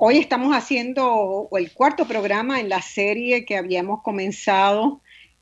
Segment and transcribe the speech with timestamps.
[0.00, 5.00] Hoy estamos haciendo el cuarto programa en la serie que habíamos comenzado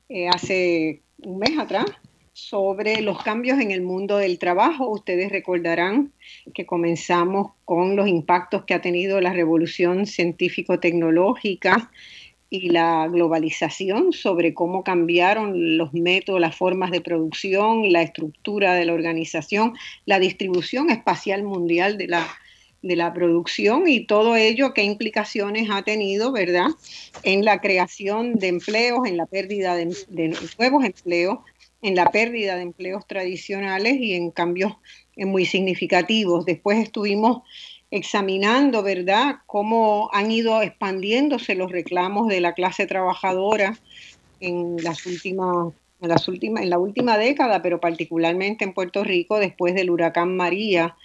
[0.09, 1.85] eh, hace un mes atrás
[2.33, 4.89] sobre los cambios en el mundo del trabajo.
[4.89, 6.11] Ustedes recordarán
[6.55, 11.91] que comenzamos con los impactos que ha tenido la revolución científico-tecnológica
[12.49, 18.85] y la globalización sobre cómo cambiaron los métodos, las formas de producción, la estructura de
[18.85, 19.75] la organización,
[20.07, 22.27] la distribución espacial mundial de la
[22.87, 26.67] de la producción y todo ello, qué implicaciones ha tenido, ¿verdad?,
[27.23, 29.93] en la creación de empleos, en la pérdida de,
[30.57, 31.39] nuevos empleos,
[31.81, 34.73] en la pérdida de empleos tradicionales y en cambios
[35.15, 36.45] eh, muy significativos.
[36.45, 37.43] Después estuvimos
[37.91, 43.77] examinando, ¿verdad?, cómo han ido expandiéndose los reclamos de la clase trabajadora
[44.39, 49.39] en las últimas en, las últimas, en la última década, pero particularmente en Puerto Rico
[49.39, 50.95] después del huracán María,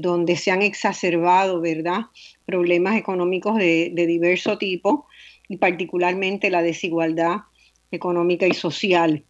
[0.00, 2.06] donde se han exacerbado, ¿verdad?,
[2.44, 5.06] problemas económicos de, diverso tipo
[5.48, 7.38] y particularmente la desigualdad
[7.90, 9.24] económica y social.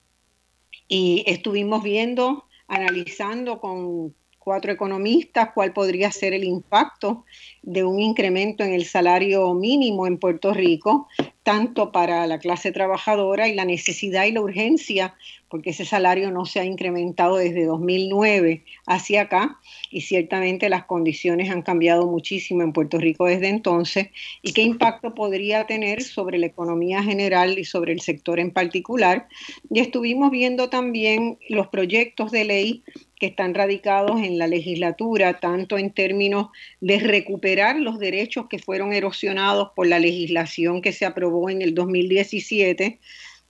[0.89, 7.25] Y estuvimos viendo, analizando con cuatro economistas cuál podría ser el impacto
[7.67, 11.09] de un incremento en el salario mínimo en Puerto Rico,
[11.43, 15.15] tanto para la clase trabajadora y la necesidad y la urgencia,
[15.49, 19.59] porque ese salario no se ha incrementado desde 2009 hacia acá
[19.91, 24.09] y ciertamente las condiciones han cambiado muchísimo en Puerto Rico desde entonces
[24.43, 29.29] y qué impacto podría tener sobre la economía general y sobre el sector en particular.
[29.71, 32.85] Y estuvimos viendo también los proyectos de ley
[33.19, 36.49] que están radicados en la legislatura, tanto en términos
[36.81, 41.75] de recuperar los derechos que fueron erosionados por la legislación que se aprobó en el
[41.75, 43.01] 2017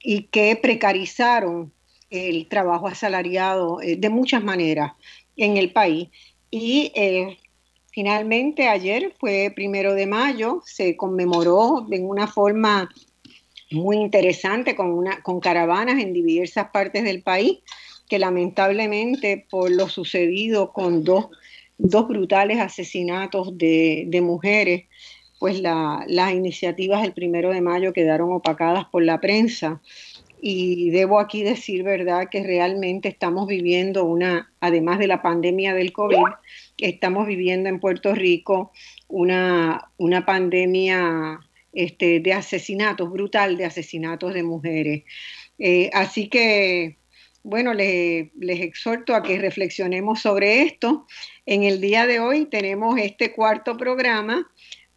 [0.00, 1.72] y que precarizaron
[2.10, 4.92] el trabajo asalariado eh, de muchas maneras
[5.36, 6.08] en el país.
[6.50, 7.36] Y eh,
[7.90, 12.88] finalmente ayer fue primero de mayo, se conmemoró de una forma
[13.72, 17.58] muy interesante con, una, con caravanas en diversas partes del país
[18.08, 21.26] que lamentablemente por lo sucedido con dos,
[21.78, 24.84] brutales asesinatos de, mujeres,
[25.38, 29.80] pues las iniciativas del primero de mayo quedaron opacadas por la prensa.
[30.40, 35.92] Y debo aquí decir, ¿verdad?, que realmente estamos viviendo una, además de la pandemia del
[35.92, 36.26] COVID,
[36.78, 38.70] estamos viviendo en Puerto Rico
[39.08, 41.40] una, una pandemia
[41.72, 45.04] este, de asesinatos, brutal de asesinatos de mujeres.
[45.58, 46.96] Eh, así que
[47.46, 51.06] bueno, les, exhorto a que reflexionemos sobre esto.
[51.46, 54.50] En el día de hoy tenemos este cuarto programa.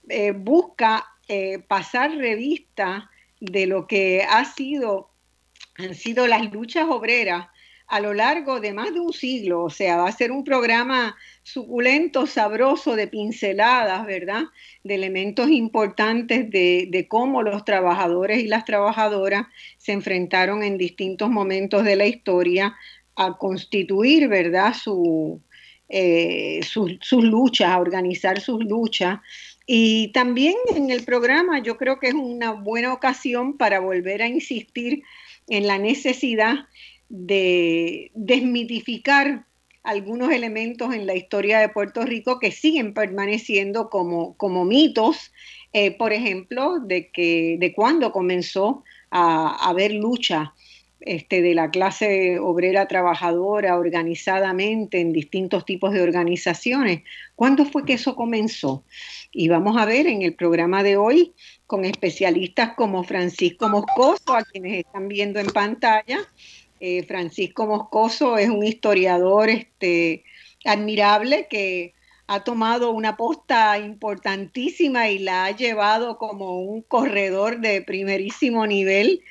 [0.09, 5.11] Eh, busca eh, pasar revista de lo que ha sido,
[5.77, 7.49] han sido las luchas obreras
[7.85, 9.65] a lo largo de más de un siglo.
[9.65, 11.15] O sea, va a ser un programa
[11.51, 14.43] suculento, sabroso, de pinceladas, ¿verdad?
[14.83, 21.83] De elementos importantes de, cómo los trabajadores y las trabajadoras se enfrentaron en distintos momentos
[21.83, 22.75] de la historia
[23.15, 24.75] a constituir, ¿verdad?
[24.75, 25.41] Su,
[25.89, 29.19] eh, sus luchas, a organizar sus luchas.
[29.65, 34.27] Y también en el programa yo creo que es una buena ocasión para volver a
[34.27, 35.01] insistir
[35.47, 36.67] en la necesidad
[37.09, 39.48] de desmitificar
[39.83, 45.31] algunos elementos en la historia de Puerto Rico que siguen permaneciendo como, como mitos,
[45.73, 50.53] eh, por ejemplo, de, que, de cuando comenzó a, haber lucha
[50.99, 57.03] este, de la clase obrera trabajadora organizadamente en distintos tipos de organizaciones.
[57.35, 58.83] ¿Cuándo fue que eso comenzó?
[59.31, 61.33] Y vamos a ver en el programa de hoy
[61.67, 66.19] con especialistas como Francisco Moscoso, a quienes están viendo en pantalla,
[66.79, 70.23] eh, Francisco Moscoso es un historiador este,
[70.65, 71.93] admirable que
[72.27, 79.21] ha tomado una posta importantísima y la ha llevado como un corredor de primerísimo nivel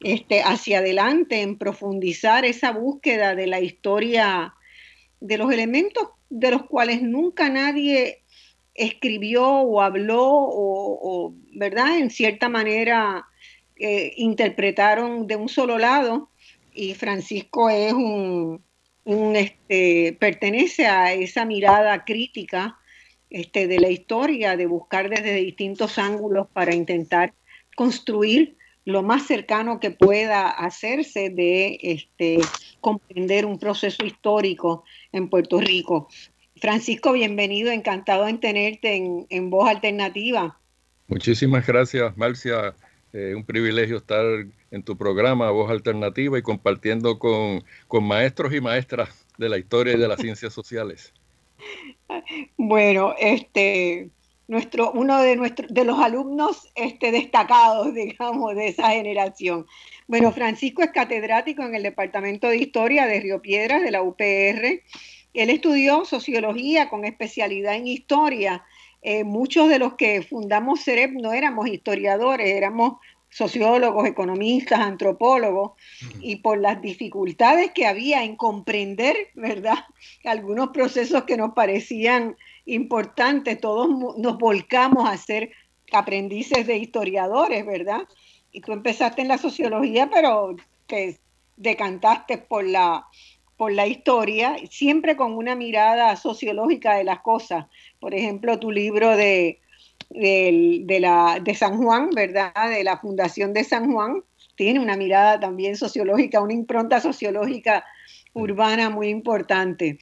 [0.00, 4.54] este, hacia adelante en profundizar esa búsqueda de la historia,
[5.20, 8.22] de los elementos de los cuales nunca nadie
[8.74, 11.98] escribió o habló o, ¿verdad?
[11.98, 13.26] En cierta manera
[13.76, 16.31] eh, interpretaron de un solo lado
[16.74, 18.62] y Francisco es un,
[19.04, 22.78] este, pertenece a esa mirada crítica
[23.30, 27.34] este, de la historia, de buscar desde distintos ángulos para intentar
[27.76, 32.38] construir lo más cercano que pueda hacerse de este,
[32.80, 36.08] comprender un proceso histórico en Puerto Rico.
[36.60, 38.94] Francisco, bienvenido, encantado en tenerte
[39.28, 40.60] en, Voz Alternativa.
[41.08, 42.74] Muchísimas gracias, Marcia.
[43.12, 44.24] Eh, un privilegio estar
[44.70, 49.94] en tu programa Voz Alternativa y compartiendo con, con maestros y maestras de la historia
[49.94, 51.12] y de las ciencias sociales.
[52.56, 54.10] Bueno, este,
[54.48, 59.66] nuestro, uno de, nuestros de los alumnos este, destacados, digamos, de esa generación.
[60.06, 64.82] Bueno, Francisco es catedrático en el Departamento de Historia de Río Piedras de la UPR.
[65.34, 68.64] Él estudió sociología con especialidad en historia.
[69.02, 72.94] Eh, muchos de los que fundamos CEREP no éramos historiadores, éramos
[73.32, 75.72] sociólogos, economistas, antropólogos,
[76.20, 79.78] y por las dificultades que había en comprender, ¿verdad?
[80.24, 85.50] Algunos procesos que nos parecían importantes, todos nos volcamos a ser
[85.92, 88.02] aprendices de historiadores, ¿verdad?
[88.52, 90.54] Y tú empezaste en la sociología, pero
[90.86, 91.18] te
[91.56, 93.06] decantaste por la,
[93.62, 97.66] por la historia, siempre con una mirada sociológica de las cosas.
[98.00, 99.60] Por ejemplo, tu libro de
[100.10, 102.52] de, la, de San Juan, ¿verdad?
[102.70, 104.24] De la Fundación de San Juan,
[104.56, 107.84] tiene una mirada también sociológica, una impronta sociológica
[108.32, 109.96] urbana muy importante.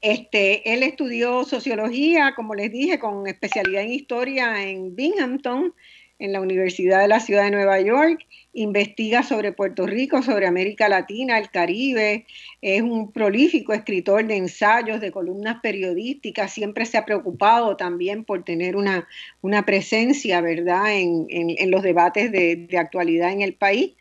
[0.00, 5.72] Este, él estudió sociología, como les dije, con especialidad en historia en Binghamton
[6.20, 10.88] en la Universidad de la Ciudad de Nueva York, investiga sobre Puerto Rico, sobre América
[10.88, 12.26] Latina, el Caribe,
[12.60, 18.44] es un prolífico escritor de ensayos, de columnas periodísticas, siempre se ha preocupado también por
[18.44, 19.08] tener una,
[19.40, 21.26] una presencia, ¿verdad?, en,
[21.70, 23.94] los debates de, de, actualidad en el país.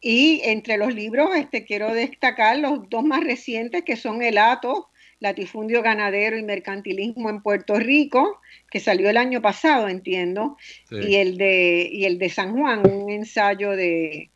[0.00, 4.90] Y entre los libros este, quiero destacar los dos más recientes, que son El Ato,
[5.24, 10.58] latifundio ganadero y mercantilismo en Puerto Rico, que salió el año pasado, entiendo,
[10.90, 14.30] y, el de, y el de San Juan, un ensayo de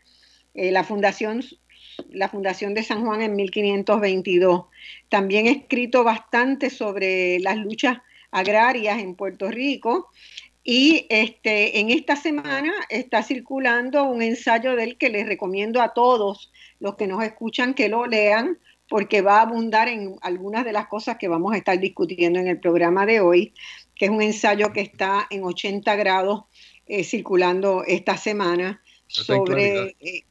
[0.54, 1.44] eh, la Fundación
[2.10, 4.66] la Fundación de San Juan en 1522.
[5.08, 7.98] También he escrito bastante sobre las luchas
[8.30, 10.08] agrarias en Puerto Rico
[10.62, 16.52] y este, en esta semana está circulando un ensayo del que les recomiendo a todos
[16.78, 18.58] los que nos escuchan que lo lean,
[18.88, 22.48] porque va a abundar en algunas de las cosas que vamos a estar discutiendo en
[22.48, 23.52] el programa de hoy,
[23.94, 26.44] que es un ensayo que está en 80 grados
[26.86, 30.24] eh, circulando esta semana sobre, eh,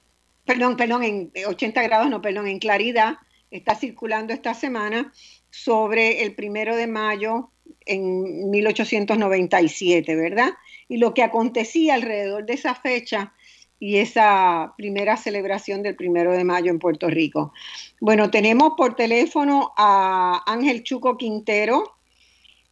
[0.45, 3.17] perdón, perdón, en 80 grados, no, perdón, en claridad,
[3.51, 5.13] está circulando esta semana
[5.51, 7.51] sobre el primero de mayo
[7.85, 10.53] en 1897, ¿verdad?
[10.87, 13.33] Y lo que acontecía alrededor de esa fecha
[13.79, 17.53] y esa primera celebración del primero de mayo en Puerto Rico.
[18.01, 21.83] Bueno, tenemos por teléfono a Ángel Chuco Quintero.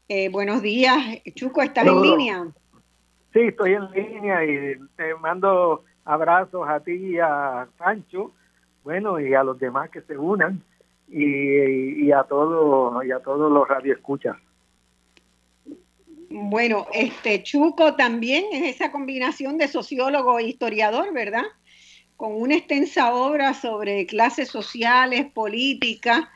[0.07, 0.97] Eh, buenos días,
[1.33, 2.47] Chuco, ¿estás en línea?
[3.33, 8.31] Sí, estoy en línea y te mando abrazos a ti y a Sancho,
[8.83, 10.63] bueno, y a los demás que se unan
[11.07, 14.37] y, y a todos y a todos los radioescuchas.
[16.29, 21.43] Bueno, este Chuco también es esa combinación de sociólogo e historiador, ¿verdad?
[22.17, 26.31] Con una extensa obra sobre clases sociales, política,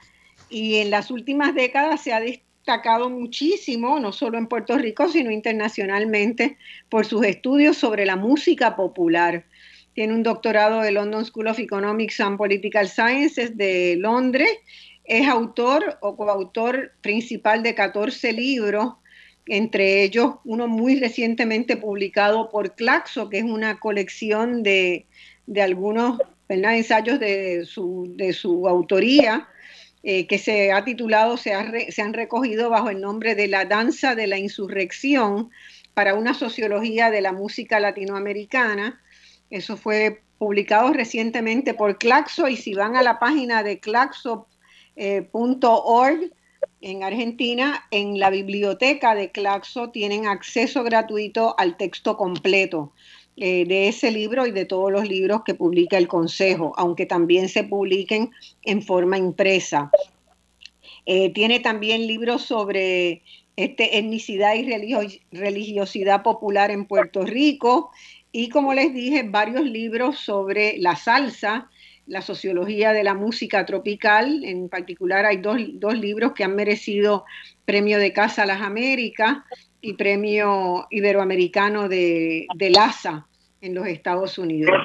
[0.49, 5.31] y en las últimas décadas se ha destacado muchísimo, no solo en Puerto Rico, sino
[5.31, 6.57] internacionalmente,
[6.89, 9.45] por sus estudios sobre la música popular.
[9.93, 14.49] Tiene un doctorado de London School of Economics and Political Sciences de Londres.
[15.03, 18.93] Es autor o coautor principal de 14 libros
[19.49, 25.07] entre ellos uno muy recientemente publicado por Claxo, que es una colección de,
[25.61, 29.47] algunos ensayos de su, de su autoría,
[30.03, 31.51] eh, que se ha titulado, se,
[31.91, 35.49] se han recogido bajo el nombre de La Danza de la Insurrección
[35.93, 39.01] para una sociología de la música latinoamericana.
[39.49, 44.45] Eso fue publicado recientemente por Claxo y si van a la página de claxo.org,
[46.81, 52.93] en Argentina, en la biblioteca de Claxo tienen acceso gratuito al texto completo
[53.35, 57.49] eh, de ese libro y de todos los libros que publica el Consejo, aunque también
[57.49, 58.31] se publiquen
[58.63, 59.91] en forma impresa.
[61.05, 63.23] Eh, tiene también libros sobre
[63.55, 64.69] este, etnicidad y
[65.31, 67.91] religiosidad popular en Puerto Rico
[68.31, 71.69] y, como les dije, varios libros sobre la salsa,
[72.09, 74.43] la sociología de la música tropical.
[74.43, 77.23] En particular hay dos, libros que han merecido
[77.65, 79.37] premio de Casa a las Américas
[79.79, 83.27] y premio iberoamericano de, de LASA
[83.61, 84.75] en los Estados Unidos.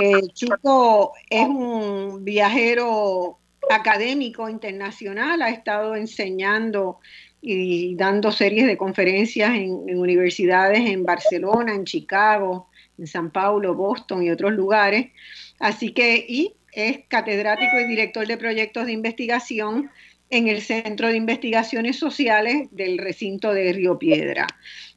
[0.00, 3.38] El Chuco es un viajero
[3.70, 7.00] académico internacional, ha estado enseñando
[7.40, 12.68] y dando series de conferencias en universidades en Barcelona, en Chicago,
[12.98, 15.12] en San Paulo, Boston y otros lugares.
[15.58, 19.90] Así que, y es catedrático y director de proyectos de investigación
[20.30, 24.46] en el Centro de Investigaciones Sociales del recinto de Río Piedra.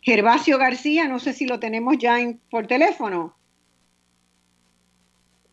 [0.01, 2.17] Gervasio García, no sé si lo tenemos ya
[2.49, 3.35] por teléfono.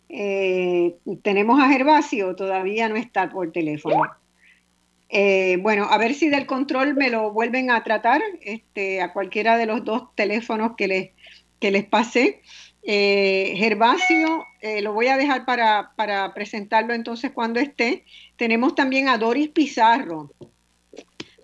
[0.09, 4.03] Eh, tenemos a Gervasio, todavía no está por teléfono.
[5.11, 9.57] Eh, bueno, a ver si del control me lo vuelven a tratar este, a cualquiera
[9.57, 11.11] de los dos teléfonos que les,
[11.61, 12.43] que les pasé.
[12.91, 14.47] Eh, Gervasio,
[14.81, 18.05] lo voy a dejar para, presentarlo entonces cuando esté.
[18.37, 20.33] Tenemos también a Doris Pizarro.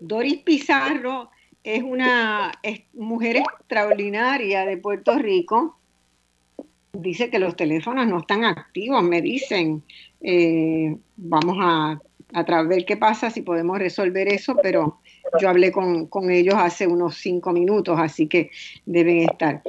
[0.00, 1.30] Doris Pizarro
[1.62, 2.50] es una
[2.94, 5.78] mujer extraordinaria de Puerto Rico
[6.94, 9.82] dice que los teléfonos no están activos, me dicen.
[10.20, 12.00] Eh, vamos a,
[12.32, 15.00] a ver qué pasa, si podemos resolver eso, pero
[15.40, 18.50] yo hablé con, ellos hace unos cinco minutos, así que
[18.86, 19.62] deben estar.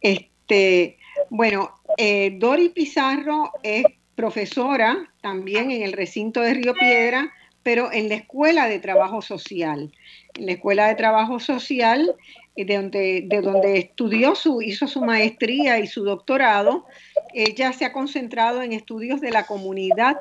[0.00, 0.96] Este,
[1.30, 3.84] bueno, eh, Dori Pizarro es
[4.14, 7.32] profesora también en el recinto de Río Piedra,
[7.62, 9.92] pero en la Escuela de Trabajo Social.
[10.34, 12.14] En la Escuela de Trabajo Social
[12.56, 16.86] de donde, de donde estudió, su, hizo su maestría y su doctorado,
[17.32, 20.18] ella se ha concentrado en estudios de la comunidad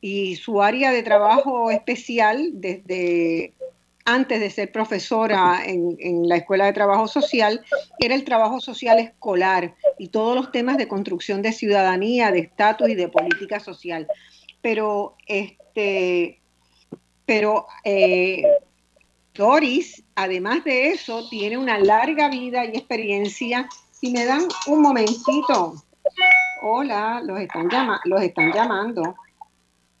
[0.00, 3.52] y su área de trabajo especial desde
[4.08, 7.62] antes de ser profesora en, la Escuela de Trabajo Social,
[7.98, 12.88] era el trabajo social escolar y todos los temas de construcción de ciudadanía, de estatus
[12.88, 14.08] y de política social.
[14.62, 16.40] Pero, este,
[17.26, 18.44] pero eh,
[19.34, 23.68] Doris, además de eso, tiene una larga vida y experiencia.
[23.90, 25.74] Si me dan un momentito.
[26.62, 27.68] Hola, los están,
[28.04, 29.16] los están llamando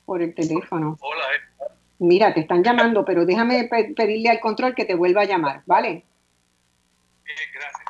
[0.06, 0.96] por el teléfono.
[0.98, 1.47] Hola.
[1.98, 6.04] Mira, te están llamando, pero déjame pedirle al control que te vuelva a llamar, ¿vale?
[7.24, 7.88] gracias.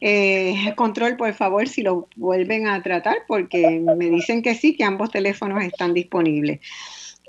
[0.00, 4.84] Eh, control, por favor, si lo vuelven a tratar, porque me dicen que sí, que
[4.84, 6.60] ambos teléfonos están disponibles.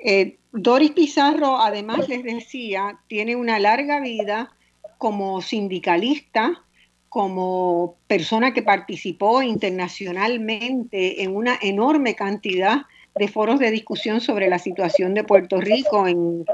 [0.03, 4.53] Eh, Doris Pizarro, además les decía, tiene una larga vida
[4.97, 6.63] como sindicalista,
[7.09, 14.59] como persona que participó internacionalmente en una enorme cantidad de foros de discusión sobre la
[14.59, 16.45] situación de Puerto Rico en,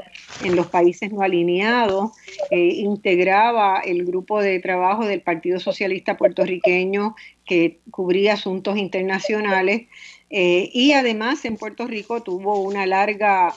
[0.55, 2.11] los países no alineados,
[2.49, 9.83] eh, integraba el grupo de trabajo del Partido Socialista puertorriqueño que cubría asuntos internacionales.
[10.29, 13.53] Eh, y además en Puerto Rico tuvo una larga,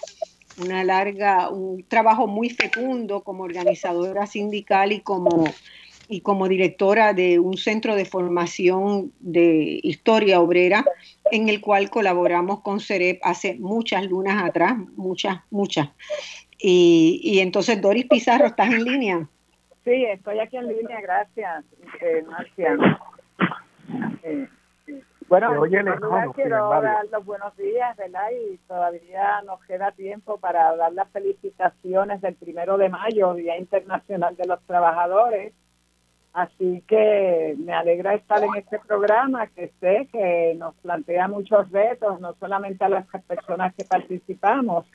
[0.63, 5.47] una larga, un trabajo muy fecundo como organizadora sindical y como,
[6.09, 10.85] y como directora de un centro de formación de historia obrera
[11.31, 15.91] en el cual colaboramos con CEREP hace muchas lunas atrás, muchas, muchas.
[16.59, 19.29] Y, y entonces, Doris Pizarro, ¿estás en línea?
[19.85, 21.65] Sí, estoy aquí en línea, gracias,
[22.01, 22.77] eh, Marcia.
[24.23, 24.49] Eh,
[25.29, 25.63] bueno,
[26.35, 28.29] quiero dar los buenos días, ¿verdad?
[28.31, 34.37] Y todavía nos queda tiempo para dar las felicitaciones del primero de mayo, Día Internacional
[34.37, 35.53] de los Trabajadores.
[36.39, 42.21] Así que me alegra estar en este programa que sé que nos plantea muchos retos,
[42.21, 44.87] no solamente a las personas que participamos,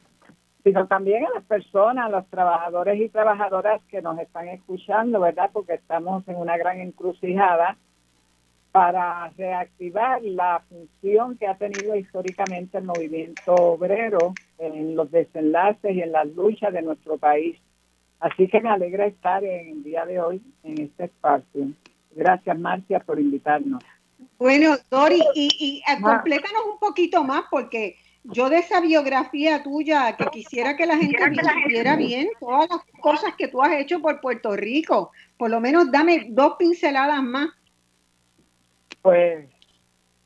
[0.64, 5.50] sino también a las personas, a los trabajadores y trabajadoras que nos están escuchando, ¿verdad?
[5.52, 7.76] Porque estamos en una gran encrucijada
[8.72, 16.04] para reactivar la función que ha tenido históricamente el movimiento obrero en los desenlaces y
[16.04, 17.60] en las luchas de nuestro país.
[18.24, 21.68] Así que me alegra estar en el día de hoy en este espacio.
[22.12, 23.84] Gracias, Marcia, por invitarnos.
[24.40, 30.16] Bueno, Dori, y, y eh, complétanos un poquito más, porque yo de esa biografía tuya,
[30.16, 31.22] que quisiera que la gente
[31.68, 35.12] viera bien todas las cosas que tú has hecho por Puerto Rico.
[35.38, 37.50] Por lo menos dame dos pinceladas más.
[39.02, 39.50] Pues,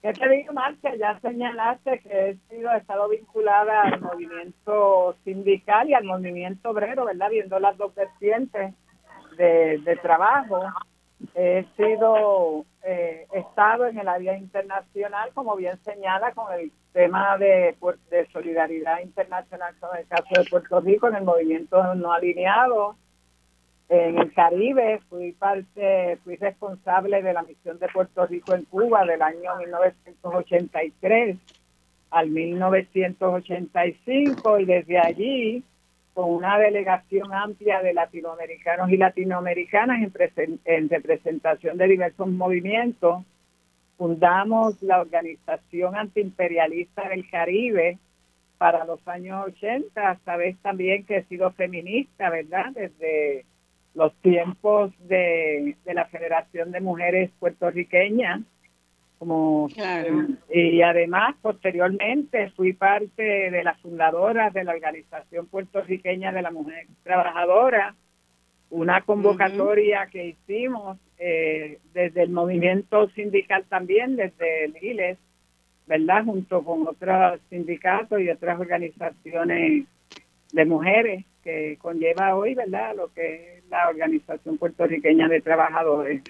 [0.08, 0.54] ¿qué te digo?
[0.98, 7.06] Ya señalaste que he sido, he estado vinculada al movimiento sindical y al movimiento obrero,
[7.06, 7.30] ¿verdad?
[7.30, 8.74] Viendo las dos vertientes
[9.38, 10.62] de, trabajo.
[11.36, 17.76] He sido, eh, estado en el área internacional, como bien señala, con el tema de,
[18.10, 22.96] de solidaridad internacional con el caso de Puerto Rico, en el movimiento no alineado,
[23.90, 29.06] en el Caribe, fui parte, fui responsable de la misión de Puerto Rico en Cuba
[29.06, 31.38] del año 1983
[32.10, 35.64] al 1985 y desde allí
[36.14, 40.12] con una delegación amplia de latinoamericanos y latinoamericanas en,
[40.66, 43.24] en representación de diversos movimientos,
[43.98, 48.00] fundamos la Organización Antiimperialista del Caribe
[48.58, 52.72] para los años 80, sabes también que he sido feminista, ¿verdad?
[52.74, 53.46] Desde
[53.98, 58.42] los tiempos de, la Federación de Mujeres Puertorriqueñas,
[59.18, 59.68] como
[60.54, 66.86] y además posteriormente fui parte de las fundadoras de la Organización Puertorriqueña de la Mujer
[67.02, 67.96] Trabajadora,
[68.70, 75.18] una convocatoria que hicimos eh, desde el movimiento sindical también, desde el ILES,
[75.88, 76.24] ¿verdad?
[76.24, 79.88] Junto con otros sindicatos y otras organizaciones
[80.52, 82.96] de mujeres que conlleva hoy, ¿verdad?
[82.96, 86.22] Lo que es la Organización Puertorriqueña de Trabajadores.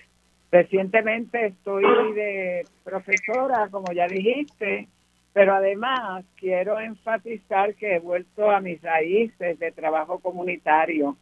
[0.52, 1.84] Recientemente estoy
[2.14, 4.88] de profesora, como ya dijiste,
[5.34, 11.18] pero además quiero enfatizar que he vuelto a mis raíces de trabajo comunitario,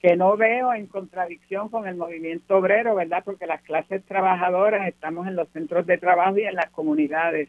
[0.00, 3.22] que no veo en contradicción con el movimiento obrero, ¿verdad?
[3.24, 7.48] Porque las clases trabajadoras estamos en los centros de trabajo y en las comunidades.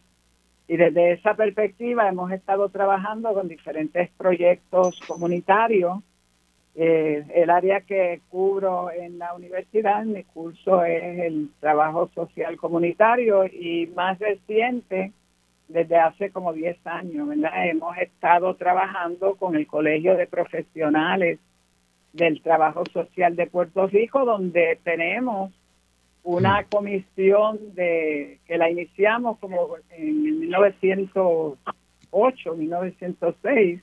[0.73, 5.99] Y desde esa perspectiva hemos estado trabajando con diferentes proyectos comunitarios.
[6.73, 13.45] Eh, el área que cubro en la universidad, mi curso es el trabajo social comunitario
[13.45, 15.11] y más reciente,
[15.67, 17.67] desde hace como 10 años, ¿verdad?
[17.67, 21.37] Hemos estado trabajando con el Colegio de Profesionales
[22.13, 25.51] del Trabajo Social de Puerto Rico, donde tenemos
[26.23, 26.65] una mm.
[26.69, 33.81] comisión de que la iniciamos como en 1908, 1906,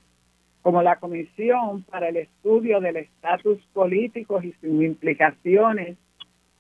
[0.62, 5.96] como la comisión para el estudio del estatus político y sus implicaciones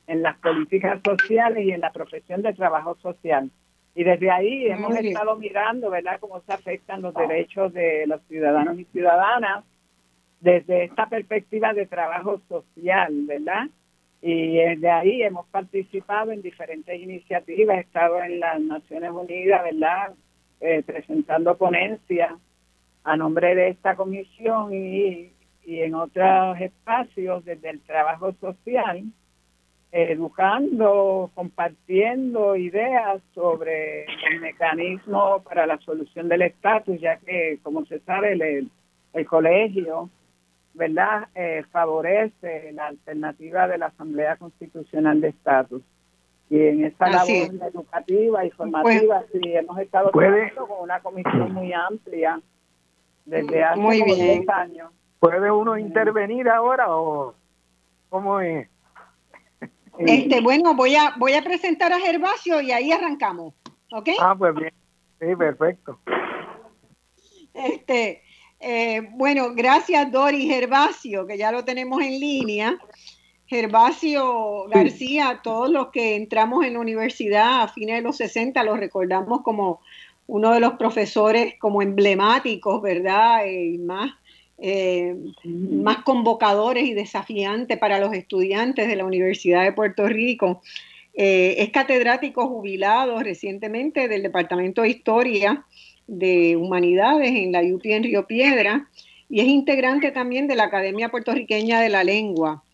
[0.06, 3.50] en las políticas sociales y en la profesión de trabajo social.
[3.94, 8.78] Y desde ahí hemos estado mirando, ¿verdad?, cómo se afectan los derechos de los ciudadanos
[8.78, 9.64] y ciudadanas
[10.40, 13.66] desde esta perspectiva de trabajo social, ¿verdad?
[14.22, 20.14] Y de ahí hemos participado en diferentes iniciativas, he estado en las Naciones Unidas, ¿verdad?
[20.60, 22.32] Eh, presentando ponencias
[23.02, 25.32] a nombre de esta comisión y,
[25.64, 29.04] y en otros espacios desde el trabajo social,
[29.92, 38.00] educando, compartiendo ideas sobre el mecanismo para la solución del estatus, ya que, como se
[38.00, 38.70] sabe, el,
[39.14, 40.10] el colegio
[40.74, 41.28] ¿verdad?
[41.34, 45.82] Eh, favorece la alternativa de la Asamblea Constitucional de Estatus.
[46.48, 51.72] Y en esta labor educativa y formativa, sí, hemos estado trabajando con una comisión muy
[51.72, 52.40] amplia
[53.24, 54.90] desde hace muy 10 años.
[55.20, 57.34] ¿Puede uno intervenir ahora o
[58.08, 58.68] cómo es?
[59.98, 63.54] Este, bueno, voy a voy a presentar a Gervasio y ahí arrancamos,
[63.92, 64.08] ¿ok?
[64.20, 64.72] Ah, pues bien,
[65.20, 66.00] sí, perfecto.
[67.52, 68.22] Este,
[68.60, 72.78] eh, bueno, gracias Dori Gervasio, que ya lo tenemos en línea.
[73.46, 78.76] Gervasio García, todos los que entramos en la universidad a fines de los 60 lo
[78.76, 79.80] recordamos como
[80.28, 83.46] uno de los profesores como emblemáticos, ¿verdad?
[83.46, 84.12] Y más,
[84.58, 90.62] eh, más convocadores y desafiantes para los estudiantes de la Universidad de Puerto Rico.
[91.14, 95.64] Eh, es catedrático jubilado recientemente del Departamento de Historia
[96.10, 98.88] de Humanidades en la UP en Río Piedra
[99.28, 102.64] y es integrante también de la Academia Puertorriqueña de la Lengua.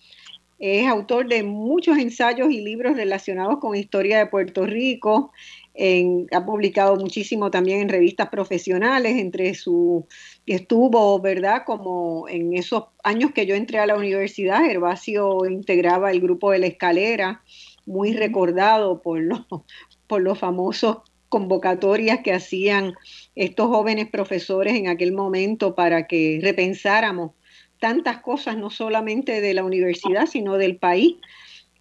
[0.59, 5.33] Es autor de muchos ensayos y libros relacionados con historia de Puerto Rico.
[6.33, 10.07] ha publicado muchísimo también en revistas profesionales, entre su
[10.47, 11.65] estuvo, ¿verdad?
[11.67, 16.61] Como en esos años que yo entré a la universidad, Gervasio integraba el grupo de
[16.61, 17.43] la escalera,
[17.85, 19.43] muy recordado por los,
[20.07, 22.95] por los famosos convocatorias que hacían
[23.35, 27.33] estos jóvenes profesores en aquel momento para que repensáramos
[27.79, 31.17] tantas cosas, no solamente de la universidad, sino del país.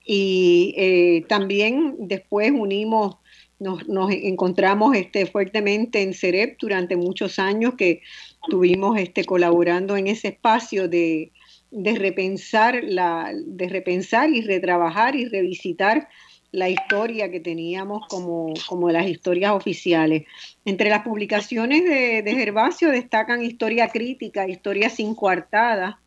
[0.06, 3.18] Y eh, también después unimos,
[3.60, 8.02] nos, encontramos este, fuertemente en CEREP durante muchos años que
[8.44, 11.32] estuvimos este, colaborando en ese espacio de,
[11.72, 16.08] de repensar la, de repensar y retrabajar y revisitar
[16.56, 20.24] la historia que teníamos como, como las historias oficiales.
[20.64, 26.00] Entre las publicaciones de, Gervasio destacan historia crítica, historia sin coartada,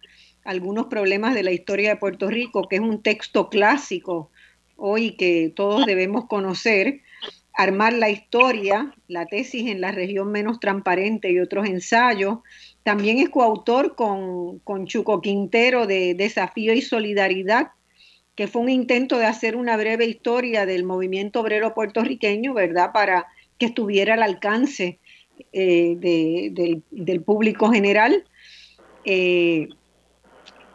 [0.45, 4.31] algunos problemas de la historia de Puerto Rico, que es un texto clásico
[4.77, 7.03] hoy que todos debemos conocer,
[7.53, 12.39] Armar la historia, la tesis en la región menos transparente y otros ensayos.
[12.85, 17.73] También es coautor con, con Chuco Quintero de Desafío y Solidaridad,
[18.39, 22.93] que fue un intento de hacer una breve historia del movimiento obrero puertorriqueño, ¿verdad?
[22.93, 23.27] Para
[23.59, 25.01] que estuviera al alcance
[25.53, 25.97] eh,
[26.93, 28.25] del, público general.
[29.05, 29.71] Eh,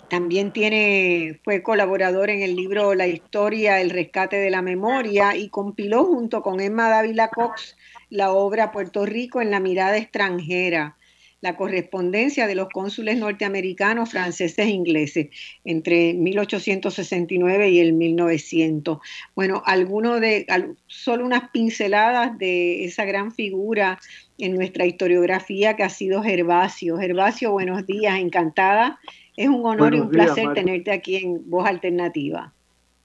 [0.09, 5.47] también tiene, fue colaborador en el libro La historia, el rescate de la memoria y
[5.47, 7.77] compiló junto con Emma Dávila Cox
[8.09, 10.97] la obra Puerto Rico en la mirada extranjera.
[11.43, 15.27] La correspondencia de los cónsules norteamericanos, franceses e ingleses
[15.65, 18.99] entre 1869 y el 1900.
[19.35, 20.47] Bueno, alguno de,
[20.87, 23.99] solo unas pinceladas de esa gran figura
[24.37, 26.97] en nuestra historiografía que ha sido Gervasio.
[26.97, 29.01] Gervasio, buenos días, encantada.
[29.35, 32.53] Es un honor y un placer tenerte aquí en Voz Alternativa.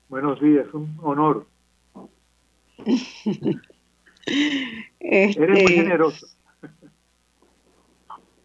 [0.09, 1.45] Buenos días, un honor.
[5.01, 6.38] Eres muy este, generoso.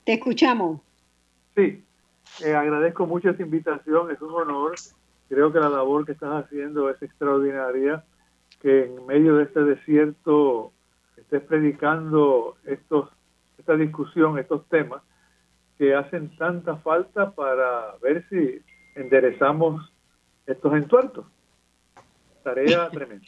[0.06, 0.82] Te escuchamos.
[1.56, 1.84] Sí,
[2.44, 4.76] eh, agradezco mucho esta invitación, es un honor.
[5.30, 8.04] Creo que la labor que estás haciendo es extraordinaria,
[8.62, 10.72] que en medio de este desierto
[11.18, 13.10] estés predicando estos,
[13.58, 15.02] esta discusión, estos temas
[15.78, 18.62] que hacen tanta falta para ver si
[18.96, 19.92] enderezamos
[20.46, 21.26] estos entuertos.
[22.44, 23.26] Tarea tremenda.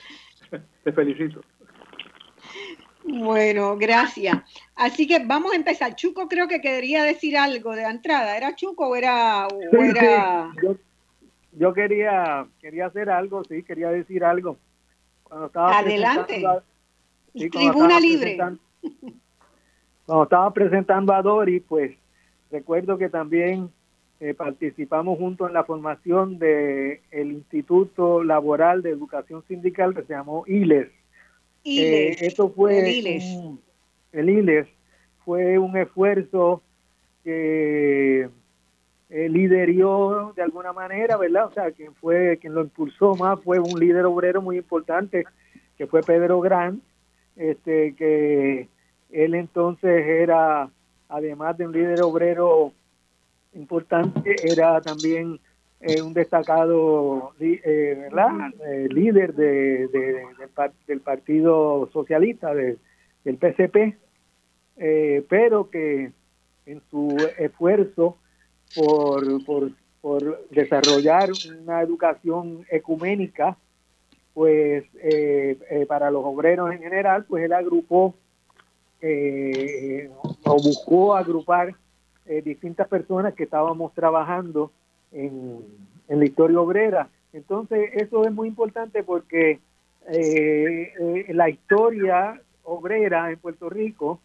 [0.84, 1.42] Te felicito.
[3.08, 4.38] Bueno, gracias.
[4.76, 5.96] Así que vamos a empezar.
[5.96, 8.36] Chuco creo que quería decir algo de entrada.
[8.36, 9.48] ¿Era Chuco o era...?
[11.58, 14.58] Yo, quería, quería hacer algo, sí, quería decir algo.
[15.24, 16.44] Cuando estaba Adelante.
[17.34, 18.38] Tribuna libre.
[20.06, 21.96] Cuando estaba presentando a Dori, pues
[22.52, 23.70] recuerdo que también
[24.20, 30.14] eh, participamos junto en la formación del el Instituto Laboral de Educación Sindical que se
[30.14, 30.90] llamó ILES
[31.66, 32.80] eh, esto fue
[34.12, 34.68] el ILES.
[35.24, 36.62] fue un esfuerzo
[37.24, 38.30] que
[39.10, 41.48] eh, lideró de alguna manera, ¿verdad?
[41.48, 45.26] O sea, quien fue, quien lo impulsó más fue un líder obrero muy importante,
[45.78, 46.82] que fue Pedro Gran,
[47.36, 48.68] este, que
[49.10, 50.70] él entonces era,
[51.10, 52.74] además de un líder obrero
[53.54, 55.40] importante, era también
[55.88, 59.88] eh, un destacado eh, eh, líder de,
[60.88, 62.80] del, Partido Socialista, del
[63.24, 63.96] PCP,
[65.30, 66.12] pero que
[66.66, 68.18] en su esfuerzo
[68.76, 69.72] por, por,
[70.02, 71.30] por desarrollar
[71.62, 73.56] una educación ecuménica,
[74.34, 74.86] pues
[75.88, 78.16] para los obreros en general, pues él agrupó
[80.46, 81.76] o buscó agrupar
[82.44, 84.72] distintas personas que estábamos trabajando
[85.12, 85.64] en,
[86.08, 87.10] la historia obrera.
[87.34, 89.60] Entonces, eso es muy importante porque
[90.08, 94.20] eh, eh, la historia obrera en Puerto Rico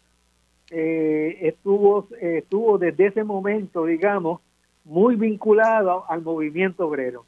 [0.69, 4.41] eh, estuvo, estuvo desde ese momento, digamos,
[4.85, 7.25] muy vinculada al movimiento obrero.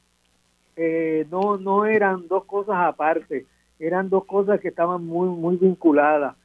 [1.29, 3.45] no, no eran dos cosas aparte,
[3.79, 6.35] eran dos cosas que estaban muy, muy vinculadas.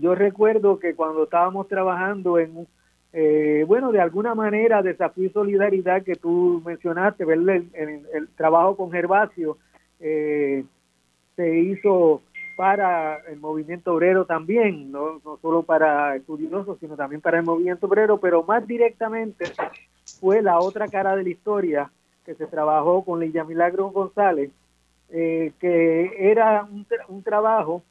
[0.00, 2.66] yo recuerdo que cuando estábamos trabajando en,
[3.12, 7.38] eh, bueno, de alguna manera, desafío y solidaridad que tú mencionaste, ver
[7.72, 9.56] el, trabajo con Gervasio
[10.00, 10.64] eh,
[11.34, 12.22] se hizo
[12.56, 18.18] para el movimiento obrero también, no, solo para estudiosos, sino también para el movimiento obrero,
[18.18, 19.44] pero más directamente
[20.20, 21.90] fue la otra cara de la historia
[22.26, 24.50] que se trabajó con Lilla Milagro González,
[25.10, 26.68] eh, que era
[27.08, 27.82] un trabajo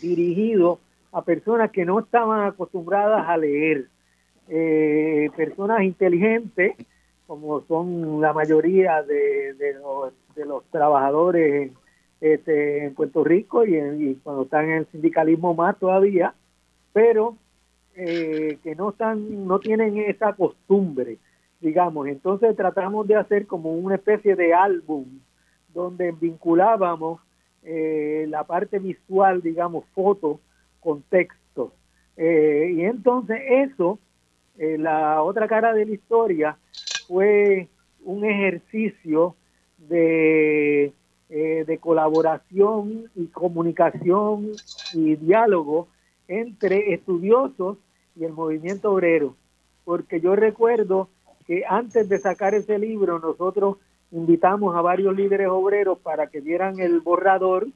[0.00, 0.80] dirigido
[1.12, 3.86] a personas que no estaban acostumbradas a leer
[4.48, 6.74] eh, personas inteligentes,
[7.26, 9.54] como son la mayoría de,
[10.46, 11.74] los, trabajadores en,
[12.20, 16.34] este, en Puerto Rico y, cuando están en el sindicalismo más todavía,
[16.92, 17.36] pero
[17.94, 21.18] eh, que no están, no tienen esa costumbre,
[21.60, 22.08] digamos.
[22.08, 25.06] Entonces tratamos de hacer como una especie de álbum
[25.72, 27.20] donde vinculábamos
[27.62, 30.40] eh, la parte visual, digamos, foto
[30.80, 31.72] con texto.
[32.18, 33.98] y entonces eso
[34.58, 36.58] eh, la otra cara de la historia
[37.06, 37.68] fue
[38.04, 39.34] un ejercicio
[39.78, 40.92] de,
[41.30, 44.50] eh, de colaboración y comunicación
[44.92, 45.88] y diálogo
[46.28, 47.78] entre estudiosos
[48.16, 49.34] y el movimiento obrero.
[49.84, 51.08] Porque yo recuerdo
[51.46, 53.78] que antes de sacar ese libro nosotros
[54.10, 57.66] invitamos a varios líderes obreros para que vieran el borrador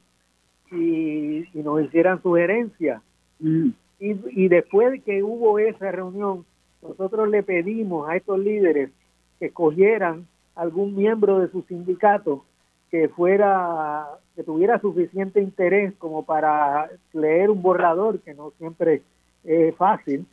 [0.71, 3.03] y, nos hicieran sugerencias.
[3.41, 3.71] Mm.
[3.99, 6.45] Y, y después que hubo esa reunión,
[6.83, 8.91] nosotros le pedimos a estos líderes
[9.39, 12.45] que escogieran algún miembro de su sindicato
[12.91, 19.03] que fuera que tuviera suficiente interés como para leer un borrador que no siempre
[19.45, 20.27] es fácil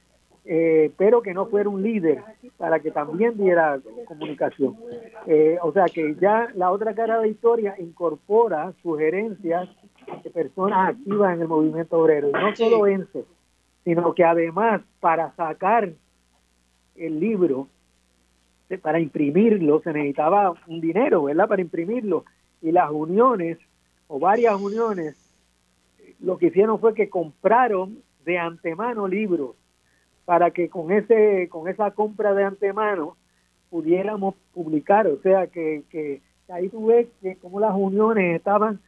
[0.46, 2.22] eh, pero que no fuera un líder
[2.58, 4.76] para que también diera comunicación.
[5.26, 9.70] Eh, o sea que ya la otra cara de la historia incorpora sugerencias
[10.22, 13.24] de personas activas en el movimiento obrero y no solo vence
[13.86, 15.94] sino que además para sacar
[16.96, 17.68] el libro,
[18.82, 21.48] para imprimirlo se necesitaba un dinero, ¿verdad?
[21.48, 22.26] Para imprimirlo.
[22.62, 23.58] Y las uniones,
[24.08, 25.16] o varias uniones,
[26.20, 29.56] lo que hicieron fue que compraron de antemano libros
[30.26, 33.18] para que con ese con esa compra de antemano
[33.70, 38.80] pudiéramos publicar, o sea que, que ahí tú ves que como las uniones estaban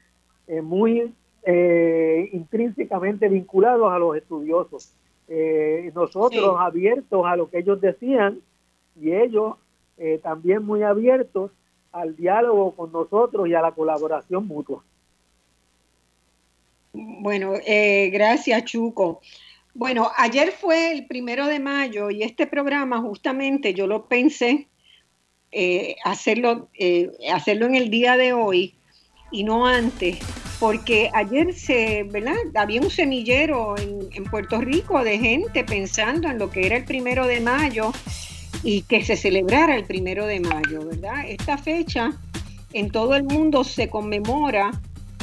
[0.48, 1.14] eh, muy
[1.44, 4.94] eh, intrínsecamente vinculados a los estudiosos.
[5.28, 8.40] Eh, nosotros abiertos a lo que ellos decían
[9.00, 9.56] y ellos
[10.22, 11.52] también muy abiertos
[11.94, 14.84] al diálogo con nosotros y a la colaboración mutua.
[16.92, 17.54] Bueno,
[18.12, 19.22] gracias Chuco.
[19.74, 24.68] Bueno, ayer fue el primero de mayo y este programa justamente yo lo pensé
[25.58, 28.76] eh, hacerlo, eh, hacerlo en el día de hoy
[29.32, 30.20] y no antes,
[30.60, 32.36] porque ayer se, ¿verdad?
[32.56, 36.86] Había un semillero en, en, Puerto Rico de gente pensando en lo que era el
[36.86, 37.92] primero de mayo
[38.64, 41.26] y que se celebrara el primero de mayo, ¿verdad?
[41.28, 42.14] Esta fecha
[42.74, 44.72] en todo el mundo se conmemora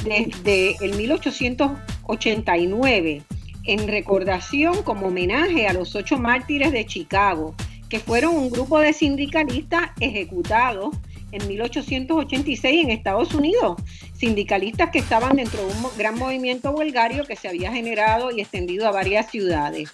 [0.04, 3.22] desde el 1889
[3.64, 7.54] en recordación como homenaje a los ocho mártires de Chicago,
[7.88, 10.94] que fueron un grupo de sindicalistas ejecutados
[11.32, 13.76] en 1886 en Estados Unidos,
[14.14, 18.86] sindicalistas que estaban dentro de un gran movimiento huelgario que se había generado y extendido
[18.86, 19.90] a varias ciudades,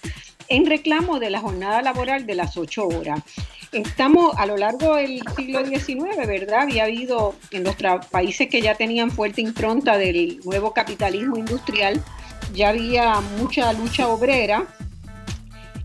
[0.49, 3.21] en reclamo de la jornada laboral de las ocho horas.
[3.71, 6.61] Estamos a lo largo del siglo XIX, ¿verdad?
[6.61, 7.75] Había habido en los
[8.11, 12.03] países que ya tenían fuerte impronta del nuevo capitalismo industrial,
[12.53, 14.65] ya había mucha lucha obrera.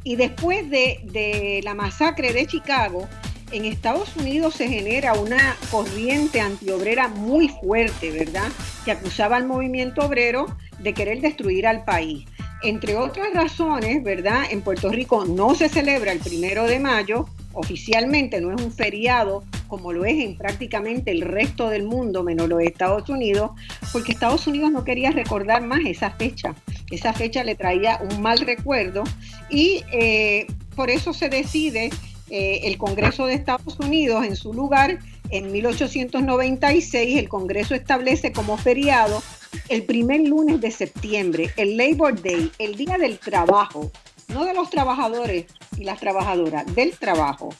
[0.02, 3.08] Y después de, la masacre de Chicago,
[3.54, 8.48] en Estados Unidos se genera una corriente antiobrera muy fuerte, ¿verdad?
[8.84, 10.46] Que acusaba al movimiento obrero
[10.80, 12.24] de querer destruir al país.
[12.64, 14.42] Entre otras razones, ¿verdad?
[14.50, 19.44] En Puerto Rico no se celebra el primero de mayo, oficialmente no es un feriado
[19.68, 23.52] como lo es en prácticamente el resto del mundo, menos los Estados Unidos,
[23.92, 26.54] porque Estados Unidos no quería recordar más esa fecha.
[26.90, 29.04] Esa fecha le traía un mal recuerdo
[29.48, 31.90] y eh, por eso se decide
[32.30, 34.98] eh, el Congreso de Estados Unidos en su lugar.
[35.30, 39.22] En 1896 el Congreso establece como feriado
[39.68, 43.90] el primer lunes de septiembre, el Labor Day, el Día del Trabajo,
[44.28, 47.50] no de los trabajadores y las trabajadoras, del trabajo.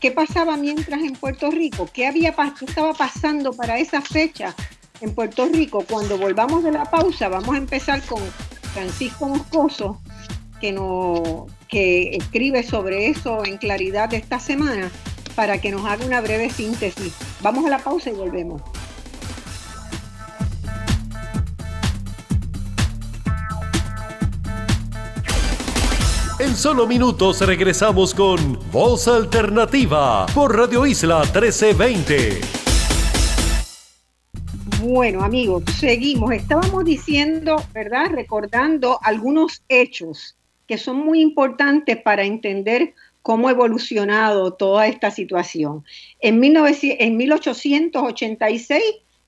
[0.00, 1.88] ¿Qué pasaba mientras en Puerto Rico?
[1.92, 4.54] ¿Qué, había, estaba pasando para esa fecha
[5.00, 5.84] en Puerto Rico?
[5.88, 8.22] Cuando volvamos de la pausa, vamos a empezar con
[8.74, 10.00] Francisco Moscoso,
[10.60, 14.90] que, no, que escribe sobre eso en claridad esta semana,
[15.34, 17.14] para que nos haga una breve síntesis.
[17.42, 18.62] Vamos a la pausa y volvemos.
[26.38, 32.40] En solo minutos regresamos con Voz Alternativa por Radio Isla 1320.
[34.82, 36.32] Bueno, amigos, seguimos.
[36.32, 38.10] Estábamos diciendo, ¿verdad?
[38.12, 40.35] Recordando algunos hechos
[40.66, 45.84] que son muy importantes para entender cómo ha evolucionado toda esta situación.
[46.20, 48.82] En, en 1886,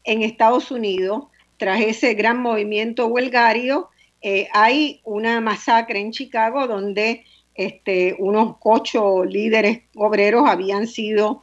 [0.04, 1.24] en Estados Unidos,
[1.56, 3.88] tras ese gran movimiento huelgario,
[4.20, 7.24] eh, hay una masacre en Chicago donde
[7.54, 11.42] este, unos ocho líderes obreros habían sido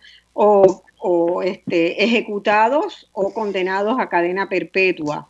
[1.44, 5.30] este, ejecutados o condenados a cadena perpetua.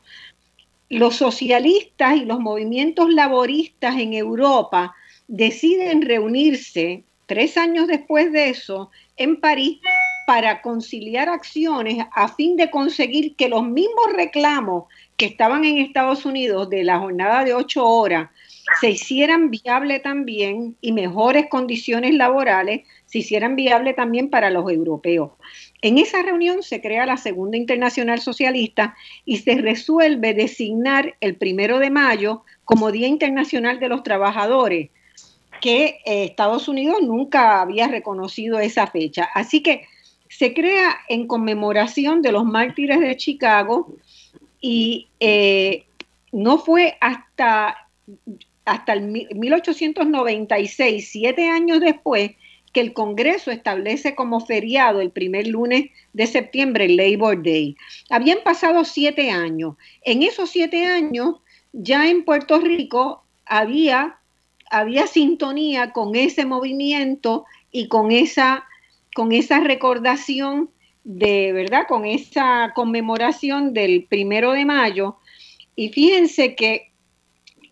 [0.89, 4.95] Los socialistas y los movimientos laboristas en Europa
[5.27, 9.79] deciden reunirse tres años después de eso en París
[10.27, 14.85] para conciliar acciones a fin de conseguir que los mismos reclamos
[15.17, 18.29] que estaban en Estados Unidos de la jornada de ocho horas
[18.79, 25.31] se hicieran viable también y mejores condiciones laborales se hicieran viable también para los europeos.
[25.81, 31.79] En esa reunión se crea la Segunda Internacional Socialista y se resuelve designar el primero
[31.79, 34.89] de mayo como Día Internacional de los Trabajadores,
[35.61, 39.29] que eh, Estados Unidos nunca había reconocido esa fecha.
[39.33, 39.85] Así que
[40.29, 43.93] se crea en conmemoración de los mártires de Chicago
[44.59, 45.85] y eh,
[46.31, 47.87] no fue hasta,
[48.65, 52.31] hasta el 1896, siete años después,
[52.75, 57.77] que el Congreso establece como feriado el primer lunes de septiembre, el Labor Day.
[58.09, 59.77] Habían pasado siete años.
[60.01, 61.35] En esos siete años,
[61.71, 64.17] ya en Puerto Rico había,
[64.69, 68.65] había sintonía con ese movimiento y con esa,
[69.15, 70.69] con esa recordación
[71.05, 75.15] de verdad con esa conmemoración del primero de mayo.
[75.77, 76.91] Y fíjense que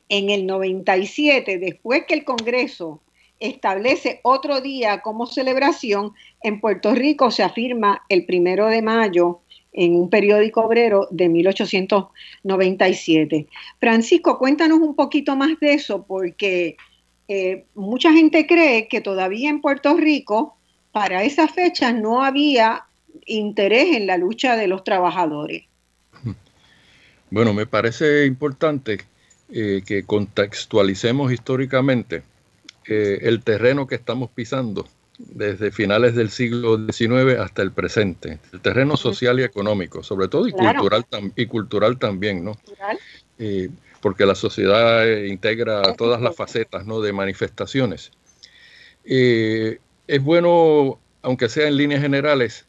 [0.07, 3.02] en el 97, después que el Congreso
[3.43, 9.41] establece otro día como celebración, en Puerto Rico se afirma el primero de mayo
[9.73, 13.47] en un periódico obrero de 1897.
[13.79, 16.77] Francisco, cuéntanos un poquito más de eso, porque
[17.27, 20.55] eh, mucha gente cree que todavía en Puerto Rico,
[20.91, 22.85] para esa fecha, no había
[23.25, 25.63] interés en la lucha de los trabajadores.
[27.29, 28.99] Bueno, me parece importante
[29.51, 32.23] eh, que contextualicemos históricamente
[32.87, 38.61] eh, el terreno que estamos pisando desde finales del siglo XIX hasta el presente, el
[38.61, 42.57] terreno social y económico, sobre todo y, cultural, y cultural también, ¿no?
[44.03, 46.99] porque la sociedad eh, integra todas las facetas ¿no?
[46.99, 48.11] de manifestaciones.
[49.05, 52.65] Eh, es bueno, aunque sea en líneas generales,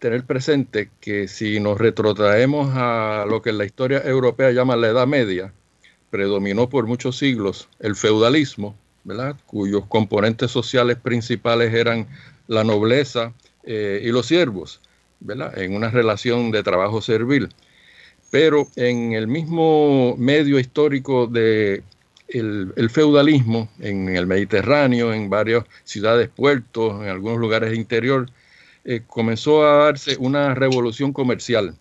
[0.00, 4.88] tener presente que si nos retrotraemos a lo que en la historia europea llama la
[4.88, 5.52] Edad Media,
[6.10, 8.76] predominó por muchos siglos el feudalismo,
[9.46, 12.06] cuyos componentes sociales principales eran
[12.48, 13.32] la nobleza
[13.64, 14.80] eh, y los siervos,
[15.56, 17.48] en una relación de trabajo servil.
[18.30, 21.82] Pero en el mismo medio histórico de
[22.28, 28.28] el, feudalismo, en el Mediterráneo, en varias ciudades, puertos, en algunos lugares interior,
[28.84, 31.74] eh, comenzó a darse una revolución comercial,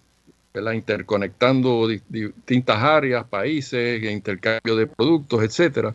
[0.73, 5.93] interconectando distintas áreas, países, intercambio de productos, etc.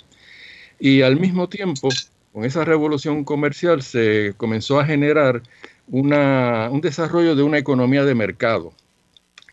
[0.81, 1.91] Y al mismo tiempo,
[2.33, 5.43] con esa revolución comercial se comenzó a generar
[5.89, 8.73] un desarrollo de una economía de mercado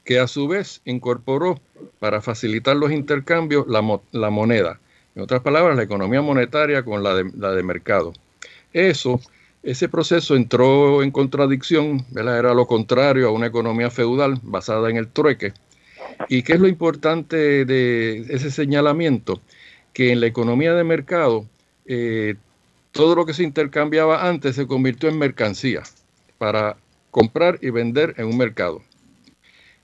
[0.06, 1.60] que a su vez incorporó
[2.00, 4.80] para facilitar los intercambios la, moneda.
[5.16, 8.14] En otras palabras, la economía monetaria con la de, la de mercado.
[8.72, 9.20] Eso,
[9.64, 15.10] ese proceso entró en contradicción, era lo contrario a una economía feudal basada en el
[15.10, 15.52] trueque.
[16.30, 19.42] ¿Y qué es lo importante de ese señalamiento?
[19.98, 21.48] Que en la economía de mercado,
[21.88, 22.36] eh,
[22.92, 25.82] todo lo que se intercambiaba antes se convirtió en mercancía
[26.38, 26.78] para
[27.10, 28.84] comprar y vender en un mercado.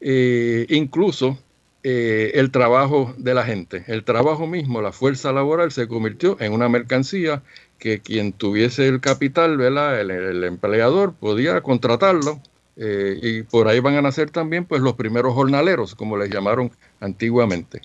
[0.02, 1.40] Eh, incluso
[1.82, 3.86] eh, el trabajo de la gente.
[3.88, 7.42] El trabajo mismo, la fuerza laboral, se convirtió en una mercancía
[7.80, 10.00] que quien tuviese el capital, ¿verdad?
[10.00, 12.40] El, empleador podía contratarlo.
[12.76, 17.82] Y por ahí van a nacer también pues, los primeros jornaleros, como les llamaron antiguamente.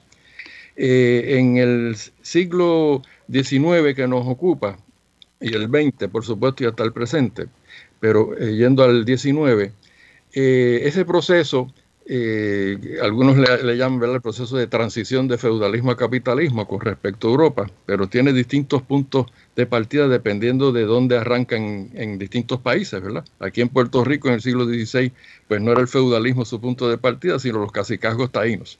[0.80, 4.78] En el siglo XIX que nos ocupa,
[5.40, 7.46] y el XX, por supuesto, y hasta el presente,
[8.00, 9.72] pero yendo al XIX,
[10.32, 11.72] ese proceso
[12.10, 17.30] eh, algunos le, llaman el proceso de transición de feudalismo a capitalismo con respecto a
[17.32, 23.26] Europa, pero tiene distintos puntos de partida dependiendo de dónde arrancan en, distintos países, ¿verdad?
[23.40, 25.12] Aquí en Puerto Rico en el siglo XVI,
[25.48, 28.78] pues no era el feudalismo su punto de partida, sino los cacicazgos taínos.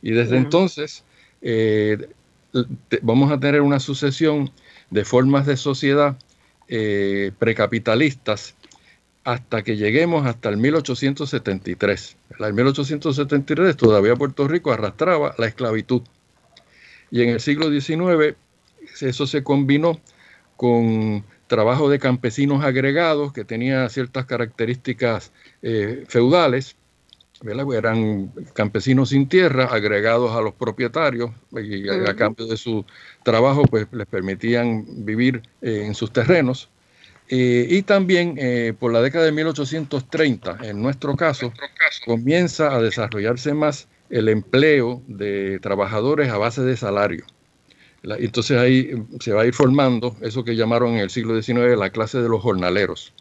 [0.00, 1.02] Y desde entonces
[1.42, 2.08] eh,
[3.02, 4.50] vamos a tener una sucesión
[4.90, 6.16] de formas de sociedad
[6.68, 8.54] eh, precapitalistas
[9.24, 12.16] hasta que lleguemos hasta el 1873.
[12.38, 16.02] En 1873 todavía Puerto Rico arrastraba la esclavitud.
[17.10, 18.36] Y en el siglo XIX
[19.00, 20.00] eso se combinó
[20.56, 26.76] con trabajo de campesinos agregados que tenía ciertas características eh, feudales,
[27.74, 32.84] eran campesinos sin tierra agregados a los propietarios y a, cambio de su
[33.22, 36.68] trabajo pues les permitían vivir eh, en sus terrenos
[37.32, 41.52] eh, y también eh, por la década de 1830, en nuestro caso,
[42.04, 47.24] comienza a desarrollarse más el empleo de trabajadores a base de salario.
[48.02, 51.78] entonces ahí eh, se va a ir formando eso que llamaron en el siglo XIX
[51.78, 53.14] la clase de los jornaleros.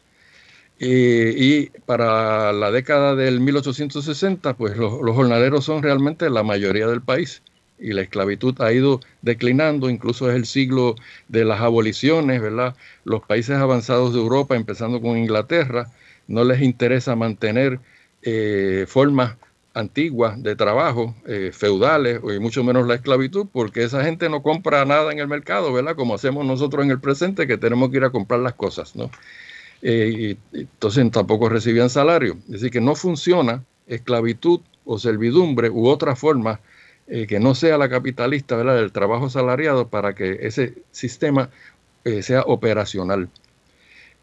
[0.79, 7.41] Y para la década del 1860, pues los jornaleros son realmente la mayoría del país
[7.79, 10.95] y la esclavitud ha ido declinando, incluso es el siglo
[11.27, 12.75] de las aboliciones, ¿verdad?
[13.05, 15.91] Los países avanzados de Europa, empezando con Inglaterra,
[16.27, 17.79] no les interesa mantener
[18.21, 19.37] eh, formas
[19.73, 24.83] antiguas de trabajo, eh, feudales, y mucho menos la esclavitud, porque esa gente no compra
[24.85, 25.95] nada en el mercado, ¿verdad?
[25.95, 29.09] Como hacemos nosotros en el presente, que tenemos que ir a comprar las cosas, ¿no?
[29.81, 32.37] Eh, y, entonces tampoco recibían salario.
[32.45, 36.59] Es decir, que no funciona esclavitud o servidumbre u otra forma
[37.07, 41.49] eh, que no sea la capitalista del trabajo salariado para que ese sistema
[42.03, 43.29] eh, sea operacional.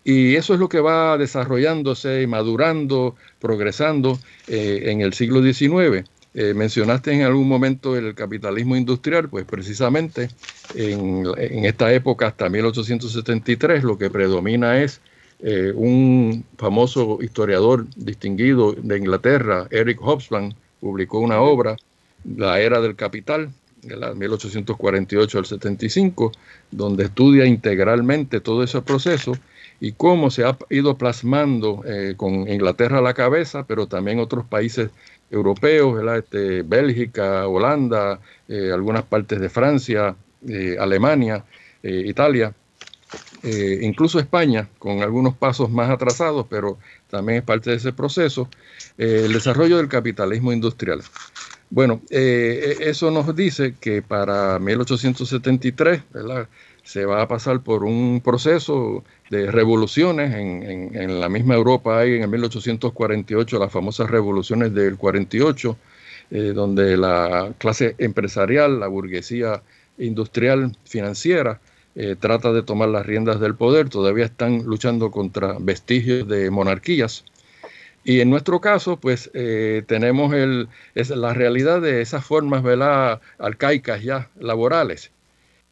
[0.05, 6.09] Y eso es lo que va desarrollándose y madurando, progresando en el siglo XIX.
[6.55, 10.29] mencionaste en algún momento el capitalismo industrial, pues precisamente
[10.77, 15.01] en, en esta época, hasta 1873, lo que predomina es
[15.75, 21.77] un famoso historiador distinguido de Inglaterra, Eric Hobsbawm, publicó una obra
[22.25, 23.51] la era del capital,
[23.83, 26.33] de la 1848 al 75,
[26.71, 29.33] donde estudia integralmente todo ese proceso
[29.81, 34.47] y cómo se ha ido plasmando eh, con Inglaterra a la cabeza, pero también otros
[34.47, 34.91] países
[35.31, 40.17] europeos, Este, Bélgica, Holanda, eh, algunas partes de Francia,
[40.49, 41.45] eh, Alemania,
[41.83, 42.53] Italia,
[43.83, 46.79] incluso España, con algunos pasos más atrasados, pero
[47.09, 48.49] también es parte de ese proceso,
[48.99, 51.03] el desarrollo del capitalismo industrial.
[51.71, 56.03] Bueno, eso nos dice que para 1873
[56.87, 60.33] se va a pasar por un proceso de revoluciones.
[60.33, 65.77] En, la misma Europa hay en el 1848 las famosas revoluciones del 48,
[66.31, 69.63] eh, donde la clase empresarial, la burguesía
[69.99, 71.61] industrial financiera,
[71.99, 73.89] eh, trata de tomar las riendas del poder.
[73.89, 77.25] Todavía están luchando contra vestigios de monarquías.
[78.05, 80.33] Y en nuestro caso, pues eh, tenemos
[80.95, 83.23] la realidad de esas formas ¿verdad?
[83.39, 85.11] arcaicas ya laborales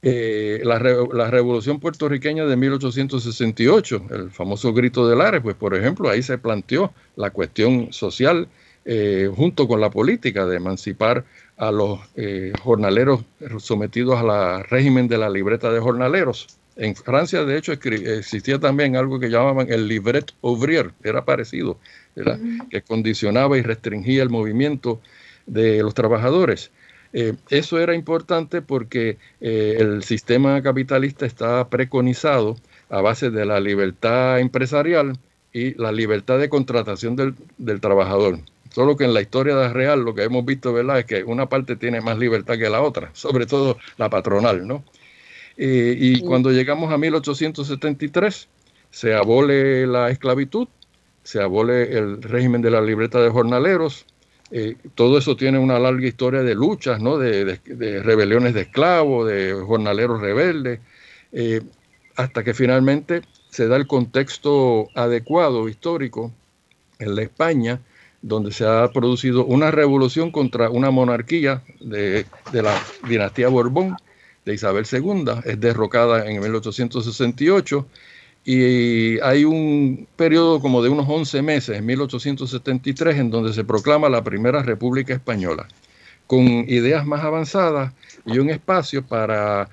[0.02, 6.22] eh, la, revolución puertorriqueña de 1868, el famoso grito del Ares, pues por ejemplo ahí
[6.22, 8.48] se planteó la cuestión social
[9.34, 11.24] junto con la política de emancipar
[11.56, 13.24] a los eh, jornaleros
[13.58, 16.48] sometidos al régimen de la libreta de jornaleros.
[16.76, 21.78] En Francia, de hecho, existía también algo que llamaban el livret ouvrier, era parecido,
[22.68, 25.00] que condicionaba y restringía el movimiento
[25.46, 26.72] de los trabajadores.
[27.12, 32.56] Eh, eso era importante porque eh, el sistema capitalista está preconizado
[32.90, 35.16] a base de la libertad empresarial
[35.52, 38.40] y la libertad de contratación del, trabajador.
[38.74, 40.98] Solo que en la historia real lo que hemos visto ¿verdad?
[40.98, 44.66] es que una parte tiene más libertad que la otra, sobre todo la patronal.
[44.66, 44.82] ¿no?
[45.56, 48.48] Eh, y cuando llegamos a 1873
[48.90, 50.66] se abole la esclavitud,
[51.22, 54.06] se abole el régimen de la libreta de jornaleros,
[54.50, 57.16] eh, todo eso tiene una larga historia de luchas, ¿no?
[57.16, 57.60] de,
[58.02, 60.80] rebeliones de esclavos, de jornaleros rebeldes,
[61.30, 61.60] eh,
[62.16, 66.32] hasta que finalmente se da el contexto adecuado histórico
[66.98, 67.80] en la España,
[68.24, 72.74] donde se ha producido una revolución contra una monarquía de, la
[73.06, 73.96] dinastía Borbón,
[74.46, 77.86] de Isabel II, es derrocada en 1868
[78.46, 84.08] y hay un periodo como de unos 11 meses, en 1873, en donde se proclama
[84.08, 85.68] la primera República Española,
[86.26, 87.92] con ideas más avanzadas
[88.24, 89.68] y un espacio para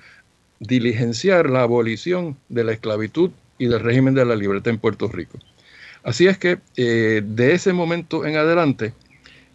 [0.60, 5.38] diligenciar la abolición de la esclavitud y del régimen de la libertad en Puerto Rico.
[6.04, 8.92] Así es que eh, de ese momento en adelante,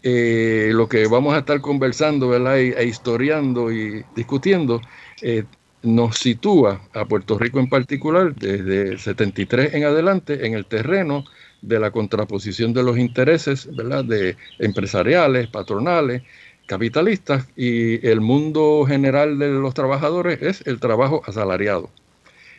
[0.04, 4.82] eh, lo que vamos a estar conversando E, e historiando y discutiendo
[5.22, 5.44] eh,
[5.84, 11.24] nos sitúa a Puerto Rico en particular desde 73 en adelante en el terreno
[11.62, 14.06] de la contraposición de los intereses ¿verdad?
[14.06, 16.24] de empresariales, patronales,
[16.68, 21.90] capitalistas y el mundo general de los trabajadores es el trabajo asalariado.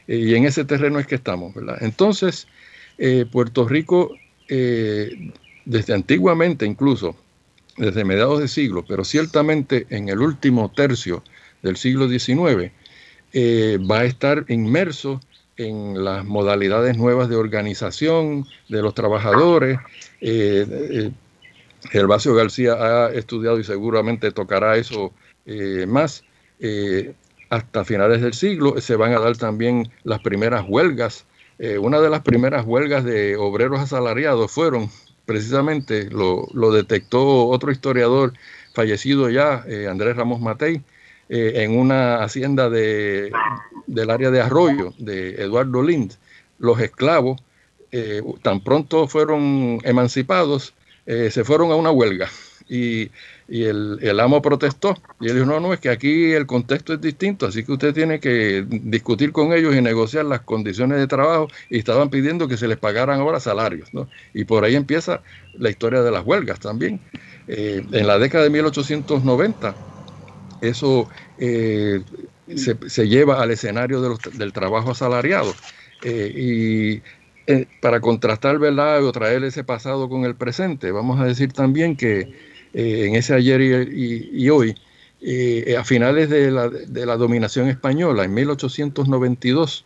[0.08, 1.54] Y en ese terreno es que estamos.
[1.54, 1.76] ¿verdad?
[1.80, 2.48] Entonces,
[3.00, 4.16] eh, Puerto Rico,
[4.48, 5.32] eh,
[5.64, 7.14] desde antiguamente incluso,
[7.76, 11.22] desde mediados de siglo, pero ciertamente en el último tercio
[11.62, 12.72] del siglo XIX,
[13.32, 15.20] eh, va a estar inmerso
[15.56, 19.78] en las modalidades nuevas de organización de los trabajadores.
[21.90, 25.12] Gervasio García ha estudiado y seguramente tocará eso
[25.86, 26.24] más.
[27.50, 31.27] hasta finales del siglo se van a dar también las primeras huelgas.
[31.80, 34.90] Una de las primeras huelgas de obreros asalariados fueron
[35.26, 38.32] precisamente, lo, lo detectó otro historiador
[38.74, 40.82] fallecido ya, Andrés Ramos Matei,
[41.30, 43.30] eh, en una hacienda de,
[43.86, 46.14] del área de Arroyo de Eduardo Lind,
[46.58, 47.38] los esclavos,
[47.92, 50.72] eh, tan pronto fueron emancipados,
[51.04, 52.30] eh, se fueron a una huelga.
[52.68, 53.10] Y,
[53.48, 57.46] el, amo protestó y él dijo, no, no, es que aquí el contexto es distinto,
[57.46, 61.78] así que usted tiene que discutir con ellos y negociar las condiciones de trabajo y
[61.78, 63.92] estaban pidiendo que se les pagaran ahora salarios.
[63.94, 64.08] ¿no?
[64.34, 65.22] Y por ahí empieza
[65.54, 67.00] la historia de las huelgas también.
[67.46, 69.74] en la década de 1890
[70.60, 71.08] eso
[71.38, 72.02] eh,
[72.56, 75.54] se, lleva al escenario del trabajo asalariado.
[76.02, 77.02] Eh, y
[77.46, 79.04] eh, para contrastar, ¿verdad?
[79.04, 82.32] O traer ese pasado con el presente, vamos a decir también que
[82.72, 84.74] en ese ayer y, hoy,
[85.76, 89.84] a finales de la, dominación española, en 1892,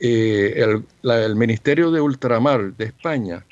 [0.00, 3.44] el, el, Ministerio de Ultramar de España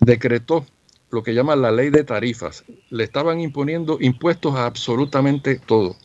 [0.00, 0.66] decretó
[1.10, 2.64] lo que llaman la ley de tarifas.
[2.90, 5.96] Le estaban imponiendo impuestos a absolutamente todo.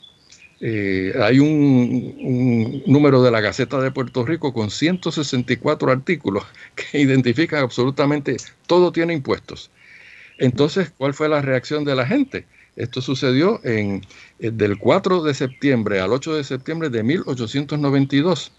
[0.63, 6.43] Eh, hay un, número de la Gaceta de Puerto Rico con 164 artículos
[6.75, 8.37] que identifican absolutamente
[8.67, 9.71] todo tiene impuestos.
[10.41, 12.47] Entonces, ¿cuál fue la reacción de la gente?
[12.75, 14.01] Esto sucedió en,
[14.39, 18.51] eh, del 4 de septiembre al 8 de septiembre de 1892.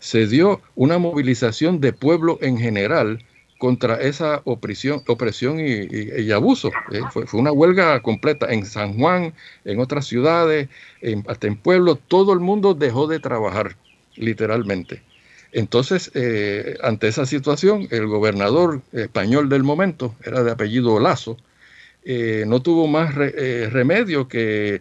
[0.00, 3.24] Se dio una movilización de pueblo en general
[3.56, 6.70] contra esa opresión, opresión y, abuso.
[6.92, 7.00] ¿eh?
[7.10, 9.32] Fue, una huelga completa en San Juan,
[9.64, 10.68] en otras ciudades,
[11.26, 13.76] hasta en pueblos, todo el mundo dejó de trabajar,
[14.16, 15.02] literalmente.
[15.52, 21.36] Entonces, eh, ante esa situación, el gobernador español del momento, era de apellido Lazo,
[22.04, 24.80] eh, no tuvo más remedio que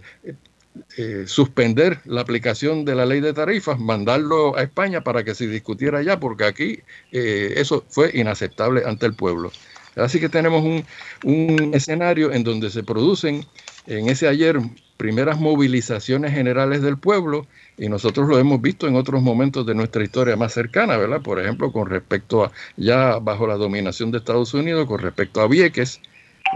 [0.98, 5.48] eh, suspender la aplicación de la ley de tarifas, mandarlo a España para que se
[5.48, 6.80] discutiera allá, porque aquí
[7.12, 9.52] eh, eso fue inaceptable ante el pueblo.
[9.96, 10.86] Así que tenemos un,
[11.24, 13.46] un, escenario en donde se producen
[13.88, 14.60] en ese ayer
[14.98, 17.48] primeras movilizaciones generales del pueblo
[17.80, 21.22] y nosotros lo hemos visto en otros momentos de nuestra historia más cercana, ¿verdad?
[21.22, 25.48] Por ejemplo, con respecto a ya bajo la dominación de Estados Unidos, con respecto a
[25.48, 26.02] Vieques,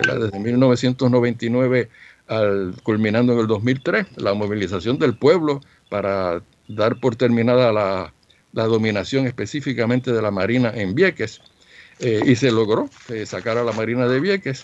[0.06, 1.90] Desde 1999
[2.28, 8.14] al, culminando en el 2003, la movilización del pueblo para dar por terminada la,
[8.52, 11.42] dominación específicamente de la Marina en Vieques,
[12.00, 14.64] eh, y se logró eh, sacar a la Marina de Vieques,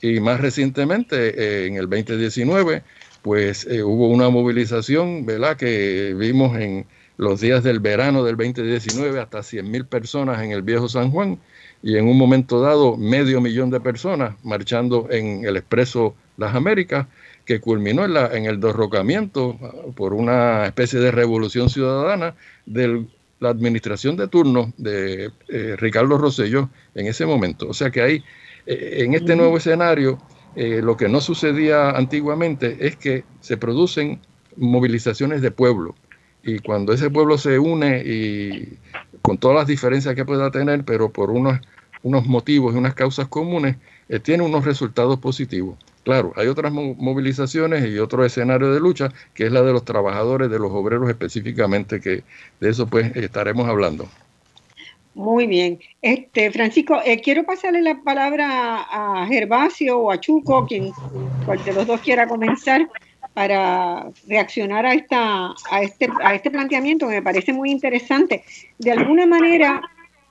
[0.00, 2.82] y más recientemente, eh, en el 2019,
[3.22, 6.86] pues hubo una movilización, ¿verdad?, que vimos en
[7.18, 11.38] los días del verano del 2019, hasta 100.000 personas en el viejo San Juan,
[11.82, 17.06] y en un momento dado medio millón de personas marchando en el expreso Las Américas,
[17.44, 19.58] que culminó en, la, en el derrocamiento
[19.96, 22.34] por una especie de revolución ciudadana
[22.66, 23.06] de
[23.40, 27.68] la administración de turno de eh, Ricardo Rosselló en ese momento.
[27.68, 28.24] O sea que ahí,
[28.66, 30.18] eh, en este nuevo escenario,
[30.54, 34.20] eh, lo que no sucedía antiguamente es que se producen
[34.56, 35.94] movilizaciones de pueblo.
[36.42, 38.78] Y cuando ese pueblo se une y
[39.22, 41.60] con todas las diferencias que pueda tener, pero por unos,
[42.02, 43.76] unos motivos y unas causas comunes,
[44.22, 45.76] tiene unos resultados positivos.
[46.04, 50.50] Claro, hay otras movilizaciones y otro escenario de lucha, que es la de los trabajadores,
[50.50, 52.24] de los obreros específicamente, que
[52.60, 54.08] de eso pues estaremos hablando.
[55.18, 55.80] Muy bien.
[56.00, 60.92] Este, Francisco, eh, quiero pasarle la palabra a Gervasio o a Chuco, quien
[61.44, 62.88] cual de los dos quiera comenzar,
[63.34, 68.44] para reaccionar a, esta, a, este, a este planteamiento que me parece muy interesante.
[68.78, 69.82] De alguna manera,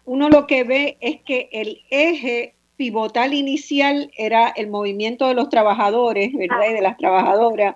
[0.05, 5.49] uno lo que ve es que el eje pivotal inicial era el movimiento de los
[5.49, 6.69] trabajadores, ¿verdad?
[6.69, 7.75] Y de las trabajadoras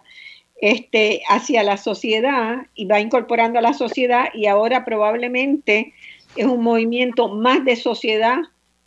[0.61, 5.93] este, hacia la sociedad y va incorporando a la sociedad y ahora probablemente
[6.35, 8.39] es un movimiento más de sociedad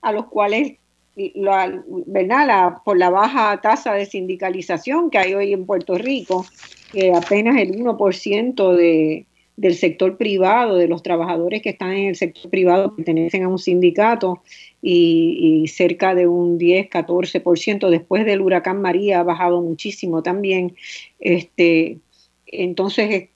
[0.03, 0.75] a los cuales,
[1.17, 2.75] ¿verdad?
[2.85, 6.47] por la baja tasa de sindicalización que hay hoy en Puerto Rico,
[6.93, 9.27] que apenas el 1% de,
[9.57, 13.59] del sector privado, de los trabajadores que están en el sector privado pertenecen a un
[13.59, 14.43] sindicato
[14.83, 17.89] y, cerca de un 10, 14%.
[17.89, 20.75] Después del huracán María ha bajado muchísimo también.
[21.21, 21.99] Este,
[22.47, 23.29] entonces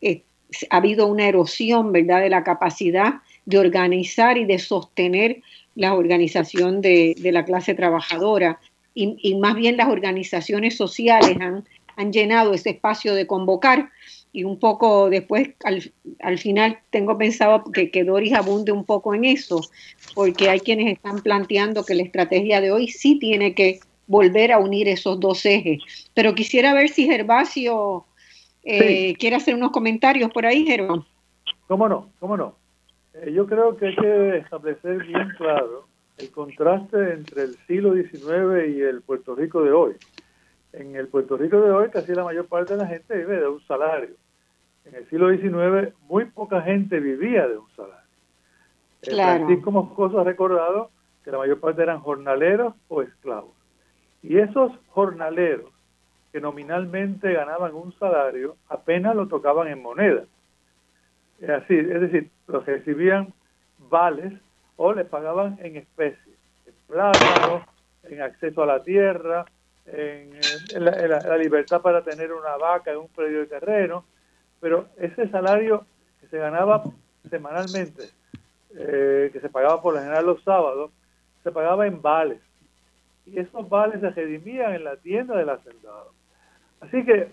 [0.70, 5.40] ha habido una erosión, ¿verdad?, de la capacidad de organizar y de sostener
[5.74, 8.61] la organización de, la clase trabajadora.
[8.94, 11.64] Y, más bien las organizaciones sociales han,
[11.96, 13.90] han llenado ese espacio de convocar
[14.32, 19.24] y un poco después, al, final, tengo pensado que, que, Doris abunde un poco en
[19.24, 19.62] eso,
[20.14, 24.59] porque hay quienes están planteando que la estrategia de hoy sí tiene que volver a
[24.59, 25.80] unir esos dos ejes.
[26.12, 28.05] Pero quisiera ver si Gervasio
[28.62, 31.07] eh, quiere hacer unos comentarios por ahí, Gervasio.
[31.66, 32.09] ¿Cómo no?
[32.20, 32.55] ¿Cómo no?
[33.22, 35.86] Eh, yo creo que hay que establecer bien claro
[36.18, 39.96] el contraste entre el siglo XIX y el Puerto Rico de hoy
[40.72, 43.48] en el Puerto Rico de hoy casi la mayor parte de la gente vive de
[43.48, 44.14] un salario.
[44.84, 48.08] En el siglo XIX muy poca gente vivía de un salario.
[49.00, 49.46] Claro.
[49.46, 50.90] Francisco Moscoso ha recordado
[51.24, 53.52] que la mayor parte eran jornaleros o esclavos.
[54.22, 55.70] Y esos jornaleros
[56.32, 60.24] que nominalmente ganaban un salario apenas lo tocaban en moneda.
[61.43, 63.32] Así, es decir, los recibían
[63.78, 64.32] vales
[64.76, 66.34] o les pagaban en especie,
[66.66, 67.64] en plátano,
[68.05, 69.45] en acceso a la tierra,
[69.86, 70.30] en,
[70.78, 74.05] la, libertad para tener una vaca en un predio de terreno,
[74.61, 75.86] pero ese salario
[76.20, 76.82] que se ganaba
[77.30, 78.05] semanalmente,
[78.76, 80.91] eh, que se pagaba por lo general los sábados,
[81.43, 82.41] se pagaba en vales.
[83.26, 86.12] Y esos vales se redimían en la tienda del hacendado.
[86.80, 87.28] Así que,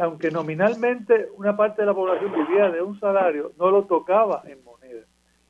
[0.00, 4.62] aunque nominalmente una parte de la población vivía de un salario, no lo tocaba en
[4.64, 5.04] moneda.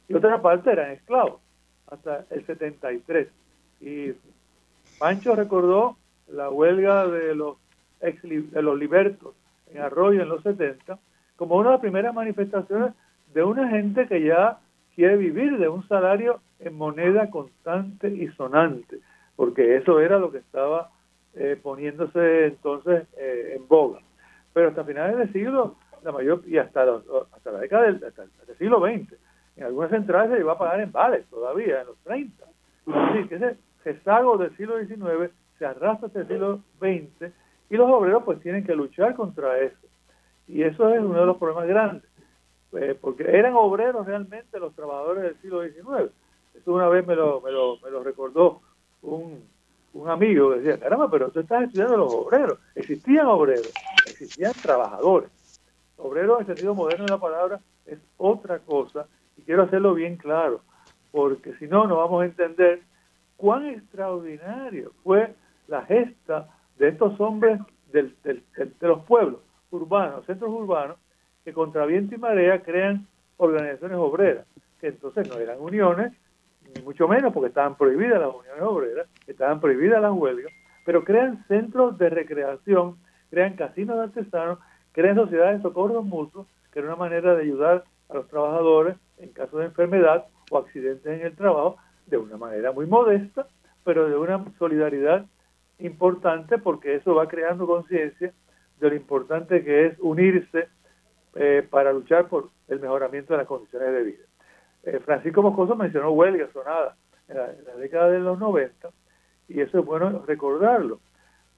[0.08, 1.40] Y otra parte eran esclavos,
[1.90, 3.28] hasta el 73.
[3.80, 4.12] Y
[4.98, 5.96] Pancho recordó
[6.28, 7.56] la huelga de los,
[8.00, 9.34] de los libertos
[9.72, 10.98] en Arroyo en los 70,
[11.36, 12.92] como una de las primeras manifestaciones
[13.32, 14.58] de una gente que ya
[14.94, 18.98] quiere vivir de un salario en moneda constante y sonante,
[19.36, 20.90] porque eso era lo que estaba
[21.34, 24.00] eh, poniéndose entonces eh, en boga.
[24.52, 26.82] Pero hasta finales del siglo, la mayor, y hasta,
[27.32, 28.24] hasta la década del, hasta,
[28.58, 29.14] siglo XX,
[29.56, 32.44] en algunas centrales se iba a pagar en vales todavía, en los 30.
[33.28, 37.32] que ese rezago del siglo XIX se arrastra hasta el siglo XX
[37.70, 39.86] y los obreros pues tienen que luchar contra eso.
[40.46, 42.10] Y eso es uno de los problemas grandes,
[42.72, 46.10] eh, porque eran obreros realmente los trabajadores del siglo XIX.
[46.54, 48.60] Eso una vez me lo, me lo, me lo recordó
[49.02, 49.44] un,
[49.98, 52.58] un amigo, decía, caramba, pero tú estás estudiando los obreros.
[52.74, 53.72] Existían obreros,
[54.06, 55.30] existían trabajadores.
[55.96, 60.60] Obrero en sentido moderno de la palabra es otra cosa y quiero hacerlo bien claro,
[61.10, 62.82] porque si no, no vamos a entender
[63.36, 65.34] cuán extraordinario fue
[65.66, 67.58] la gesta de estos hombres
[67.90, 69.40] del, de los pueblos
[69.70, 70.96] urbanos, centros urbanos,
[71.44, 74.46] que contra viento y marea crean organizaciones obreras,
[74.80, 76.12] que entonces no eran uniones,
[76.74, 80.52] ni mucho menos porque estaban prohibidas las uniones obreras, estaban prohibidas las huelgas,
[80.84, 82.96] pero crean centros de recreación,
[83.30, 84.58] crean casinos de artesanos,
[84.92, 89.30] crean sociedades de socorros mutuos, que era una manera de ayudar a los trabajadores en
[89.32, 93.46] caso de enfermedad o accidentes en el trabajo, de una manera muy modesta,
[93.84, 95.26] pero de una solidaridad
[95.78, 98.32] importante porque eso va creando conciencia
[98.80, 100.68] de lo importante que es unirse
[101.34, 104.27] eh, para luchar por el mejoramiento de las condiciones de vida.
[104.84, 106.96] Eh, Francisco Moscoso mencionó huelgas sonadas
[107.28, 108.88] en la, en la, década de los 90
[109.48, 111.00] y eso es bueno recordarlo.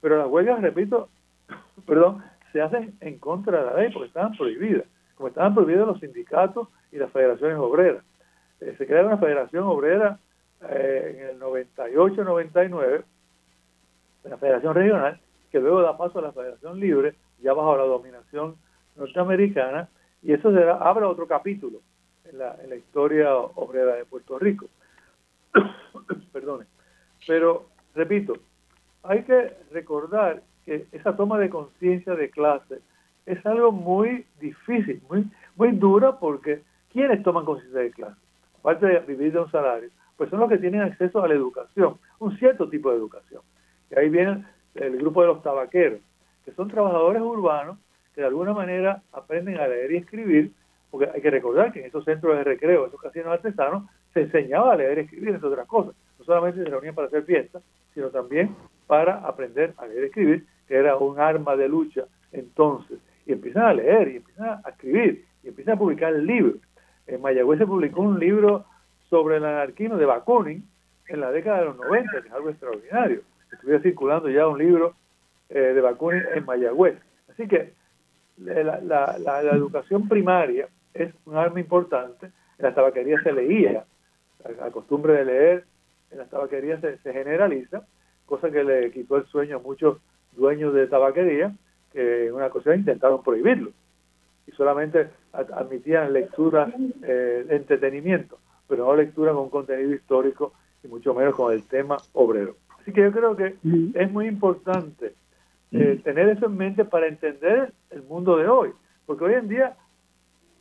[0.01, 1.09] Pero las huelgas, repito,
[1.85, 5.99] perdón, se hacen en contra de la ley porque estaban prohibidas, como estaban prohibidos los
[5.99, 8.03] sindicatos y las federaciones obreras.
[8.59, 10.19] Eh, se crea una federación obrera
[10.61, 13.03] en el 98-99
[14.23, 15.19] la Federación Regional,
[15.51, 18.55] que luego da paso a la Federación Libre, ya bajo la dominación
[18.95, 19.89] norteamericana,
[20.21, 21.79] y eso será, abre otro capítulo
[22.31, 24.67] en la, en la historia obrera de Puerto Rico.
[26.33, 26.65] Perdone.
[27.27, 28.33] Pero, repito,
[29.03, 32.79] hay que recordar que esa toma de conciencia de clase
[33.25, 36.61] es algo muy difícil, muy, muy dura, porque
[36.91, 38.19] ¿quiénes toman conciencia de clase?
[38.59, 41.97] Aparte de vivir de un salario, pues son los que tienen acceso a la educación,
[42.19, 43.41] un cierto tipo de educación.
[43.89, 45.99] Y ahí viene el grupo de los tabaqueros,
[46.45, 47.77] que son trabajadores urbanos
[48.13, 50.51] que de alguna manera aprenden a leer y escribir,
[50.91, 54.73] porque hay que recordar que en esos centros de recreo, esos casinos artesanos, se enseñaba
[54.73, 55.95] a leer escribir, entre otras cosas.
[56.19, 57.63] No solamente se reunían para hacer fiestas,
[57.93, 58.55] sino también
[58.87, 62.99] para aprender a leer y escribir, que era un arma de lucha entonces.
[63.25, 66.57] Y empiezan a leer, y empiezan a escribir, y empiezan a publicar libros.
[67.07, 68.65] En Mayagüez se publicó un libro
[69.09, 70.63] sobre el anarquismo de Bakunin
[71.07, 73.21] en la década de los 90, que es algo extraordinario
[73.51, 74.95] estuviera circulando ya un libro
[75.49, 76.97] eh, de Bakunin en Mayagüez.
[77.29, 77.73] Así que
[78.37, 82.27] la, educación primaria es un arma importante.
[82.57, 83.85] En las tabaquerías se leía,
[84.43, 85.65] la, costumbre de leer
[86.11, 87.85] en las tabaquerías se, generaliza,
[88.25, 89.97] cosa que le quitó el sueño a muchos
[90.33, 91.53] dueños de tabaquería,
[91.91, 93.71] que en una ocasión intentaron prohibirlo
[94.47, 96.73] y solamente admitían lectura
[97.03, 101.97] eh, de entretenimiento, pero no lectura con contenido histórico y mucho menos con el tema
[102.13, 102.55] obrero.
[102.79, 103.55] Así que yo creo que
[103.93, 105.13] es muy importante
[105.71, 108.71] eh, tener eso en mente para entender el mundo de hoy.
[109.05, 109.75] Porque hoy en día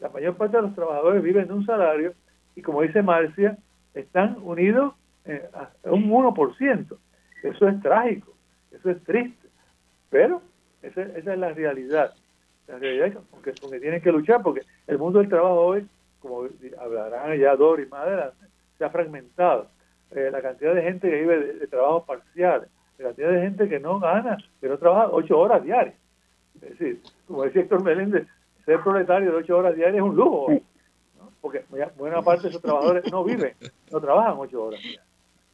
[0.00, 2.14] la mayor parte de los trabajadores viven de un salario
[2.56, 3.56] y como dice Marcia,
[3.94, 4.94] están unidos
[5.24, 6.98] eh, a un 1%.
[7.42, 8.32] Eso es trágico,
[8.72, 9.48] eso es triste.
[10.10, 10.42] Pero
[10.82, 12.12] esa, esa es la realidad.
[12.66, 13.20] La realidad es que,
[13.60, 15.86] porque tienen que luchar, porque el mundo del trabajo hoy,
[16.20, 16.44] como
[16.78, 18.46] hablarán ya Doris más adelante,
[18.78, 19.68] se ha fragmentado
[20.10, 23.80] eh, la cantidad de gente que vive de, trabajo parcial, la cantidad de gente que
[23.80, 25.96] no gana, que no trabaja ocho horas diarias.
[26.62, 28.26] Es decir, como decía Héctor Meléndez,
[28.70, 30.48] ser proletario de ocho horas diarias es un lujo,
[31.40, 31.64] porque
[31.96, 33.54] buena parte de esos trabajadores no viven,
[33.90, 35.04] no trabajan ocho horas diarias.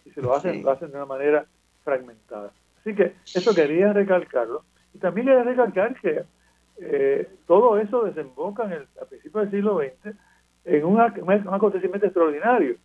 [0.04, 1.46] Y se lo hacen, lo hacen de una manera
[1.82, 2.50] fragmentada.
[2.80, 4.64] Así que eso quería recalcarlo.
[4.92, 6.24] Y también quería recalcar que
[6.78, 10.14] eh, todo eso desemboca en el, a principios del siglo XX
[10.66, 12.76] en un acontecimiento extraordinario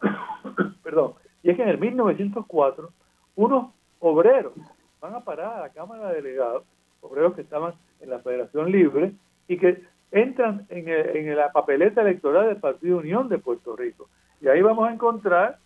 [0.82, 2.90] perdón, y es que en el 1904
[3.36, 4.54] unos obreros
[5.00, 6.64] van a parar a la Cámara de Delegados,
[7.00, 9.12] obreros que estaban en la Federación Libre
[9.50, 9.82] y que
[10.12, 14.08] entran en, la papeleta electoral del Partido Unión de Puerto Rico.
[14.40, 15.58] Y ahí vamos a encontrar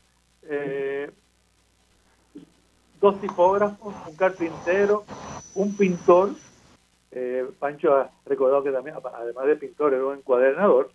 [0.45, 1.11] eh,
[2.99, 5.05] dos tipógrafos, un carpintero,
[5.55, 6.31] un pintor,
[7.11, 10.91] eh, Pancho ha recordado que también, además de pintor, era un encuadernador,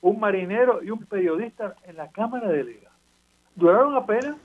[0.00, 2.98] un marinero y un periodista en la Cámara de Delegados.
[3.56, 4.36] Duraron apenas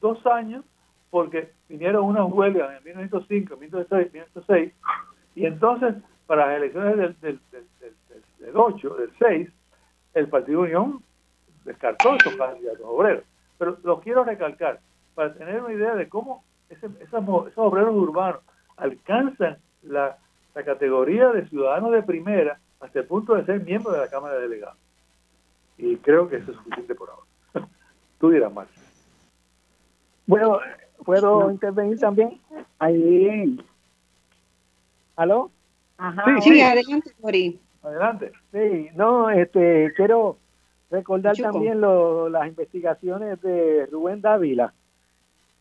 [0.00, 0.64] dos años
[1.10, 4.72] porque vinieron unas huelgas en 1905, 1906, 1906
[5.34, 5.96] y entonces
[6.32, 7.40] para las elecciones del, del,
[8.38, 9.50] del, 8, del 6,
[10.14, 11.02] el Partido Unión
[11.62, 13.24] descartó esos candidatos obreros.
[13.58, 14.80] Pero lo quiero recalcar
[15.14, 17.22] para tener una idea de cómo esos, esos
[17.56, 18.40] obreros urbanos
[18.78, 20.16] alcanzan la,
[20.54, 24.36] la categoría de ciudadanos de primera hasta el punto de ser miembros de la Cámara
[24.36, 24.78] de Delegados.
[25.76, 27.68] Y creo que eso es suficiente por ahora.
[28.18, 28.68] Tú dirás más.
[30.26, 30.60] Bueno,
[31.04, 32.40] ¿puedo intervenir también?
[32.78, 33.62] Ahí.
[35.14, 35.50] ¿Aló?
[36.02, 37.60] Ajá, sí, adelante, Cori.
[37.80, 38.32] Adelante.
[38.50, 40.36] Sí, no, este, quiero
[40.90, 44.74] recordar también las investigaciones de Rubén Dávila,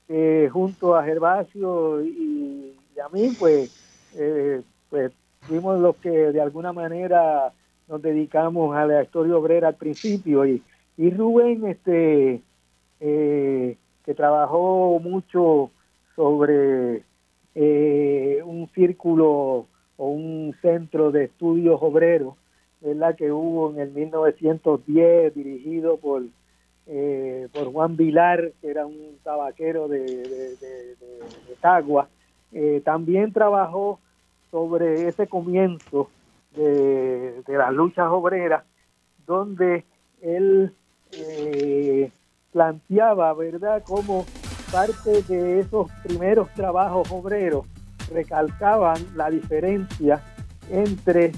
[0.07, 3.71] que junto a Gervasio y, a mí, pues,
[4.17, 5.11] eh, pues
[5.41, 7.53] fuimos los que de alguna manera
[7.87, 10.63] nos dedicamos a la historia obrera al principio y,
[10.97, 12.41] y Rubén, este,
[12.99, 15.69] eh, que trabajó mucho
[16.15, 17.03] sobre
[17.53, 19.67] eh, un círculo
[20.01, 22.33] o un centro de estudios obreros,
[22.81, 23.15] ¿verdad?
[23.15, 26.23] que hubo en el 1910, dirigido por,
[26.87, 32.09] eh, por Juan Vilar, que era un tabaquero de, de, de, Tagua.
[32.51, 33.99] Eh, también trabajó
[34.49, 36.09] sobre ese comienzo
[36.55, 38.63] de, las luchas obreras,
[39.27, 39.85] donde
[40.19, 40.73] él
[41.11, 42.09] eh,
[42.51, 44.25] planteaba, ¿verdad?, como
[44.71, 47.67] parte de esos primeros trabajos obreros
[48.13, 50.21] recalcaban la diferencia
[50.69, 51.31] entre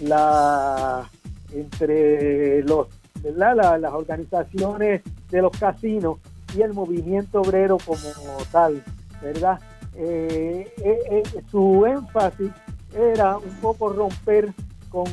[0.00, 1.08] la
[1.52, 2.88] entre los
[3.22, 6.18] las organizaciones de los casinos
[6.56, 8.02] y el movimiento obrero como
[8.50, 8.82] tal,
[9.22, 9.60] ¿verdad?
[9.94, 12.50] Eh, eh, eh, su énfasis
[12.94, 14.52] era un poco romper
[14.88, 15.06] con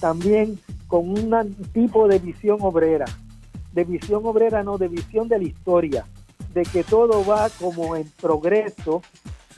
[0.00, 3.06] también con un tipo de visión obrera,
[3.72, 6.06] de visión obrera no, de visión de la historia,
[6.52, 9.02] de que todo va como en progreso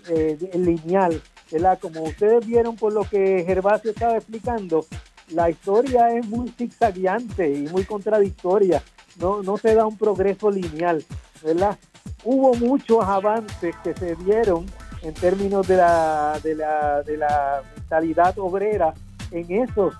[0.09, 1.79] eh, lineal, ¿verdad?
[1.81, 4.87] Como ustedes vieron por lo que Gervasio estaba explicando,
[5.29, 8.83] la historia es muy zigzagueante y muy contradictoria,
[9.19, 11.05] no, no se da un progreso lineal,
[11.43, 11.79] ¿verdad?
[12.25, 14.67] Hubo muchos avances que se dieron
[15.03, 18.95] en términos de la, de la, de la mentalidad obrera
[19.31, 19.95] en esos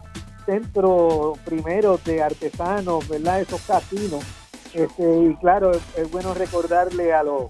[0.47, 3.41] centros primeros de artesanos, ¿verdad?
[3.41, 4.25] Esos casinos.
[4.73, 7.45] Este, y claro, es bueno recordarle a los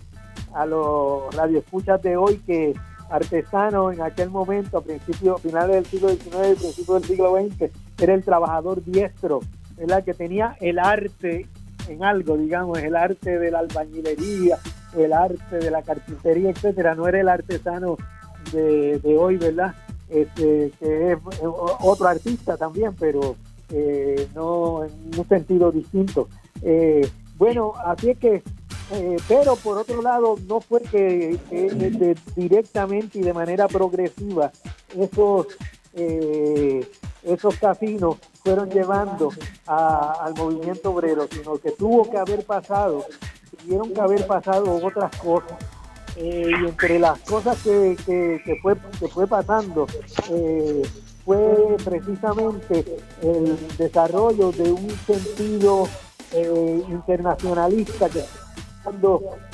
[0.54, 2.74] a los radioescuchas de hoy que
[3.10, 8.14] artesano en aquel momento, a principios, finales del siglo XIX principios del siglo XX, era
[8.14, 9.40] el trabajador diestro,
[9.76, 10.04] ¿verdad?
[10.04, 11.46] que tenía el arte
[11.88, 14.58] en algo, digamos, el arte de la albañilería,
[14.96, 17.96] el arte de la carpintería, etcétera, no era el artesano
[18.52, 19.74] de, hoy, ¿verdad?
[20.08, 23.36] Este, que es otro artista también, pero
[23.70, 26.28] eh, no en un sentido distinto.
[26.62, 28.42] Eh, bueno, así es que
[28.96, 31.36] eh, pero por otro lado, no fue que,
[32.36, 34.52] directamente y de manera progresiva
[34.96, 35.48] esos,
[35.94, 36.88] eh,
[37.24, 39.30] esos casinos fueron llevando
[39.66, 43.04] al movimiento obrero, sino que tuvo que haber pasado,
[43.60, 45.58] tuvieron que haber pasado otras cosas.
[46.16, 49.88] Eh, y entre las cosas que, que, fue, que fue pasando,
[51.24, 52.84] fue precisamente
[53.20, 55.88] el desarrollo de un sentido
[56.88, 58.22] internacionalista que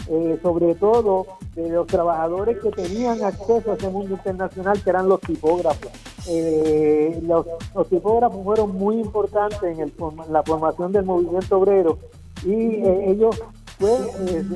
[0.09, 5.09] eh, sobre todo de los trabajadores que tenían acceso a ese mundo internacional, que eran
[5.09, 5.91] los tipógrafos.
[6.29, 7.47] Eh, los,
[7.89, 9.93] tipógrafos fueron muy importantes en,
[10.31, 11.99] la formación del movimiento obrero
[12.45, 13.41] y eh, ellos
[13.79, 14.01] pues,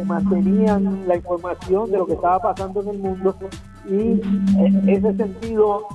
[0.04, 3.34] mantenían la información de lo que estaba pasando en el mundo
[3.88, 4.20] y
[4.90, 5.86] ese sentido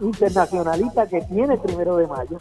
[0.00, 2.38] internacionalista que tiene el primero de mayo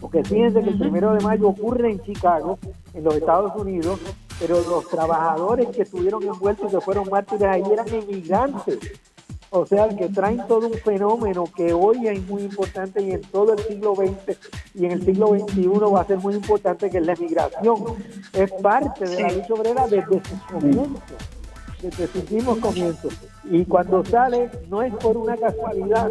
[0.00, 2.58] porque fíjense que el primero de mayo ocurre en Chicago,
[2.94, 4.00] en los Estados Unidos,
[4.40, 8.78] pero los trabajadores que estuvieron envueltos, que fueron mártires ahí, eran inmigrantes.
[9.50, 13.52] O sea, que traen todo un fenómeno que hoy es muy importante y en todo
[13.52, 14.38] el siglo XX
[14.74, 17.84] y en el siglo XXI va a ser muy importante, que es la emigración.
[18.32, 21.02] Es parte de la lucha obrera desde sus comienzos,
[21.82, 23.12] desde sus mismos comienzos.
[23.44, 26.10] Y cuando sale, no es por una casualidad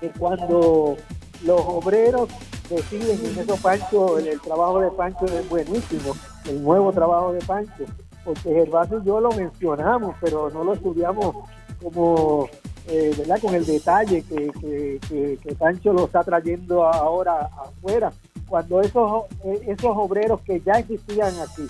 [0.00, 0.96] que cuando
[1.44, 2.28] los obreros
[2.68, 6.14] deciden en eso Pancho, el, trabajo de Pancho es buenísimo,
[6.48, 7.84] el nuevo trabajo de Pancho,
[8.24, 11.36] porque Gervasio y yo lo mencionamos, pero no lo estudiamos
[11.82, 12.48] como,
[12.88, 13.40] eh, ¿verdad?
[13.40, 18.12] Con el detalle que, que, Pancho lo está trayendo ahora afuera.
[18.48, 21.66] Cuando esos, eh, esos obreros que ya existían aquí,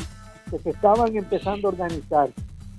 [0.51, 2.31] que se estaban empezando a organizar,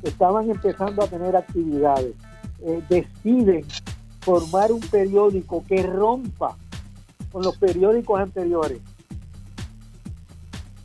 [0.01, 2.13] que estaban empezando a tener actividades,
[2.61, 3.65] eh, deciden
[4.21, 6.55] formar un periódico que rompa
[7.37, 8.79] con los periódicos anteriores.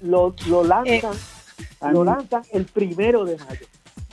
[0.02, 3.66] Lo, lo lanzan, eh, lo lanzan el primero de mayo.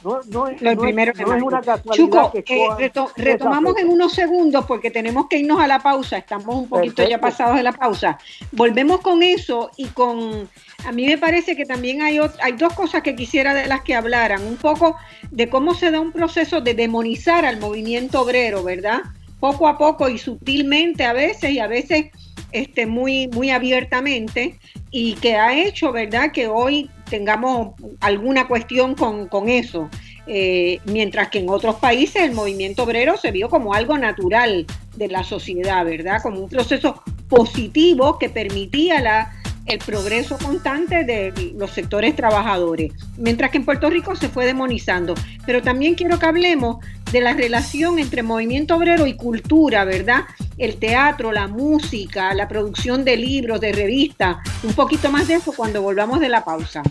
[0.06, 5.28] No, no, es, no, es, una casualidad que eh, retomamos en unos segundos porque tenemos
[5.28, 6.18] que irnos a la pausa.
[6.18, 8.18] Estamos un poquito ya pasados de la pausa.
[8.54, 10.50] Volvemos con eso y con.
[10.86, 13.96] A mí me parece que también hay, hay dos cosas que quisiera de las que
[13.96, 14.48] hablaran.
[14.48, 14.96] Un poco
[15.30, 19.02] de cómo se da un proceso de demonizar al movimiento obrero, ¿verdad?
[19.42, 22.12] Poco a poco y sutilmente a veces y a veces
[22.52, 24.58] este, muy, muy abiertamente
[24.92, 29.90] y que ha hecho, ¿verdad?, que hoy tengamos alguna cuestión con, eso.
[30.28, 35.08] Eh, mientras que en otros países el movimiento obrero se vio como algo natural de
[35.08, 36.22] la sociedad, ¿verdad?
[36.22, 39.34] Como un proceso positivo que permitía la
[39.70, 45.14] el progreso constante de los sectores trabajadores, mientras que en Puerto Rico se fue demonizando.
[45.46, 46.78] Pero también quiero que hablemos
[47.12, 50.26] de la relación entre movimiento obrero y cultura, ¿verdad?
[50.58, 55.54] El teatro, la música, la producción de libros, de revistas, un poquito más de eso
[55.54, 56.84] cuando volvamos de la pausa.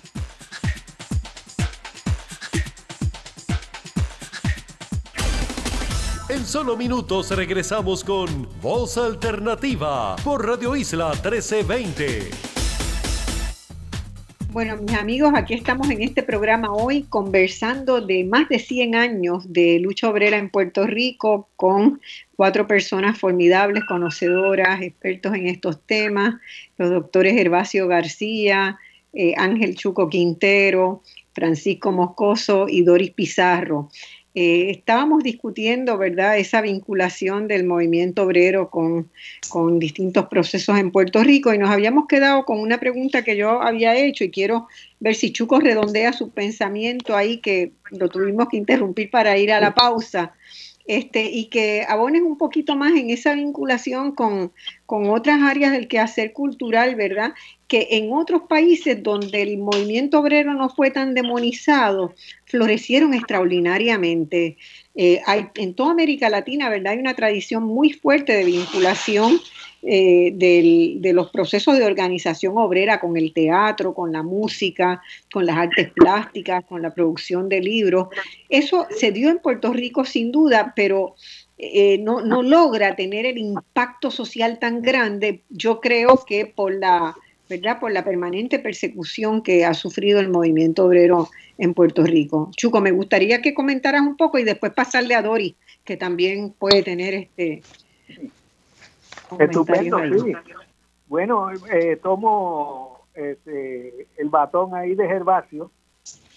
[6.29, 12.58] En solo minutos regresamos con Voz Alternativa por Radio Isla 1320.
[14.51, 19.53] Bueno, mis amigos, aquí estamos en este programa hoy conversando de más de 100 años
[19.53, 22.01] de lucha obrera en Puerto Rico con
[22.35, 26.37] cuatro personas formidables, conocedoras, expertos en estos temas,
[26.79, 28.79] los doctores Gervasio García,
[29.13, 31.03] eh, Ángel Chuco Quintero,
[31.35, 33.91] Francisco Moscoso y Doris Pizarro.
[34.35, 39.11] Eh, estábamos discutiendo, ¿verdad?, esa vinculación del movimiento obrero con,
[39.49, 43.62] con, distintos procesos en Puerto Rico y nos habíamos quedado con una pregunta que yo
[43.62, 44.68] había hecho y quiero
[45.01, 49.61] ver si Chuco redondea su pensamiento ahí, que lo tuvimos que interrumpir para ir a
[49.61, 50.35] la pausa.
[50.89, 54.53] Este, y que abones un poquito más en esa vinculación con,
[54.86, 57.34] con otras áreas del quehacer cultural, ¿verdad?
[57.66, 62.14] Que en otros países donde el movimiento obrero no fue tan demonizado,
[62.47, 64.57] florecieron extraordinariamente.
[64.95, 65.20] Eh,
[65.57, 66.95] en toda América Latina, ¿verdad?
[66.95, 69.39] Hay una tradición muy fuerte de vinculación
[69.83, 75.01] eh, de los procesos de organización obrera con el teatro, con la música,
[75.33, 78.09] con las artes plásticas, con la producción de libros.
[78.49, 81.14] Eso se dio en Puerto Rico sin duda, pero
[81.59, 87.16] eh, no, no logra tener el impacto social tan grande, yo creo que por la,
[87.49, 87.81] ¿verdad?
[87.81, 92.51] por la permanente persecución que ha sufrido el movimiento obrero en Puerto Rico.
[92.57, 96.83] Chuco, me gustaría que comentaras un poco y después pasarle a Dori, que también puede
[96.85, 97.62] tener este
[99.39, 100.33] Estupendo, sí.
[101.07, 105.70] Bueno, eh, tomo este, el batón ahí de Gervasio,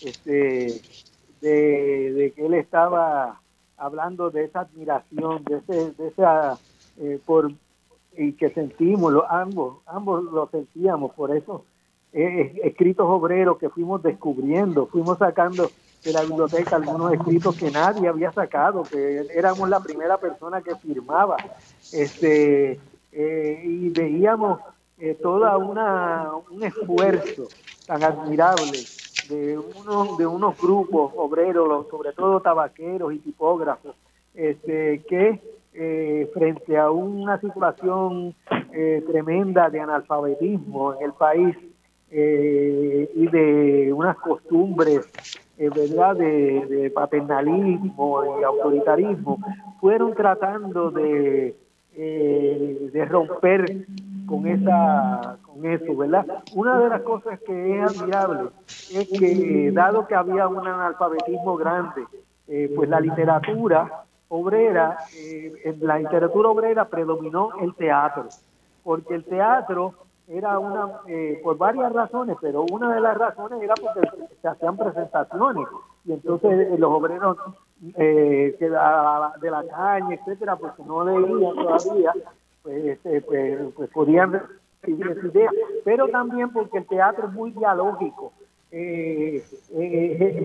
[0.02, 0.82] este,
[1.42, 3.40] de, que él estaba
[3.78, 6.58] hablando de esa admiración, de, ese, de esa,
[7.00, 7.52] eh, por,
[8.18, 11.66] y que sentimos, ambos, ambos lo sentíamos, por eso
[12.14, 15.72] eh, escritos obreros que fuimos descubriendo, fuimos sacando
[16.04, 20.76] de la biblioteca algunos escritos que nadie había sacado, que éramos la primera persona que
[20.76, 21.38] firmaba,
[21.92, 22.80] este,
[23.12, 24.60] eh, y veíamos
[24.98, 27.50] eh, toda una un esfuerzo
[27.86, 28.80] tan admirable
[29.28, 33.96] de unos de unos grupos obreros, sobre todo tabaqueros y tipógrafos,
[34.34, 35.42] este, que
[35.74, 38.36] eh, frente a una situación
[39.06, 41.58] tremenda de analfabetismo en el país
[42.10, 45.10] y de unas costumbres
[45.58, 46.16] ¿verdad?
[46.16, 49.40] De, paternalismo y autoritarismo,
[49.82, 51.56] fueron tratando de,
[51.96, 53.86] eh, de romper
[54.26, 56.26] con esa con eso, ¿verdad?
[56.56, 58.50] Una de las cosas que es admirable
[58.94, 62.06] es que dado que había un analfabetismo grande,
[62.48, 68.30] eh, pues la literatura obrera, eh, en la literatura obrera predominó el teatro,
[68.84, 69.94] porque el teatro
[70.28, 74.08] era una, eh, por varias razones, pero una de las razones era porque
[74.42, 75.68] se hacían presentaciones
[76.06, 77.38] y entonces eh, los obreros
[77.98, 78.72] eh, que de
[79.52, 82.14] la caña, etcétera, pues no leían todavía,
[82.64, 84.34] pues, este, pues, pues, podían
[84.82, 85.50] recibir esa idea,
[85.84, 88.34] pero también porque el teatro es muy dialógico.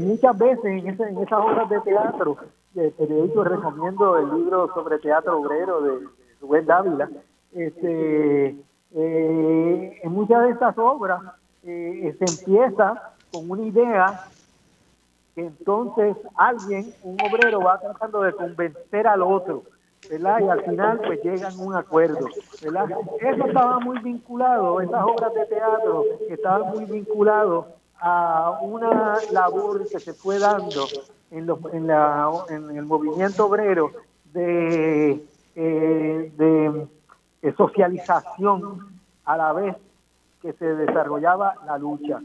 [0.01, 2.37] muchas veces en, en esas obras de teatro,
[2.74, 6.07] de hecho recomiendo el libro sobre teatro obrero de, de
[6.41, 7.09] Rubén Dávila,
[7.53, 8.57] este,
[8.95, 11.20] eh, en muchas de estas obras
[11.64, 14.26] eh, se empieza con una idea
[15.37, 19.64] entonces alguien, un obrero, va tratando de convencer al otro,
[20.11, 20.41] ¿verdad?
[20.41, 22.26] Y al final pues llegan a un acuerdo,
[22.62, 22.87] ¿verdad?
[23.20, 27.66] Eso estaba muy vinculado, esas obras de teatro estaban muy vinculados
[28.01, 30.87] a una labor que se fue dando
[31.30, 31.47] en,
[31.87, 33.91] la, en el movimiento obrero
[34.32, 35.22] de,
[35.55, 36.32] eh,
[37.43, 39.76] de socialización a la vez
[40.41, 42.20] que se desarrollaba la lucha.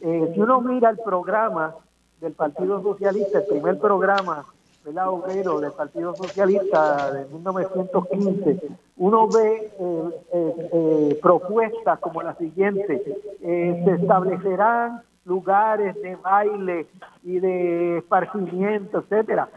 [0.00, 1.74] Eh, si uno mira el programa
[2.20, 4.44] del Partido Socialista, el primer programa
[4.84, 5.10] ¿verdad?
[5.10, 8.62] obrero del Partido Socialista de 1915,
[8.98, 13.02] uno ve eh, eh, propuestas como la siguiente,
[13.40, 16.86] se establecerán lugares de baile
[17.22, 19.48] y de esparcimiento, etcétera.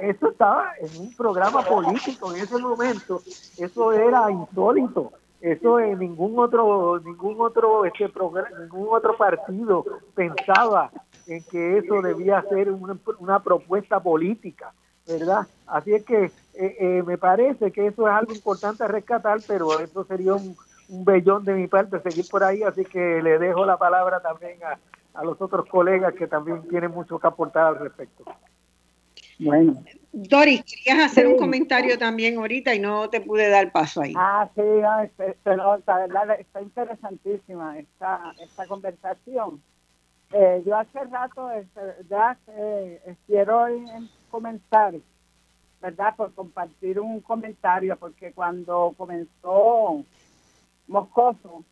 [0.00, 3.20] Eso estaba en un programa político en ese momento,
[3.58, 5.12] eso era insólito.
[5.40, 10.90] Eso en ningún otro, ningún otro, este programa, ningún otro partido pensaba
[11.28, 14.72] en que eso debía ser una, propuesta política,
[15.06, 15.46] ¿verdad?
[15.66, 19.78] Así es que eh, eh, me parece que eso es algo importante a rescatar, pero
[19.78, 20.56] eso sería un,
[20.88, 24.58] un bellón de mi parte seguir por ahí, así que le dejo la palabra también
[24.64, 24.78] a,
[25.18, 28.24] a los otros colegas que también tienen mucho que aportar al respecto.
[29.38, 29.82] Bueno.
[30.12, 34.14] Doris, querías hacer un comentario también ahorita y no te pude dar paso ahí.
[34.16, 39.62] Ah, sí, no, la verdad está interesantísima esta, esta conversación.
[40.32, 43.66] Eh, yo hace rato este, ya eh, quiero
[44.30, 44.94] comenzar,
[45.80, 46.16] ¿verdad?
[46.16, 50.04] Por compartir un comentario, porque cuando comenzó
[50.86, 51.64] Moscoso,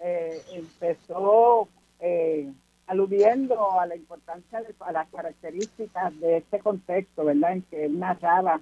[0.00, 1.68] eh, empezó
[2.00, 2.50] eh,
[2.86, 7.52] aludiendo a la importancia de a las características de este contexto, ¿verdad?
[7.52, 8.60] En que él narraba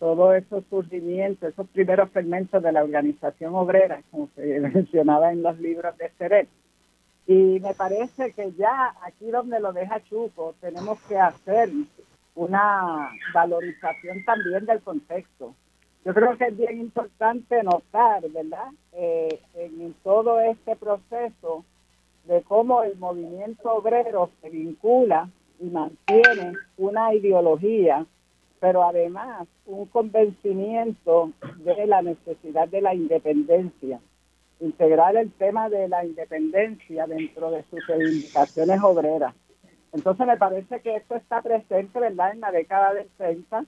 [0.00, 5.56] todos esos surgimientos, esos primeros fermentos de la organización obrera, como se mencionaba en los
[5.60, 6.48] libros de Seret.
[7.26, 11.70] Y me parece que ya aquí donde lo deja Chuco, tenemos que hacer
[12.34, 15.54] una valorización también del contexto.
[16.04, 18.68] Yo creo que es bien importante notar, ¿verdad?
[18.92, 21.64] Eh, en todo este proceso,
[22.24, 25.28] de cómo el movimiento obrero se vincula
[25.60, 28.06] y mantiene una ideología,
[28.60, 34.00] pero además un convencimiento de la necesidad de la independencia,
[34.62, 39.34] integrar el tema de la independencia dentro de sus reivindicaciones obreras.
[39.92, 43.64] Entonces me parece que esto está presente, ¿verdad?, en la década del 30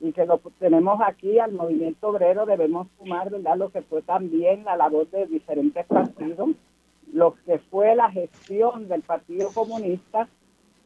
[0.00, 4.64] y que lo tenemos aquí al movimiento obrero, debemos sumar, ¿verdad?, lo que fue también
[4.64, 6.50] la labor de diferentes partidos
[7.12, 10.28] lo que fue la gestión del Partido Comunista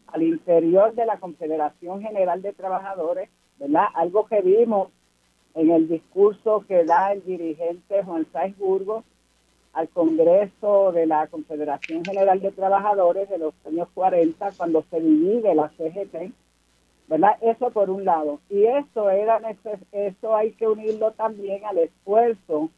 [0.09, 3.87] al interior de la Confederación General de Trabajadores, ¿verdad?
[3.95, 4.89] Algo que vimos
[5.55, 9.05] en el discurso que da el dirigente Juan Sáenz Burgos
[9.73, 15.55] al Congreso de la Confederación General de Trabajadores de los años 40, cuando se divide
[15.55, 16.33] la CGT,
[17.09, 17.37] ¿verdad?
[17.41, 18.41] Eso por un lado.
[18.51, 19.41] Y eso, era
[19.93, 22.71] eso hay que unirlo también al esfuerzo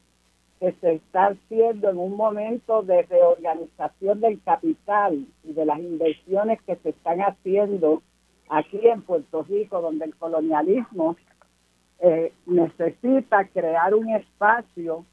[0.60, 6.62] que se está haciendo en un momento de reorganización del capital y de las inversiones
[6.62, 8.02] que se están haciendo
[8.48, 11.16] aquí en Puerto Rico, donde el colonialismo
[11.98, 15.04] eh, necesita crear un espacio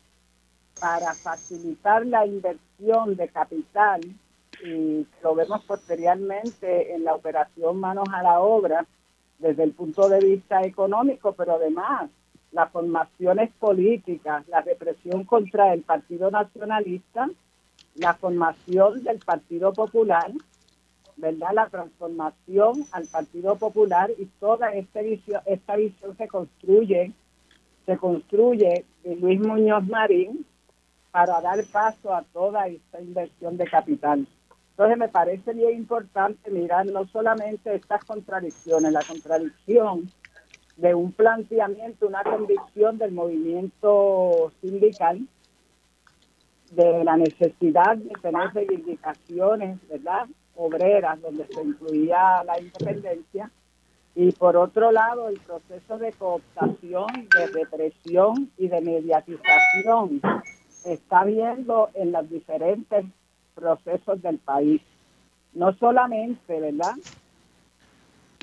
[0.82, 4.02] para facilitar la inversión de capital
[4.66, 8.88] y lo vemos posteriormente en la operación manos a la obra
[9.38, 12.10] desde el punto de vista económico, pero además
[12.52, 17.30] las formaciones políticas, la represión contra el Partido Nacionalista,
[17.96, 20.32] la formación del Partido Popular,
[21.16, 21.50] ¿verdad?
[21.54, 27.12] La transformación al Partido Popular y toda esta visión, esta visión se construye,
[27.86, 30.46] se construye en Luis Muñoz Marín
[31.12, 34.28] para dar paso a toda esta inversión de capital.
[34.72, 40.10] Entonces me parece bien importante mirar no solamente estas contradicciones, la contradicción
[40.78, 45.28] de un planteamiento, una convicción del movimiento sindical
[46.72, 53.52] de la necesidad de tener reivindicaciones, ¿verdad?, obreras, donde se incluía la independencia,
[54.16, 60.22] y por otro lado el proceso de cooptación, de represión y de mediatización
[60.84, 63.06] está viendo en los diferentes
[63.56, 64.82] procesos del país.
[65.54, 66.96] No solamente, ¿verdad?,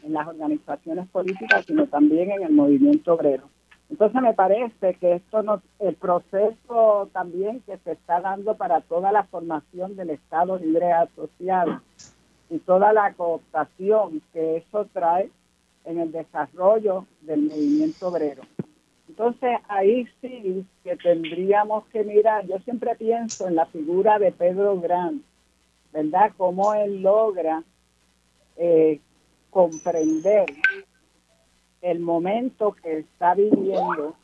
[0.03, 3.49] en las organizaciones políticas, sino también en el movimiento obrero.
[3.91, 9.13] Entonces me parece que esto no, el proceso también que se está dando para toda
[9.13, 11.81] la formación del Estado libre asociado
[12.51, 15.31] y toda la cooptación que eso trae
[15.85, 18.43] en el desarrollo del movimiento obrero.
[19.09, 24.79] Entonces ahí sí que tendríamos que mirar, yo siempre pienso en la figura de Pedro
[24.81, 25.23] Gran,
[25.93, 26.33] ¿verdad?
[26.37, 27.65] Cómo él logra
[28.57, 29.01] eh,
[29.51, 30.47] comprender
[31.81, 34.15] el momento que está viviendo,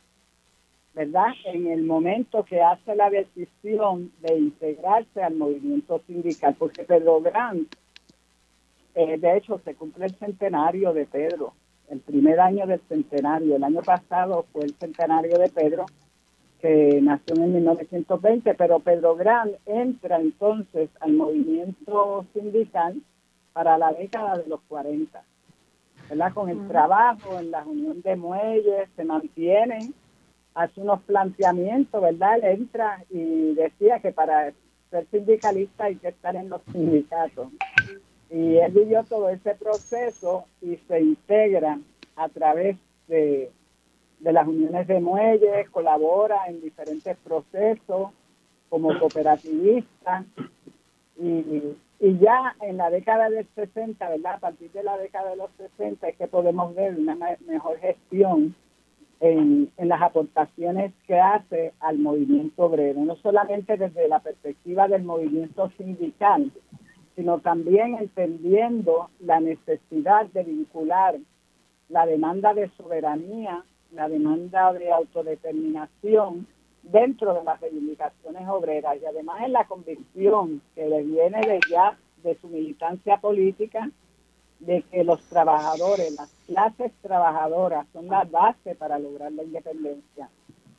[0.93, 1.33] ¿verdad?
[1.45, 7.67] En el momento que hace la decisión de integrarse al movimiento sindical, porque Pedro Gran,
[8.93, 11.53] eh, de hecho, se cumple el centenario de Pedro,
[11.89, 13.55] el primer año del centenario.
[13.55, 15.85] El año pasado fue el centenario de Pedro,
[16.59, 23.01] que nació en 1920, pero Pedro Gran entra entonces al movimiento sindical
[23.53, 25.23] para la década de los 40.
[26.09, 26.33] ¿verdad?
[26.33, 29.93] Con el trabajo en la unión de muelles se mantienen,
[30.53, 32.37] hace unos planteamientos, ¿verdad?
[32.37, 34.53] Él entra y decía que para
[34.89, 37.49] ser sindicalista hay que estar en los sindicatos.
[38.29, 41.79] Y él vivió todo ese proceso y se integra
[42.15, 43.51] a través de,
[44.19, 48.09] de las uniones de muelles, colabora en diferentes procesos,
[48.69, 50.25] como cooperativista
[51.17, 54.35] y, y ya en la década del 60, ¿verdad?
[54.35, 57.15] A partir de la década de los 60 es que podemos ver una
[57.47, 58.55] mejor gestión
[59.21, 65.03] en, en, las aportaciones que hace al movimiento obrero, no solamente desde la perspectiva del
[65.03, 66.51] movimiento sindical,
[67.15, 71.15] sino también entendiendo la necesidad de vincular
[71.89, 76.47] la demanda de soberanía, la demanda de autodeterminación
[76.83, 81.97] dentro de las reivindicaciones obreras y además en la convicción que le viene de ya
[82.23, 83.89] de su militancia política
[84.59, 90.29] de que los trabajadores, las clases trabajadoras son la base para lograr la independencia.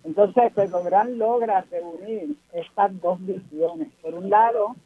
[0.02, 3.88] Entonces, Pedro Gran logra reunir estas dos visiones.
[4.02, 4.76] Por un lado,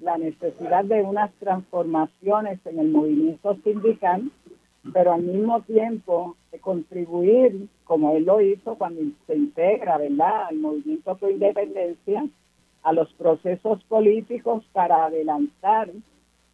[0.00, 4.30] la necesidad de unas transformaciones en el movimiento sindical,
[4.92, 10.58] pero al mismo tiempo de contribuir, como él lo hizo cuando se integra, ¿verdad?, al
[10.58, 12.26] movimiento por independencia,
[12.82, 15.90] a los procesos políticos para adelantar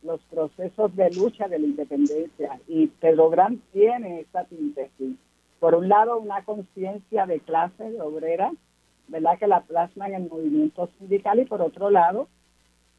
[0.02, 2.58] los procesos de lucha de la independencia.
[2.66, 5.16] Y Pedro Gran tiene esa síntesis.
[5.60, 8.52] Por un lado, una conciencia de clase de obrera,
[9.08, 12.28] ¿verdad?, que la plasma en el movimiento sindical, y por otro lado,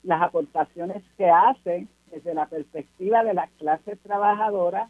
[0.05, 4.89] las aportaciones que hace desde la perspectiva de las clases trabajadoras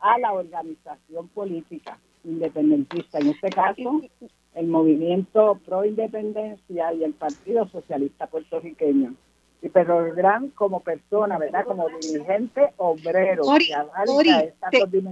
[0.00, 3.18] a la organización política independentista.
[3.18, 4.00] En este caso,
[4.54, 9.14] el movimiento pro independencia y el Partido Socialista Puertorriqueño.
[9.62, 11.64] Y Pedro Gran como persona, ¿verdad?
[11.64, 13.42] Como dirigente obrero.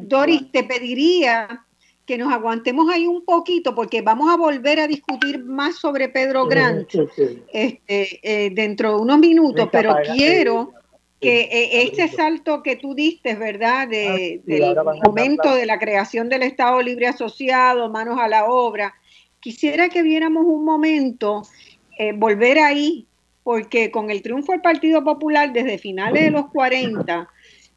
[0.08, 1.64] Doris, te pediría
[2.12, 6.46] que nos aguantemos ahí un poquito porque vamos a volver a discutir más sobre Pedro
[6.46, 6.86] Grant
[7.50, 10.74] Este, eh, dentro de unos minutos, pero quiero
[11.22, 13.88] que eh, este salto que tú diste, ¿verdad?
[13.88, 18.94] De, ah, del momento de la creación del Estado Libre Asociado, manos a la obra,
[19.40, 21.44] quisiera que viéramos un momento,
[21.98, 23.06] eh, volver ahí,
[23.42, 27.26] porque con el triunfo del Partido Popular desde finales de los 40,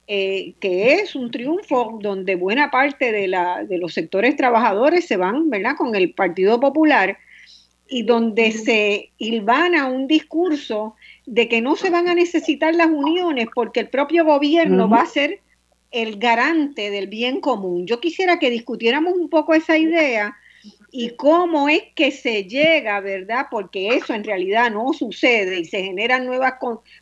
[0.08, 5.18] eh, que es un triunfo donde buena parte de, la, de los sectores trabajadores se
[5.18, 7.18] van, ¿verdad?, con el Partido Popular
[7.88, 10.96] y donde se hilvana un discurso
[11.26, 15.06] de que no se van a necesitar las uniones porque el propio gobierno va a
[15.08, 15.40] ser
[15.92, 17.88] el garante del bien común.
[17.88, 20.36] Yo quisiera que discutiéramos un poco esa idea
[20.92, 23.48] y cómo es que se llega, ¿verdad?
[23.52, 26.56] Porque eso en realidad no sucede y se generan nuevas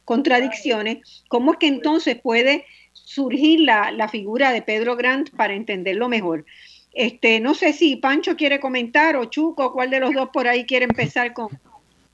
[0.06, 1.24] contradicciones.
[1.28, 2.66] ¿Cómo es que entonces puede
[3.14, 6.46] surgir la, la, figura de Pedro Grant para entenderlo mejor.
[6.94, 10.66] Este, no sé si Pancho quiere comentar o Chuco, cuál de los dos por ahí
[10.66, 11.50] quiere empezar con,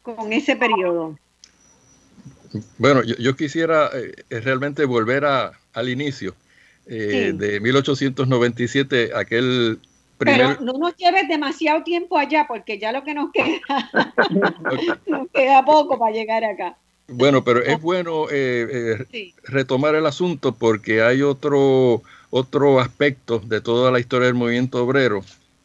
[0.02, 1.18] con ese periodo.
[2.78, 6.36] Bueno, yo, quisiera eh, realmente volver a, al inicio
[6.88, 9.80] eh, de 1897, aquel
[10.18, 10.58] primer...
[10.58, 13.60] Pero no nos lleves demasiado tiempo allá, porque ya lo que nos queda,
[15.06, 16.78] nos queda poco para llegar acá.
[17.12, 23.62] Bueno, pero es bueno eh, eh, retomar el asunto porque hay otro, otro aspecto de
[23.62, 25.24] toda la historia del movimiento obrero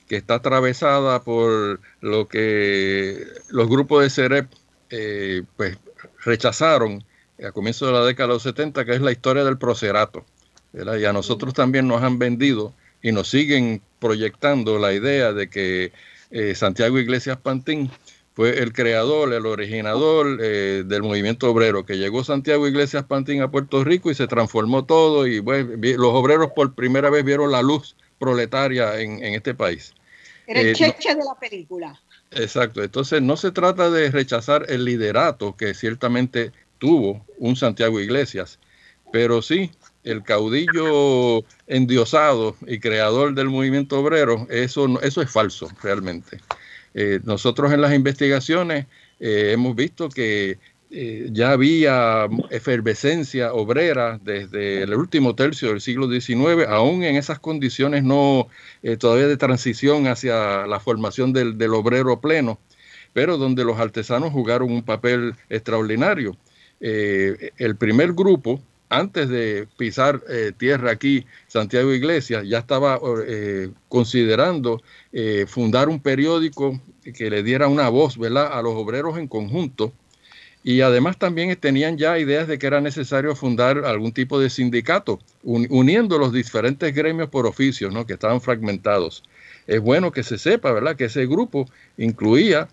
[0.09, 4.47] que está atravesada por lo que los grupos de CEREP
[4.91, 5.77] eh, pues,
[6.25, 7.05] rechazaron
[7.47, 10.25] a comienzos de la década de los 70, que es la historia del procerato.
[10.73, 12.73] Y a nosotros también nos han vendido
[13.03, 15.93] y nos siguen proyectando la idea de que
[16.55, 17.91] Santiago Iglesias Pantín
[18.35, 23.51] fue el creador, el originador eh, del movimiento obrero, que llegó Santiago Iglesias Pantín a
[23.51, 27.97] Puerto Rico y se transformó todo y los obreros por primera vez vieron la luz
[28.19, 29.95] proletaria en, este país.
[30.49, 32.01] Era el eh, cheche de la película.
[32.33, 38.59] Exacto, entonces no se trata de rechazar el liderato que ciertamente tuvo un Santiago Iglesias,
[39.13, 39.71] pero sí
[40.03, 46.41] el caudillo endiosado y creador del movimiento obrero, eso, eso es falso realmente.
[46.95, 48.87] Eh, nosotros en las investigaciones
[49.19, 50.59] eh, hemos visto que
[50.91, 57.41] eh, ya había efervescencia obrera desde el último tercio del siglo XIX, aún en esas
[57.41, 58.47] condiciones no
[59.01, 62.61] todavía de transición hacia la formación del, del, obrero pleno,
[63.13, 66.37] pero donde los artesanos jugaron un papel extraordinario.
[66.81, 74.83] el primer grupo antes de pisar eh, tierra aquí, Santiago Iglesias ya estaba eh, considerando
[75.13, 78.51] eh, fundar un periódico que le diera una voz ¿verdad?
[78.53, 79.93] a los obreros en conjunto.
[80.63, 85.19] Y además también tenían ya ideas de que era necesario fundar algún tipo de sindicato,
[85.43, 88.07] uniendo los diferentes gremios por oficio, ¿no?
[88.07, 89.23] que estaban fragmentados.
[89.67, 92.69] Es bueno que se sepa, ¿verdad?, que ese grupo incluía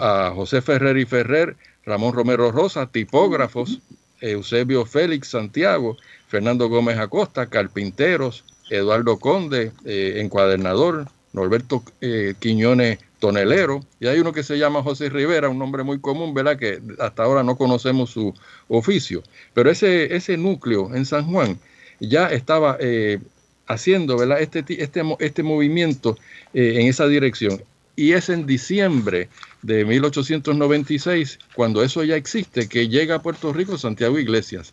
[0.00, 3.80] a José Ferrer y Ferrer, Ramón Romero Rosa, tipógrafos,
[4.24, 5.96] Eusebio Félix Santiago,
[6.28, 14.32] Fernando Gómez Acosta, Carpinteros, Eduardo Conde, eh, encuadernador, Norberto eh, Quiñones tonelero, y hay uno
[14.32, 16.58] que se llama José Rivera, un nombre muy común, ¿verdad?
[16.58, 18.34] Que hasta ahora no conocemos su
[18.68, 19.22] oficio.
[19.52, 21.58] Pero ese, ese núcleo en San Juan
[22.00, 23.20] ya estaba eh,
[23.66, 24.40] haciendo, ¿verdad?
[24.40, 26.18] Este, este, este movimiento
[26.52, 27.62] en esa dirección.
[27.96, 29.28] Y es en diciembre
[29.64, 34.70] de 1896, cuando eso ya existe, que llega a Puerto Rico Santiago Iglesias.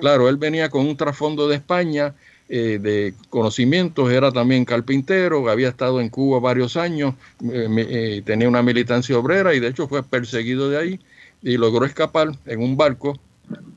[0.00, 2.14] Claro, él venía con un trasfondo de España,
[2.48, 7.14] eh, de conocimientos, era también carpintero, había estado en Cuba varios años,
[7.44, 11.00] eh, eh, tenía una militancia obrera y de hecho fue perseguido de ahí
[11.42, 13.18] y logró escapar en un barco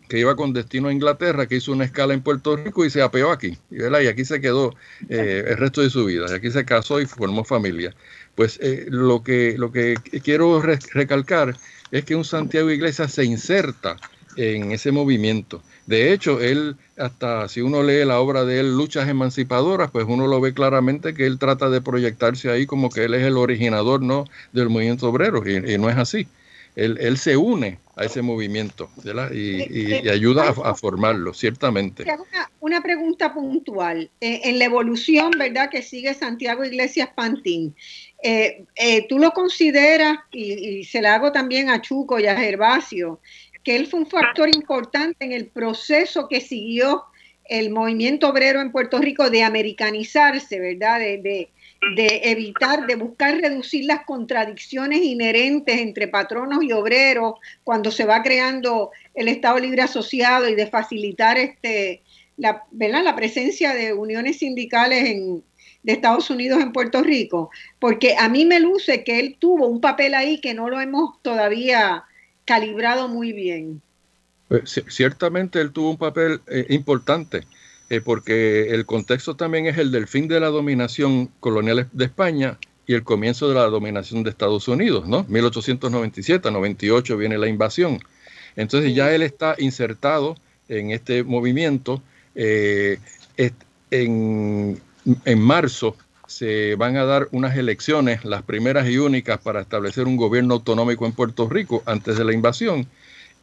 [0.10, 3.02] que iba con destino a Inglaterra, que hizo una escala en Puerto Rico y se
[3.02, 3.58] apeó aquí.
[3.70, 4.76] Y, y aquí se quedó
[5.10, 6.26] el resto de su vida.
[6.30, 7.96] Y aquí se casó y formó familia.
[8.36, 11.56] Pues lo, que, lo que quiero recalcar
[11.92, 13.98] es que un Santiago Iglesias se inserta
[14.38, 15.62] en ese movimiento.
[15.86, 20.28] De hecho, él, hasta si uno lee la obra de él, Luchas Emancipadoras, pues uno
[20.28, 24.02] lo ve claramente que él trata de proyectarse ahí como que él es el originador
[24.02, 24.26] ¿no?
[24.54, 26.28] del movimiento obrero, y, no es así.
[26.76, 28.90] Él, él, se une a ese movimiento
[29.32, 32.02] y, ayuda a, formarlo, ciertamente.
[32.04, 34.10] Una, una pregunta puntual.
[34.20, 37.76] Eh, en la evolución, ¿verdad?, que sigue Santiago Iglesias Pantín,
[38.26, 43.20] eh, eh, ¿tú lo consideras, y, se la hago también a Chuco y a Gervasio,
[43.66, 47.04] que él fue un factor importante en el proceso que siguió
[47.44, 51.00] el movimiento obrero en Puerto Rico de americanizarse, ¿verdad?
[51.00, 51.50] De,
[51.98, 57.34] evitar, de buscar reducir las contradicciones inherentes entre patronos y obreros
[57.66, 62.04] cuando se va creando el Estado Libre Asociado y de facilitar este,
[62.38, 63.04] la, ¿verdad?
[63.04, 65.44] la presencia de uniones sindicales en,
[65.84, 69.82] de Estados Unidos en Puerto Rico, porque a mí me luce que él tuvo un
[69.82, 72.06] papel ahí que no lo hemos todavía
[72.46, 73.82] calibrado muy bien.
[74.48, 77.44] Pues, ciertamente él tuvo un papel eh, importante,
[77.90, 82.58] eh, porque el contexto también es el del fin de la dominación colonial de España
[82.86, 85.26] y el comienzo de la dominación de Estados Unidos, ¿no?
[85.28, 88.00] 1897, 98 viene la invasión.
[88.56, 90.36] Entonces ya él está insertado
[90.68, 92.02] en este movimiento.
[92.36, 93.00] Eh,
[93.92, 94.82] en,
[95.26, 95.96] en marzo
[96.28, 101.06] se van a dar unas elecciones, las primeras y únicas para establecer un gobierno autonómico
[101.06, 102.88] en Puerto Rico antes de la invasión.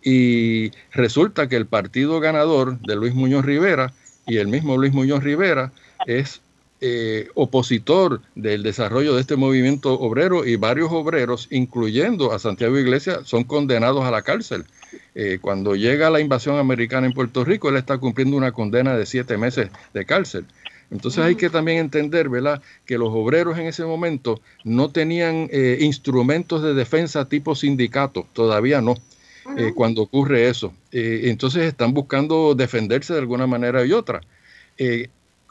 [0.03, 3.93] Y resulta que el partido ganador de Luis Muñoz Rivera
[4.27, 5.73] y el mismo Luis Muñoz Rivera
[6.07, 6.41] es
[6.81, 13.20] eh, opositor del desarrollo de este movimiento obrero y varios obreros, incluyendo a Santiago Iglesias,
[13.24, 14.65] son condenados a la cárcel.
[15.15, 19.05] Eh, cuando llega la invasión americana en Puerto Rico, él está cumpliendo una condena de
[19.05, 20.47] siete meses de cárcel.
[20.91, 25.79] Entonces hay que también entender, ¿verdad?, que los obreros en ese momento no tenían eh,
[25.81, 28.97] instrumentos de defensa tipo sindicato, todavía no,
[29.57, 30.73] eh, cuando ocurre eso.
[30.91, 34.21] Eh, entonces están buscando defenderse de alguna manera y otra.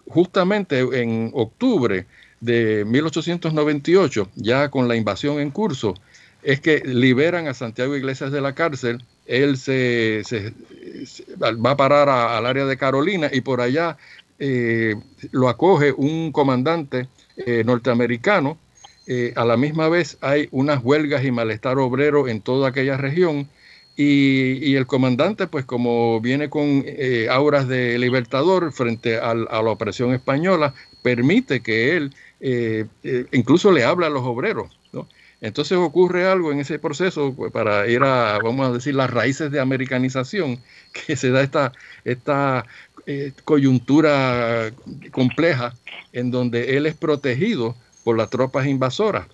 [0.07, 2.06] justamente en octubre
[2.41, 5.94] de 1898, ya con la invasión en curso,
[6.41, 9.03] es que liberan a Santiago Iglesias de la cárcel.
[9.26, 10.24] Él se,
[11.38, 13.98] va a parar al área de Carolina y por allá
[14.40, 14.95] eh,
[15.32, 17.07] lo acoge un comandante
[17.38, 18.57] eh, norteamericano.
[19.06, 23.48] Eh, a la misma vez hay unas huelgas y malestar obrero en toda aquella región.
[23.95, 26.86] Y, el comandante, pues como viene con
[27.30, 32.14] auras de libertador frente a, la opresión española, permite que él
[33.34, 34.80] incluso le habla a los obreros.
[35.41, 39.52] Entonces ocurre algo en ese proceso pues, para ir a, vamos a decir, las raíces
[39.52, 40.60] de americanización,
[41.07, 41.72] que se da esta,
[42.03, 42.66] esta
[43.11, 44.72] eh, coyuntura
[45.10, 45.73] compleja
[46.14, 49.26] en donde él es protegido por las tropas invasoras.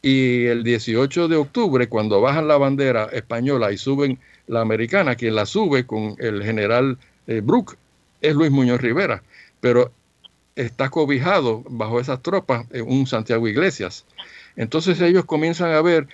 [0.00, 5.34] Y el 18 de octubre, cuando bajan la bandera española y suben la americana, quien
[5.34, 7.76] la sube con el general eh, Brook
[8.22, 9.22] es Luis Muñoz Rivera,
[9.60, 9.92] pero
[10.56, 14.06] está cobijado bajo esas tropas un Santiago Iglesias.
[14.56, 16.08] Entonces ellos comienzan a ver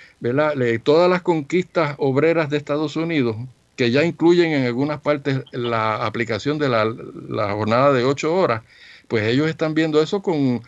[0.82, 3.36] todas las conquistas obreras de Estados Unidos
[3.76, 8.62] que ya incluyen en algunas partes la aplicación de la, jornada de ocho horas,
[9.06, 10.62] pues ellos están viendo eso con,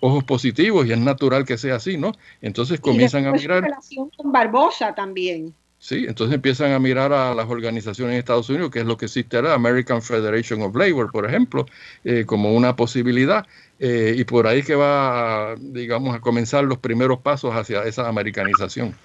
[0.00, 2.12] ojos positivos y es natural que sea así, ¿no?
[2.42, 3.62] Entonces comienzan a mirar...
[3.62, 5.54] relación con Barbosa también.
[5.80, 9.04] Sí, entonces empiezan a mirar a las organizaciones en Estados Unidos, que es lo que
[9.06, 11.66] existe ahora, American Federation of Labor, por ejemplo,
[12.02, 13.46] eh, como una posibilidad.
[13.78, 18.96] Eh, y por ahí que va, digamos, a comenzar los primeros pasos hacia esa americanización.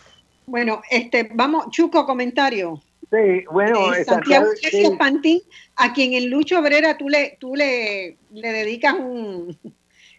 [0.47, 2.81] Bueno, este, vamos, Chuco, comentario.
[3.11, 5.41] Sí, bueno, eh, Santiago Iglesias Pantín,
[5.75, 9.57] a quien en Lucho Obrera tú le, tú le, le dedicas un,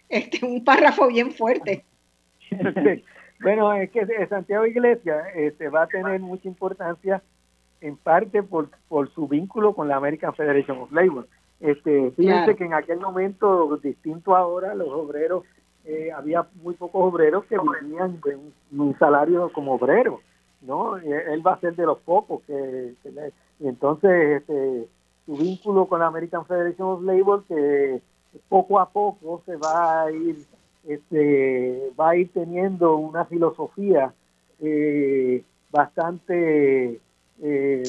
[0.08, 1.84] este, un párrafo bien fuerte.
[3.40, 7.22] bueno, es que Santiago Iglesias este, va a tener mucha importancia
[7.80, 11.26] en parte por, por su vínculo con la American Federation of Labor.
[11.60, 15.44] Este, fíjense que en aquel momento, distinto ahora, los obreros
[15.84, 18.38] eh, había muy pocos obreros que vivían de
[18.72, 20.20] un, salario como obrero,
[20.64, 20.96] ¿no?
[20.96, 22.94] Él va a ser de los pocos que,
[23.60, 24.88] entonces este,
[25.26, 28.00] su vínculo con la American Federation of Labor que
[28.48, 30.44] poco a poco se va a ir
[30.88, 34.12] este, va a ir teniendo una filosofía
[34.60, 37.00] eh, bastante
[37.42, 37.82] eh,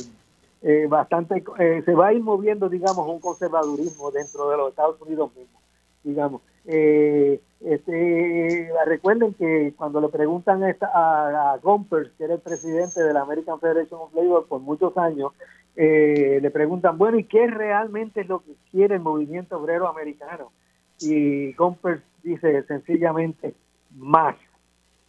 [0.62, 1.44] eh, bastante
[1.84, 5.62] se va a ir moviendo digamos un conservadurismo dentro de los Estados Unidos mismos
[6.04, 6.42] digamos
[7.66, 13.22] este, recuerden que cuando le preguntan a, a, Gompers que era el presidente de la
[13.22, 15.32] American Federation of Labor por muchos años
[15.76, 20.52] le preguntan bueno y qué realmente es lo que quiere el movimiento obrero americano
[21.00, 23.54] y Gompers dice sencillamente
[23.96, 24.36] más.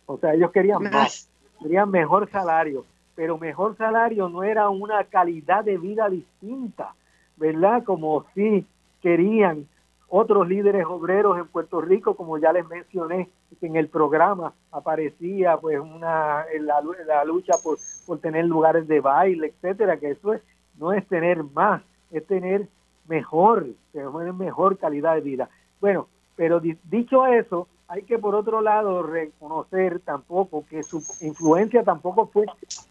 [0.06, 1.28] O sea, ellos querían más.
[1.60, 2.84] querían mejor salario,
[3.14, 6.94] pero mejor salario no era una calidad de vida distinta,
[7.36, 7.82] ¿verdad?
[7.84, 8.66] Como si
[9.02, 9.66] querían
[10.08, 13.28] otros líderes obreros en Puerto Rico, como ya les mencioné,
[13.60, 19.48] en el programa aparecía pues una la, la lucha por, por tener lugares de baile,
[19.48, 20.42] etcétera, que eso es,
[20.78, 22.68] no es tener más, es tener
[23.08, 25.50] mejor, tener mejor calidad de vida.
[25.80, 26.06] Bueno,
[26.36, 32.46] pero dicho eso, hay que por otro lado reconocer tampoco que su influencia tampoco fue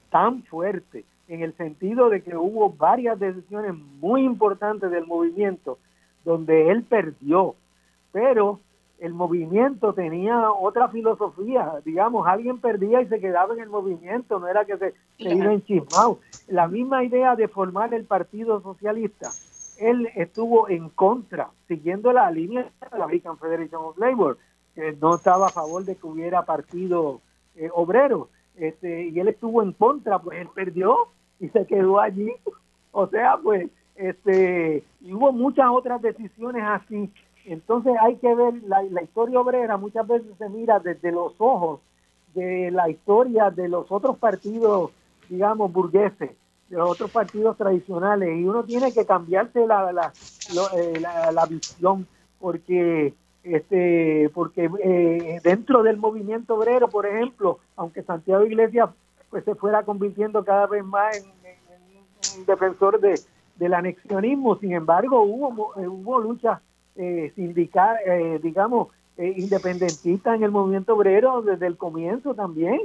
[0.10, 5.80] tan fuerte, en el sentido de que hubo varias decisiones muy importantes del movimiento
[6.26, 7.56] donde él perdió,
[8.12, 8.60] pero
[9.00, 14.48] el movimiento tenía otra filosofía, digamos, alguien perdía y se quedaba en el movimiento, no
[14.48, 16.20] era que se, se iba enchismado.
[16.48, 19.30] La misma idea de formar el Partido Socialista
[19.78, 24.38] él estuvo en contra, siguiendo la línea de la American Federation of Labor,
[24.74, 27.22] que no estaba a favor de que hubiera partido
[27.56, 32.32] eh, obrero, este, y él estuvo en contra, pues él perdió y se quedó allí.
[32.92, 37.12] O sea, pues, este, y hubo muchas otras decisiones así.
[37.46, 41.80] Entonces hay que ver, la, la historia obrera muchas veces se mira desde los ojos
[42.34, 44.92] de la historia de los otros partidos,
[45.30, 46.32] digamos, burgueses
[46.70, 50.12] de los otros partidos tradicionales y uno tiene que cambiarse la, la,
[50.76, 52.08] eh, la, visión
[52.40, 53.14] porque
[53.44, 58.90] este porque eh, dentro del movimiento obrero por ejemplo aunque Santiago Iglesias
[59.30, 61.26] pues se fuera convirtiendo cada vez más en,
[62.40, 63.20] un defensor de,
[63.58, 64.58] del anexionismo.
[64.58, 66.62] Sin embargo hubo eh, hubo luchas
[66.96, 67.98] eh, sindical
[68.42, 72.82] digamos independentistas en el movimiento obrero desde el comienzo también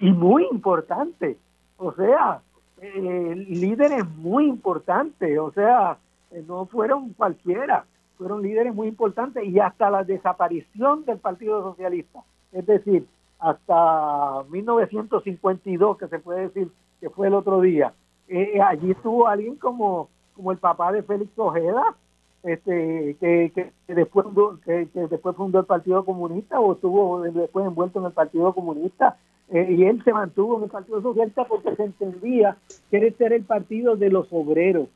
[0.00, 1.36] y muy importante.
[1.76, 2.42] O sea
[2.82, 5.98] eh, líderes muy importantes, o sea,
[6.32, 7.84] eh, no fueron cualquiera,
[8.18, 13.06] fueron líderes muy importantes y hasta la desaparición del Partido Socialista, es decir,
[13.38, 17.92] hasta 1952, que se puede decir que fue el otro día,
[18.32, 21.94] eh, allí estuvo alguien como, como el papá de Félix Ojeda,
[22.42, 24.26] este, que, que, después,
[24.64, 29.16] que, que, después fundó el Partido Comunista o estuvo después envuelto en el Partido Comunista.
[29.50, 32.56] Eh, y él se mantuvo en el Partido Socialista porque se entendía
[32.90, 34.88] que era ser el partido de los obreros.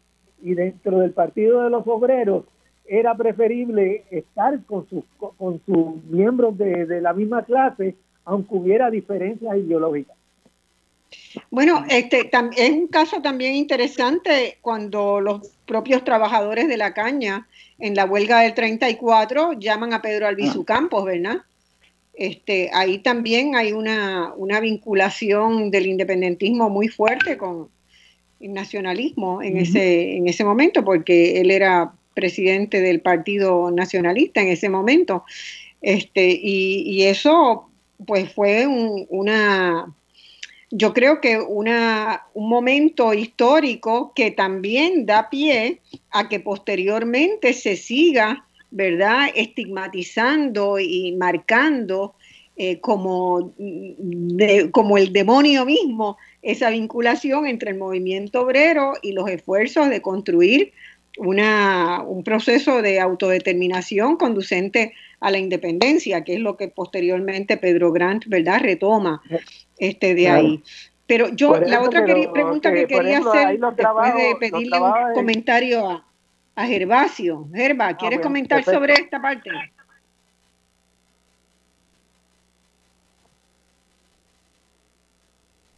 [0.43, 2.45] Y dentro del Partido de los Obreros
[2.87, 8.91] era preferible estar con sus, con sus miembros de, de la misma clase, aunque hubiera
[8.91, 10.17] diferencias ideológicas.
[11.51, 17.47] Bueno, este es un caso también interesante cuando los propios trabajadores de la caña
[17.79, 20.65] en la huelga del 34 llaman a Pedro Albizu ah.
[20.67, 21.39] Campos, ¿verdad?
[22.15, 27.69] Este, ahí también hay una, una vinculación del independentismo muy fuerte con
[28.41, 34.49] el nacionalismo en, ese, en ese momento, porque él era presidente del Partido Nacionalista en
[34.49, 35.25] ese momento.
[35.83, 37.69] Este, y, y eso
[38.07, 39.95] pues fue una
[40.71, 45.81] yo creo que una, un momento histórico que también da pie
[46.11, 52.15] a que posteriormente se siga, ¿verdad?, estigmatizando y marcando
[52.57, 53.53] eh, como,
[54.73, 60.73] como el demonio mismo esa vinculación entre el movimiento obrero y los esfuerzos de construir
[61.19, 67.93] una, un proceso de autodeterminación conducente a la independencia, que es lo que posteriormente Pedro
[67.93, 69.23] Grant, ¿verdad?, retoma
[69.79, 70.63] este, de ahí.
[71.07, 76.05] Pero yo, la otra pregunta que, quería hacer, después de pedirle un comentario a,
[76.57, 77.49] a Gervasio.
[77.55, 79.51] Gerva, ah, ¿quieres comentar sobre esta parte?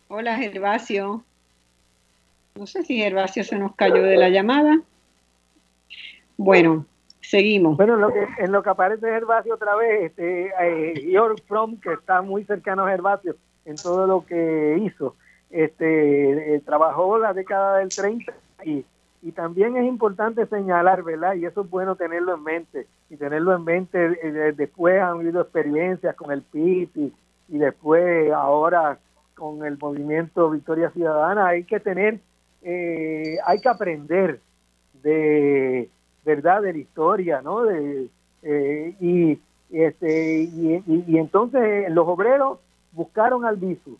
[0.08, 1.22] Hola, Gervasio.
[2.54, 4.80] No sé si Gervasio se nos cayó de la llamada.
[6.38, 6.86] Bueno,
[7.28, 7.76] seguimos.
[7.76, 11.78] Bueno, en lo que, en lo que aparece Gervasio otra vez, este, eh, George Fromm,
[11.80, 15.14] que está muy cercano a Gervasio, en todo lo que hizo.
[15.50, 18.32] Este, eh, trabajó la década del 30
[18.64, 18.84] y,
[19.20, 21.34] Y también es importante señalar, ¿verdad?
[21.34, 22.86] Y eso es bueno tenerlo en mente.
[23.10, 27.12] Y tenerlo en mente, eh, después han habido experiencias con el PIB y,
[27.48, 28.98] y después ahora
[29.34, 31.48] con el movimiento Victoria Ciudadana.
[31.48, 32.20] Hay que tener,
[32.62, 34.40] eh, hay que aprender
[35.02, 35.88] de,
[36.24, 36.62] ¿verdad?
[36.62, 37.62] De la historia, ¿no?
[37.62, 38.08] De,
[38.42, 39.38] eh, y,
[39.70, 42.58] este, y, entonces los obreros
[42.92, 43.98] buscaron al Bisu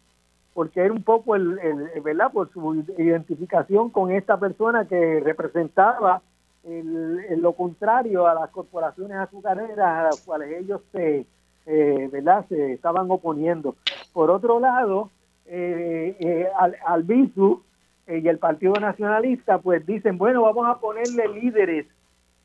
[0.55, 1.57] porque era un poco el,
[2.03, 2.32] ¿verdad?
[2.32, 6.20] Por su identificación con esta persona que representaba
[6.65, 11.27] el, lo contrario a las corporaciones azucareras a las cuales ellos se,
[11.66, 12.45] eh, ¿verdad?
[12.49, 13.77] se estaban oponiendo.
[14.12, 15.11] Por otro lado,
[15.47, 17.62] eh, eh, al, al BISU
[18.09, 21.86] y el Partido Nacionalista, pues dicen, bueno, vamos a ponerle líderes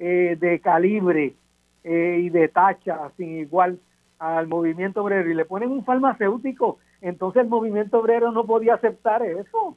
[0.03, 1.35] de calibre
[1.83, 3.79] y de tacha sin igual
[4.19, 9.21] al movimiento obrero y le ponen un farmacéutico entonces el movimiento obrero no podía aceptar
[9.23, 9.75] eso.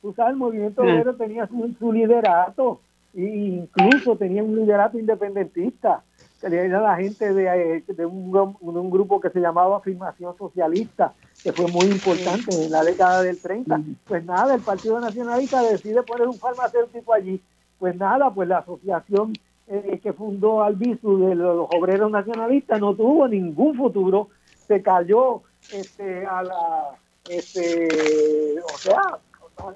[0.00, 2.80] Tú sabes, el movimiento obrero tenía su, liderato,
[3.14, 6.02] e incluso tenía un liderato independentista,
[6.40, 11.12] que era la gente de, de un, un, grupo que se llamaba Afirmación Socialista,
[11.42, 13.76] que fue muy importante en la década del 30.
[13.76, 13.96] Mm.
[14.06, 17.38] Pues nada, el Partido Nacionalista decide poner un farmacéutico allí.
[17.78, 19.34] Pues nada, pues la asociación
[19.68, 24.28] eh, que fundó Albizu de los obreros nacionalistas no tuvo ningún futuro,
[24.66, 25.42] se cayó
[25.72, 26.84] este, a la,
[27.28, 29.18] este, o sea,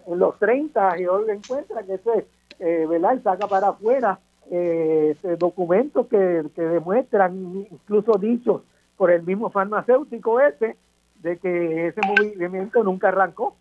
[0.07, 2.27] en los 30 y hoy encuentra que ese,
[2.59, 3.15] eh, ¿verdad?
[3.17, 4.19] Y saca para afuera
[4.51, 8.63] eh, este, documentos que, que demuestran, incluso dichos
[8.97, 10.77] por el mismo farmacéutico ese,
[11.23, 13.57] de que ese movimiento nunca arrancó.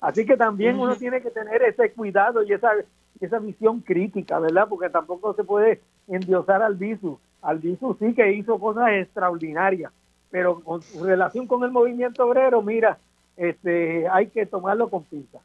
[0.00, 2.70] Así que también uno tiene que tener ese cuidado y esa,
[3.20, 4.66] esa visión crítica, ¿verdad?
[4.68, 7.18] Porque tampoco se puede endiosar al visu.
[7.42, 9.92] Al visu sí que hizo cosas extraordinarias,
[10.30, 12.98] pero con su relación con el movimiento obrero, mira,
[13.36, 15.38] este, hay que tomarlo con pinza.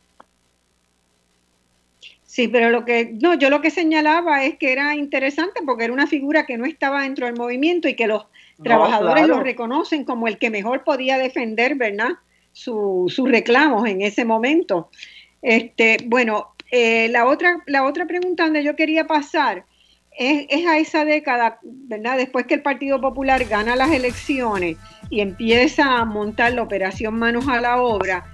[2.26, 5.93] Sí, pero lo que, no, yo lo que señalaba es que era interesante porque era
[5.93, 8.26] una figura que no estaba dentro del movimiento y que los
[8.61, 12.10] trabajadores lo reconocen como el que mejor podía defender, ¿verdad?
[12.56, 14.89] sus reclamos en ese momento.
[15.41, 19.64] Este, bueno, eh, la, otra, la otra pregunta donde yo quería pasar
[20.18, 22.18] es, a esa década, ¿verdad?
[22.18, 24.76] Después que el Partido Popular gana las elecciones
[25.10, 28.26] y empieza a montar la operación Manos a la Obra,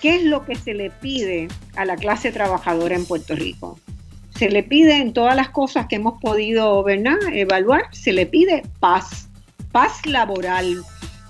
[0.00, 3.80] ¿qué es lo que se le pide a la clase trabajadora en Puerto Rico?
[4.30, 7.18] Se le pide en todas las cosas que hemos podido ¿verdad?
[7.32, 9.28] evaluar, se le pide paz,
[9.72, 10.84] paz laboral.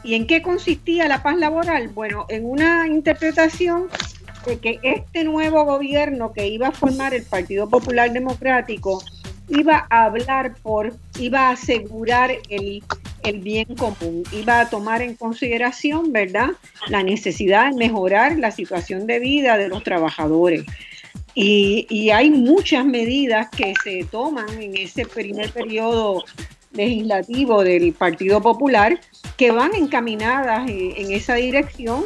[0.04, 1.88] ¿Y en qué consistía la paz laboral?
[1.88, 3.88] Bueno, en una interpretación
[4.48, 9.02] de que este nuevo gobierno que iba a formar el Partido Popular Democrático
[9.48, 12.82] iba a hablar por, iba a asegurar el,
[13.40, 16.50] bien común, iba a tomar en consideración, ¿verdad?,
[16.88, 20.64] la necesidad de mejorar la situación de vida de los trabajadores.
[21.34, 26.24] Y, y hay muchas medidas que se toman en ese primer periodo
[26.72, 28.98] legislativo del Partido Popular
[29.36, 32.04] que van encaminadas en esa dirección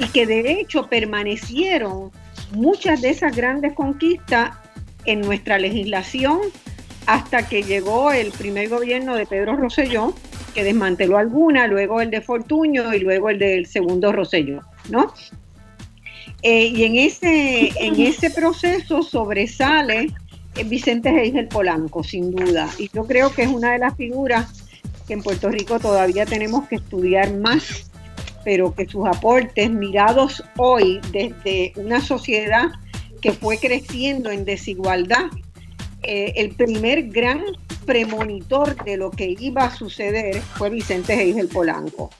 [0.00, 2.10] y que de hecho permanecieron
[2.52, 4.56] muchas de esas grandes conquistas
[5.04, 6.40] en nuestra legislación
[7.06, 10.14] hasta que llegó el primer gobierno de Pedro Rosselló,
[10.54, 15.12] que desmanteló alguna, luego el de Fortuño y luego el del segundo Rosselló, ¿no?
[16.42, 20.08] Eh, y en ese, en ese proceso sobresale
[20.66, 22.68] Vicente Geisel Polanco, sin duda.
[22.78, 24.66] Y yo creo que es una de las figuras
[25.06, 27.89] que en Puerto Rico todavía tenemos que estudiar más,
[28.44, 32.70] pero que sus aportes mirados hoy desde una sociedad
[33.20, 35.26] que fue creciendo en desigualdad
[36.02, 37.42] eh, el primer gran
[37.84, 42.10] premonitor de lo que iba a suceder fue Vicente Geisel Polanco.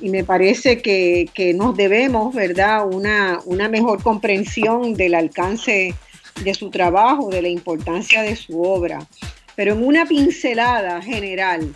[0.00, 5.94] Y me parece que, nos debemos, ¿verdad?, una, una mejor comprensión del alcance
[6.42, 9.06] de su trabajo, de la importancia de su obra.
[9.56, 11.74] Pero en una pincelada general,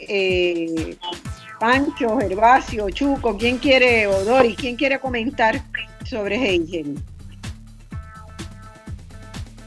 [0.00, 0.96] eh,
[1.58, 5.60] Pancho, Gervasio, Chuco, ¿quién quiere, o Doris, quién quiere comentar
[6.04, 6.98] sobre Hegel?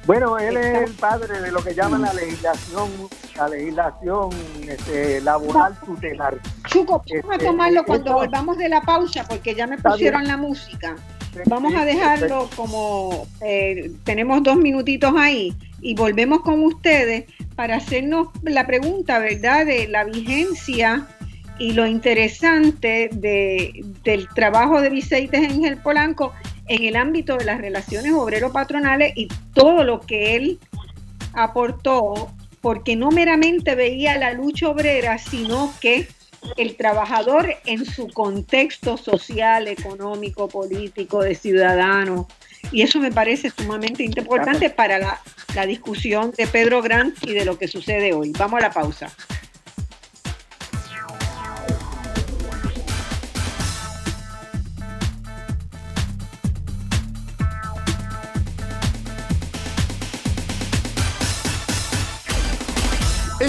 [0.05, 2.89] Bueno, él es el padre de lo que llaman la legislación,
[3.37, 4.29] la legislación
[4.67, 6.39] este, laboral tutelar.
[6.67, 10.37] Chuco, vamos a este, tomarlo cuando volvamos de la pausa, porque ya me pusieron la
[10.37, 10.95] música.
[11.45, 18.29] Vamos a dejarlo como eh, tenemos dos minutitos ahí y volvemos con ustedes para hacernos
[18.43, 21.07] la pregunta, ¿verdad?, de la vigencia
[21.61, 26.33] y lo interesante de, del trabajo de Vicente Ángel Polanco
[26.67, 30.59] en el ámbito de las relaciones obrero-patronales y todo lo que él
[31.33, 36.07] aportó, porque no meramente veía la lucha obrera, sino que
[36.57, 42.27] el trabajador en su contexto social, económico, político, de ciudadano.
[42.71, 45.21] Y eso me parece sumamente importante para la,
[45.53, 48.31] la discusión de Pedro Grant y de lo que sucede hoy.
[48.35, 49.15] Vamos a la pausa.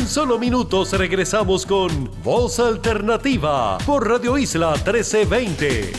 [0.02, 5.92] En solo minutos regresamos con Voz Alternativa por Radio Isla 1320.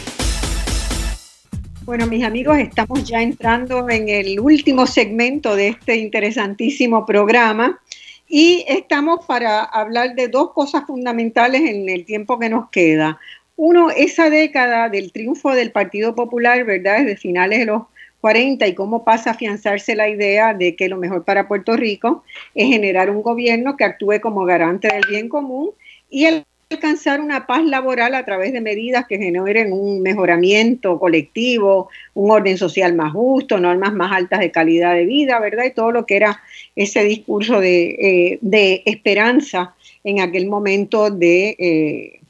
[1.86, 7.80] Bueno, mis amigos, estamos ya entrando en el último segmento de este interesantísimo programa
[8.28, 13.22] y estamos para hablar de dos cosas fundamentales en el tiempo que nos queda.
[13.56, 16.98] Uno, esa década del triunfo del Partido Popular, ¿verdad?
[16.98, 17.84] Desde finales de los
[18.24, 22.24] 40 y cómo pasa a afianzarse la idea de que lo mejor para Puerto Rico
[22.56, 25.72] es generar un gobierno que actúe como garante del bien común
[26.10, 26.28] y
[26.72, 32.58] alcanzar una paz laboral a través de medidas que generen un mejoramiento colectivo, un orden
[32.58, 35.66] social más justo, normas más altas de calidad de vida, ¿verdad?
[35.66, 36.40] Y todo lo que era
[36.78, 39.76] ese discurso de, eh, esperanza
[40.06, 42.22] en aquel momento de eh,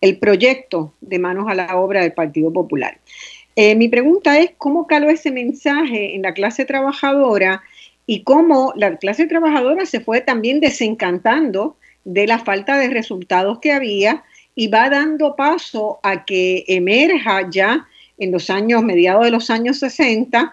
[0.00, 2.96] el proyecto de manos a la obra del Partido Popular.
[3.56, 7.62] Eh, mi pregunta es cómo caló ese mensaje en la clase trabajadora
[8.06, 13.72] y cómo la clase trabajadora se fue también desencantando de la falta de resultados que
[13.72, 14.24] había
[14.54, 17.86] y va dando paso a que emerja ya
[18.18, 20.52] en los años, mediados de los años 60,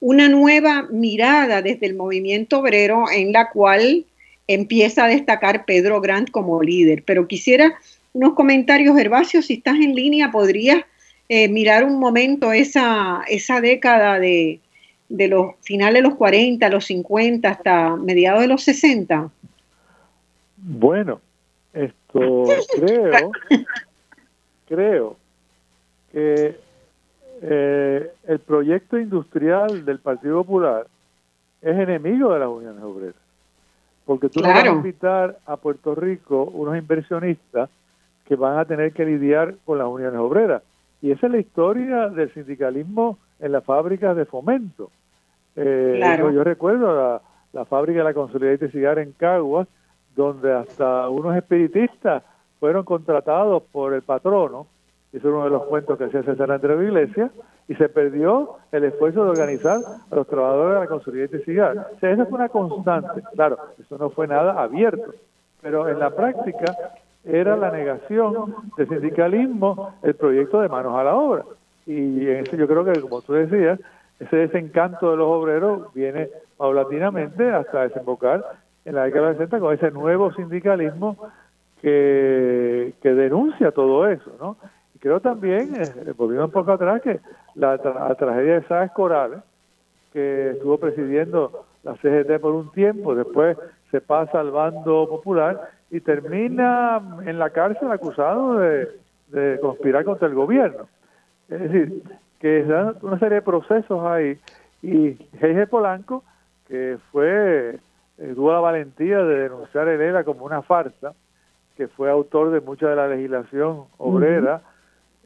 [0.00, 4.04] una nueva mirada desde el movimiento obrero en la cual
[4.46, 7.02] empieza a destacar Pedro Grant como líder.
[7.04, 7.74] Pero quisiera
[8.12, 10.84] unos comentarios, Gervasio, si estás en línea, podrías
[11.28, 14.60] eh, mirar un momento esa, esa década de,
[15.08, 19.30] de los finales de los 40, los 50 hasta mediados de los 60?
[20.56, 21.20] Bueno,
[21.72, 22.44] esto
[22.74, 23.30] creo,
[24.68, 25.16] creo
[26.12, 26.56] que
[27.42, 30.86] eh, el proyecto industrial del Partido Popular
[31.62, 33.14] es enemigo de las uniones obreras.
[34.04, 37.68] Porque tú no vas a invitar a Puerto Rico unos inversionistas
[38.26, 40.62] que van a tener que lidiar con las uniones obreras.
[41.00, 44.90] Y esa es la historia del sindicalismo en las fábricas de fomento.
[45.56, 47.20] Eh, yo, recuerdo
[47.52, 49.66] la, fábrica de la Consolidated Cigar en Caguas,
[50.14, 52.22] donde hasta unos espiritistas
[52.60, 54.66] fueron contratados por el patrono,
[55.12, 57.30] eso es uno de los cuentos que hacía César Andrés Iglesia,
[57.66, 59.78] y se perdió el esfuerzo de organizar
[60.10, 61.90] a los trabajadores de la Consolidated Cigar.
[61.96, 63.22] O sea, esa fue una constante.
[63.34, 65.12] Claro, eso no fue nada abierto,
[65.60, 66.76] pero en la práctica
[67.24, 71.44] era la negación del sindicalismo, el proyecto de manos a la obra.
[71.86, 73.78] Y en eso yo creo que, como tú decías,
[74.20, 78.44] ese desencanto de los obreros viene paulatinamente hasta desembocar
[78.84, 81.16] en la década de 60 con ese nuevo sindicalismo
[81.80, 84.56] que, que denuncia todo eso, ¿no?
[84.94, 87.20] Y creo también, eh, volviendo un poco atrás, que
[87.54, 89.40] la, tragedia de Sáez Corales,
[90.12, 93.56] que estuvo presidiendo la CGT por un tiempo, después
[93.90, 100.34] se pasa al bando popular y termina en la cárcel acusado de, conspirar contra el
[100.34, 100.88] gobierno.
[101.48, 102.02] Es decir,
[102.40, 104.38] que se dan una serie de procesos ahí
[104.82, 105.68] y G.G.
[105.68, 106.24] Polanco,
[106.66, 107.78] que fue,
[108.18, 111.14] eh, tuvo la valentía de denunciar ERA como una farsa,
[111.76, 114.62] que fue autor de mucha de la legislación obrera,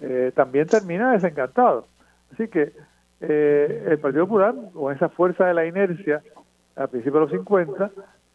[0.01, 1.86] eh, también termina desencantado.
[2.32, 2.72] Así que
[3.20, 6.22] eh, el Partido Popular, con esa fuerza de la inercia,
[6.76, 7.90] a principios de los 50,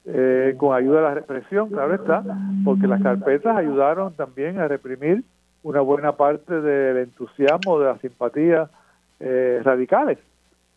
[0.10, 2.24] eh, con ayuda de la represión, claro está,
[2.64, 5.24] porque las carpetas ayudaron también a reprimir
[5.64, 8.70] una buena parte del entusiasmo, de las simpatías
[9.20, 10.18] eh, radicales.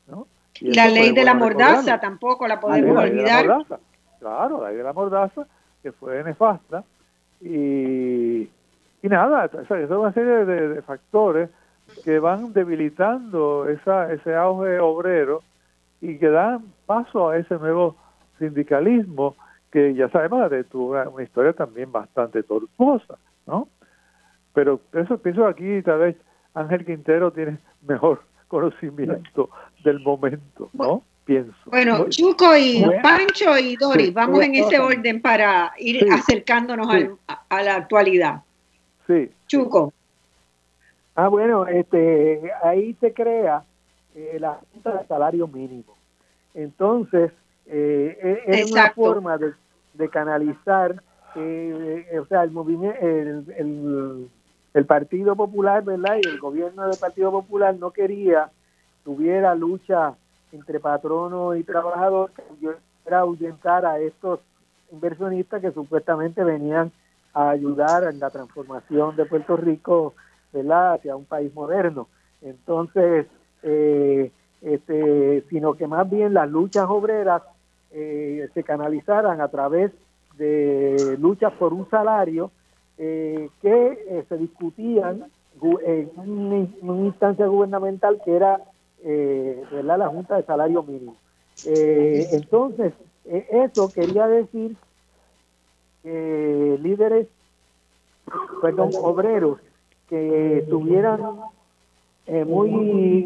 [0.09, 0.27] ¿no?
[0.63, 3.47] la ley de la mordaza tampoco la podemos olvidar.
[4.19, 5.47] claro, la ley de la mordaza,
[5.81, 6.83] que fue nefasta.
[7.41, 8.49] Y,
[9.03, 11.51] y nada, es una serie de, factores
[12.05, 15.43] que van debilitando esa, ese auge obrero
[16.01, 17.95] y que dan paso a ese nuevo
[18.41, 19.37] sindicalismo,
[19.71, 23.69] que ya sabemos de tuvo una, historia también bastante tortuosa, ¿no?
[24.53, 26.17] Pero eso pienso aquí tal vez
[26.55, 29.51] Ángel Quintero tiene mejor conocimiento
[29.85, 31.03] del momento, ¿no?
[31.25, 31.55] Pienso.
[31.67, 36.89] Bueno, Chuco y Pancho y Dori, vamos en ese orden para ir acercándonos
[37.29, 38.43] a, la actualidad.
[39.07, 39.31] Sí.
[39.47, 39.93] Chuco.
[41.15, 43.63] Ah, bueno, este, ahí se crea
[44.17, 45.95] eh, la Junta de Salario Mínimo.
[46.55, 47.31] Entonces,
[47.73, 51.03] eh, es una forma de, canalizar,
[51.37, 54.29] eh, o sea, el movimiento, el,
[54.75, 56.17] el, Partido Popular, ¿verdad?
[56.23, 58.51] Y el gobierno del Partido Popular no quería
[59.05, 60.15] que hubiera lucha
[60.53, 62.33] entre patrono y trabajador,
[63.07, 64.41] era ahuyentar a estos
[64.91, 66.91] inversionistas que supuestamente venían
[67.33, 70.15] a ayudar en la transformación de Puerto Rico
[70.53, 70.95] ¿verdad?
[70.95, 72.09] hacia un país moderno.
[72.43, 73.27] Entonces,
[73.63, 77.43] eh, este, sino que más bien las luchas obreras
[77.93, 79.93] eh, se canalizaran a través
[80.37, 82.51] de luchas por un salario
[82.99, 85.25] eh, que se discutían
[85.85, 88.61] en una, instancia gubernamental que era
[89.03, 89.99] ¿verdad?
[89.99, 91.17] la Junta de Salario Mínimo.
[91.65, 92.93] entonces,
[93.25, 94.77] eso quería decir
[96.03, 97.27] que líderes,
[98.63, 99.59] perdón, obreros
[100.09, 101.21] que estuvieran
[102.27, 102.71] eh, muy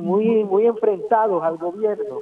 [0.00, 2.18] muy muy enfrentados al gobierno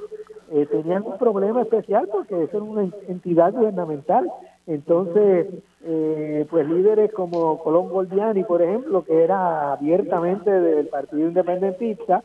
[0.53, 4.31] eh, tenían un problema especial porque es una entidad gubernamental.
[4.67, 5.47] Entonces
[5.83, 12.21] eh, pues líderes como Colón Goldiani por ejemplo que era abiertamente del partido independentista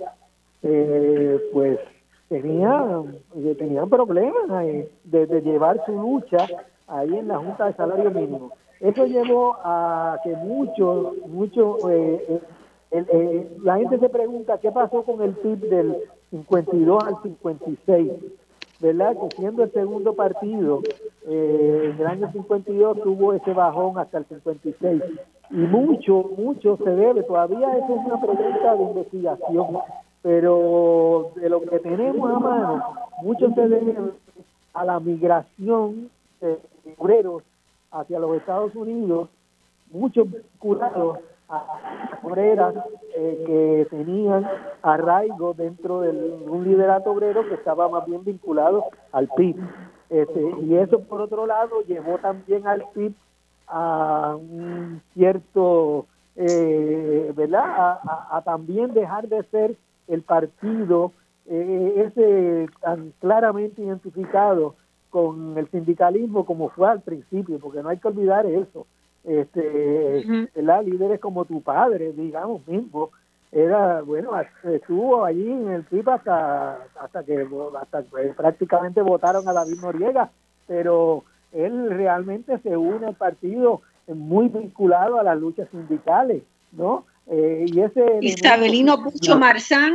[1.53, 1.79] pues
[2.29, 3.17] tenían
[3.59, 4.49] tenían problemas
[5.05, 6.47] de, de llevar su lucha
[6.89, 8.53] ahí en la Junta de Salario Mínimo.
[8.81, 12.41] Eso llevó a que muchos, muchos, eh,
[12.91, 15.97] eh, eh, la gente se pregunta qué pasó con el PIB del
[16.31, 18.13] 52 al 56,
[18.81, 19.17] ¿verdad?
[19.17, 20.83] Que siendo el segundo partido,
[21.27, 25.03] en el año 52 tuvo ese bajón hasta el 56.
[25.51, 29.79] Y mucho, mucho se debe, todavía eso es una pregunta de investigación,
[30.23, 32.85] pero de lo que tenemos a mano,
[33.23, 33.97] mucho se debe
[34.75, 36.11] a la migración
[36.41, 36.59] de
[36.99, 37.43] obreros
[37.91, 39.29] hacia los Estados Unidos,
[39.91, 41.19] muchos vinculados
[41.49, 42.75] a obreras
[43.17, 44.47] eh, que tenían
[44.83, 49.57] arraigo dentro de un liderato obrero que estaba más bien vinculado al PIB.
[50.11, 53.15] Este, y eso, por otro lado, llevó también al PIB
[53.67, 56.07] a un cierto,
[56.37, 57.99] eh, ¿verdad?
[58.31, 59.77] A, también dejar de ser
[60.07, 61.13] el partido
[61.47, 64.75] eh, ese tan claramente identificado
[65.11, 68.87] con el sindicalismo como fue al principio, porque no hay que olvidar eso.
[69.29, 73.11] Este, Líderes como tu padre, digamos mismo,
[73.53, 74.31] era, bueno,
[74.65, 77.47] estuvo allí en el PIB hasta, hasta que
[77.81, 78.05] hasta
[78.37, 80.31] prácticamente votaron a David Noriega,
[80.67, 86.43] pero él realmente se une al partido muy vinculado a las luchas sindicales,
[86.73, 87.05] ¿no?
[87.27, 89.95] Eh, y ese Isabelino Pucho Marzán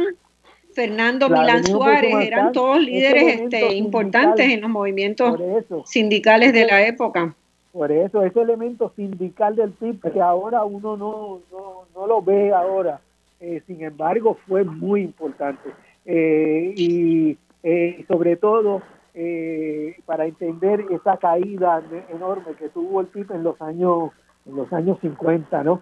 [0.74, 5.40] Fernando Milán Suárez, eran todos líderes este, importantes en los movimientos
[5.86, 7.36] sindicales de la época.
[7.74, 11.42] Por eso, ese elemento sindical del PIB que ahora uno no,
[11.96, 13.02] no, lo ve ahora,
[13.40, 15.72] eh, sin embargo, fue muy importante.
[16.06, 18.82] Eh, y eh, sobre todo
[20.06, 24.12] para entender esa caída enorme que tuvo el PIB en los años,
[24.48, 25.82] en los años 50, ¿no?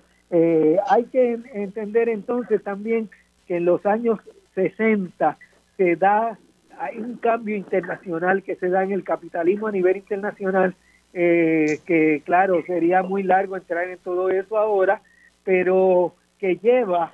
[0.89, 3.09] hay que entender entonces también
[3.47, 4.19] que en los años
[4.55, 5.38] 60
[5.77, 6.38] se da,
[6.77, 10.76] hay un cambio internacional que se da en el capitalismo a nivel internacional,
[11.14, 15.02] eh, que claro, sería muy largo entrar en todo eso ahora,
[15.44, 17.12] pero que lleva,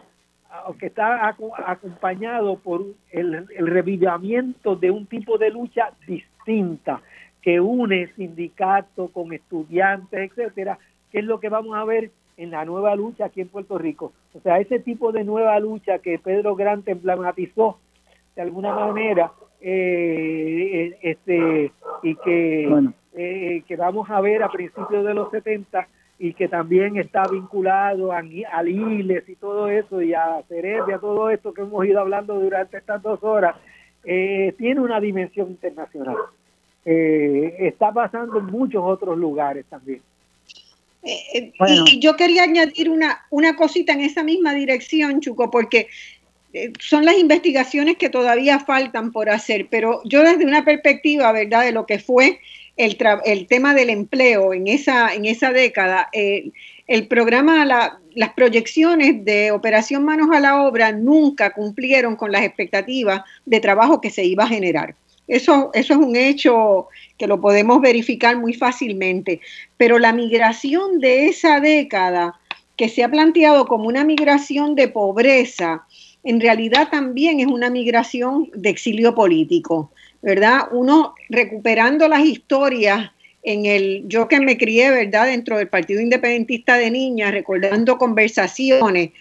[0.80, 1.28] que está
[1.66, 7.02] acompañado por el, el revivimiento de un tipo de lucha distinta
[7.42, 10.80] que une sindicatos con estudiantes, etcétera,
[11.12, 14.14] que es lo que vamos a ver en la nueva lucha aquí en Puerto Rico.
[14.34, 17.80] O sea, ese tipo de nueva lucha que Pedro Grant emblematizó
[18.36, 21.72] de alguna manera eh, eh, este
[22.04, 25.88] y que, eh, que vamos a ver a principios de los 70
[26.20, 31.00] y que también está vinculado a, a y todo eso y a Cerebro y a
[31.00, 33.56] todo esto que hemos ido hablando durante estas dos horas,
[34.04, 36.16] tiene una dimensión internacional.
[36.84, 40.02] está pasando en muchos otros lugares también.
[41.08, 41.54] Eh, eh,
[41.86, 45.88] y yo quería añadir una, una cosita en esa misma dirección, Chuco, porque
[46.54, 51.64] eh, son las investigaciones que todavía faltan por hacer, pero yo desde una perspectiva, ¿verdad?,
[51.64, 52.40] de lo que fue
[52.78, 59.52] el, el tema del empleo en esa, en esa década, el programa, las proyecciones de
[59.52, 64.46] Operación Manos a la Obra nunca cumplieron con las expectativas de trabajo que se iba
[64.46, 64.96] a generar.
[65.28, 66.88] Eso, eso es un hecho
[67.18, 69.42] que lo podemos verificar muy fácilmente.
[69.76, 72.40] Pero la migración de esa década,
[72.78, 75.86] que se ha planteado como una migración de pobreza,
[76.24, 79.92] en realidad también es una migración de exilio político,
[80.28, 80.68] ¿verdad?
[80.72, 83.12] Uno recuperando las historias
[83.44, 85.28] en el, yo que me crié, ¿verdad?
[85.28, 89.12] Dentro del Partido Independentista de Niñas, recordando conversaciones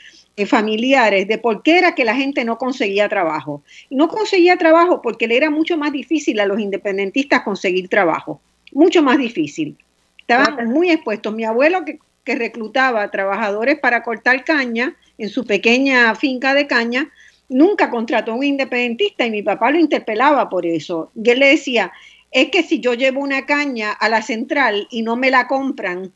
[0.48, 3.62] familiares de por qué era que la gente no conseguía trabajo.
[3.88, 8.40] Y no conseguía trabajo porque le era mucho más difícil a los independentistas conseguir trabajo,
[8.72, 9.76] mucho más difícil.
[10.18, 11.32] Estaban muy expuestos.
[11.32, 17.12] Mi abuelo que, que reclutaba trabajadores para cortar caña en su pequeña finca de caña,
[17.48, 21.10] nunca contrató a un independentista y mi papá lo interpelaba por eso.
[21.14, 21.92] Y él le decía,
[22.30, 26.12] es que si yo llevo una caña a la central y no me la compran,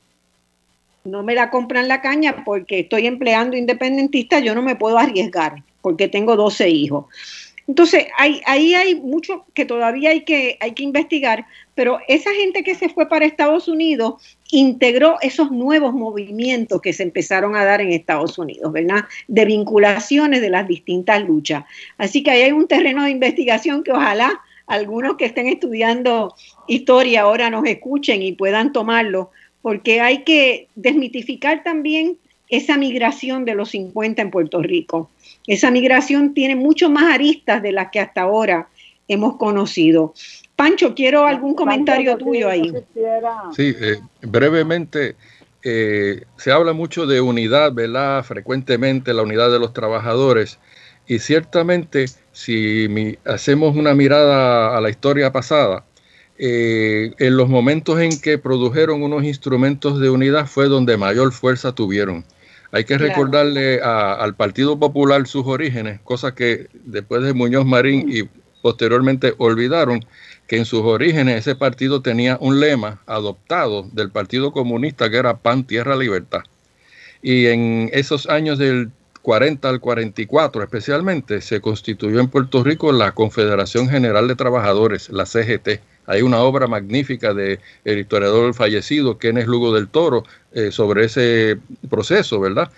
[1.04, 5.62] no me la compran la caña porque estoy empleando independentista, yo no me puedo arriesgar
[5.80, 7.06] porque tengo 12 hijos.
[7.66, 11.46] Entonces, ahí hay mucho que todavía hay que, hay que investigar,
[11.76, 14.14] pero esa gente que se fue para Estados Unidos
[14.52, 19.04] integró esos nuevos movimientos que se empezaron a dar en Estados Unidos, ¿verdad?
[19.28, 21.64] De vinculaciones de las distintas luchas.
[21.98, 26.34] Así que ahí hay un terreno de investigación que ojalá algunos que estén estudiando
[26.68, 29.30] historia ahora nos escuchen y puedan tomarlo,
[29.62, 32.16] porque hay que desmitificar también
[32.48, 35.10] esa migración de los 50 en Puerto Rico.
[35.46, 38.68] Esa migración tiene mucho más aristas de las que hasta ahora
[39.08, 40.14] hemos conocido.
[40.60, 42.70] Pancho, quiero algún comentario tuyo ahí.
[43.56, 45.16] Sí, eh, brevemente,
[45.62, 48.22] eh, se habla mucho de unidad, ¿verdad?
[48.24, 50.58] Frecuentemente la unidad de los trabajadores.
[51.06, 55.86] Y ciertamente, si hacemos una mirada a la historia pasada,
[56.36, 61.74] eh, en los momentos en que produjeron unos instrumentos de unidad fue donde mayor fuerza
[61.74, 62.22] tuvieron.
[62.70, 68.28] Hay que recordarle al Partido Popular sus orígenes, cosa que después de Muñoz Marín y
[68.60, 70.04] posteriormente olvidaron
[70.50, 75.36] que en sus orígenes ese partido tenía un lema adoptado del Partido Comunista que era
[75.36, 76.40] Pan, Tierra, Libertad.
[77.22, 78.90] Y en esos años del
[79.22, 85.24] 40 al 44 especialmente se constituyó en Puerto Rico la Confederación General de Trabajadores, la
[85.24, 91.04] CGT, hay una obra magnífica del el historiador fallecido, Kenneth Lugo del Toro, eh, sobre
[91.04, 91.58] ese
[91.88, 92.72] proceso, ¿verdad?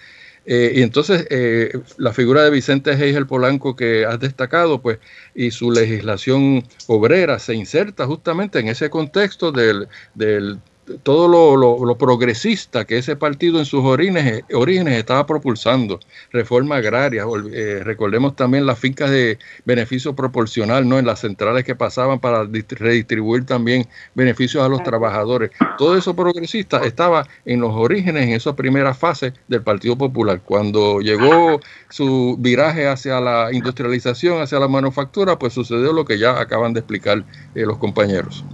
[0.45, 4.99] Eh, y entonces eh, la figura de Vicente el Polanco que has destacado, pues,
[5.35, 10.59] y su legislación obrera se inserta justamente en ese contexto del, del
[11.03, 16.01] todo lo, progresista que ese partido en sus orígenes, orígenes estaba propulsando,
[16.33, 20.99] reforma agraria, eh, recordemos también las fincas de beneficio proporcional, ¿no?
[20.99, 25.51] En las centrales que pasaban para redistribuir también beneficios a los trabajadores.
[25.79, 30.41] Todo eso progresista estaba en los orígenes, en esa primera fase del Partido Popular.
[30.45, 31.61] Cuando llegó
[31.91, 36.81] su viraje hacia la industrialización, hacia la manufactura, pues sucedió lo que ya acaban de
[36.81, 38.45] explicar eh, los compañeros.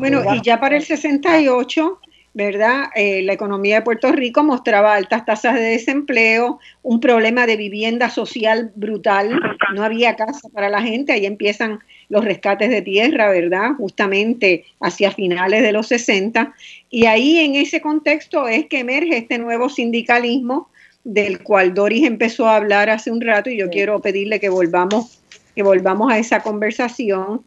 [0.00, 2.00] Bueno, y ya para el 68,
[2.32, 2.84] ¿verdad?
[2.94, 8.08] Eh, la economía de Puerto Rico mostraba altas tasas de desempleo, un problema de vivienda
[8.08, 9.38] social brutal,
[9.74, 13.72] no había casa para la gente, ahí empiezan los rescates de tierra, ¿verdad?
[13.76, 16.54] Justamente hacia finales de los 60,
[16.88, 20.70] y ahí en ese contexto es que emerge este nuevo sindicalismo
[21.04, 25.18] del cual Doris empezó a hablar hace un rato y yo quiero pedirle que volvamos
[25.54, 27.42] que volvamos a esa conversación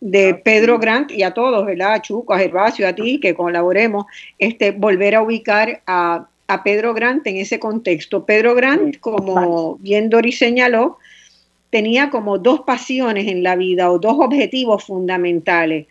[0.00, 1.94] de Pedro Grant y a todos, ¿verdad?
[1.94, 4.06] A Chuco, a Gervasio, a ti, que colaboremos,
[4.38, 6.28] este, volver a ubicar a,
[6.62, 8.24] Pedro Grant en ese contexto.
[8.24, 10.98] Pedro Grant, como bien Doris señaló,
[11.70, 15.88] tenía como dos pasiones en la vida o dos objetivos fundamentales.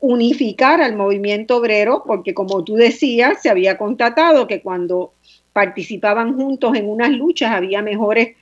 [0.00, 5.12] Unificar al movimiento obrero, porque como tú decías, se había constatado que cuando
[5.52, 8.34] participaban juntos en unas luchas había mejores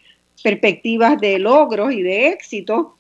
[0.45, 2.95] perspectivas de logros y de éxito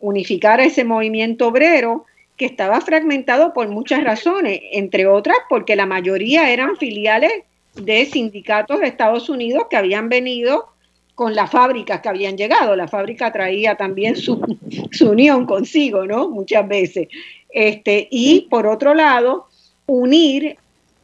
[0.00, 2.04] unificar ese movimiento obrero
[2.36, 7.32] que estaba fragmentado por muchas razones, entre otras porque la mayoría eran filiales
[7.74, 10.68] de sindicatos de Estados Unidos que habían venido
[11.14, 12.74] con las fábricas que habían llegado.
[12.74, 14.40] La fábrica traía también su,
[15.00, 16.28] unión consigo, ¿no?
[16.28, 17.08] Muchas veces.
[17.50, 19.46] Este, y por otro lado,
[19.86, 20.56] unir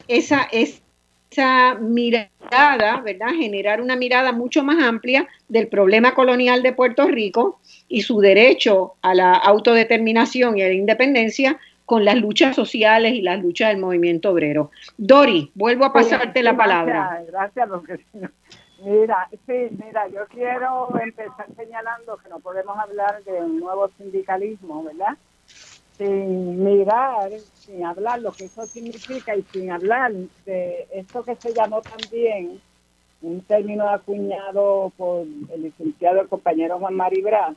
[0.07, 3.29] esa, esa mirada, ¿verdad?
[3.37, 7.58] Generar una mirada mucho más amplia del problema colonial de Puerto Rico
[7.89, 13.21] y su derecho a la autodeterminación y a la independencia con las luchas sociales y
[13.21, 14.69] las luchas del movimiento obrero.
[14.97, 17.23] Dori, vuelvo a pasarte la palabra.
[17.27, 18.31] Gracias, gracias
[18.85, 24.83] Mira, sí, mira, yo quiero empezar señalando que no podemos hablar de un nuevo sindicalismo,
[24.83, 25.17] ¿verdad?
[25.97, 30.13] Sin mirar, sin hablar lo que eso significa y sin hablar
[30.45, 32.61] de esto que se llamó también
[33.21, 37.53] un término acuñado por el licenciado el compañero Juan Maribra,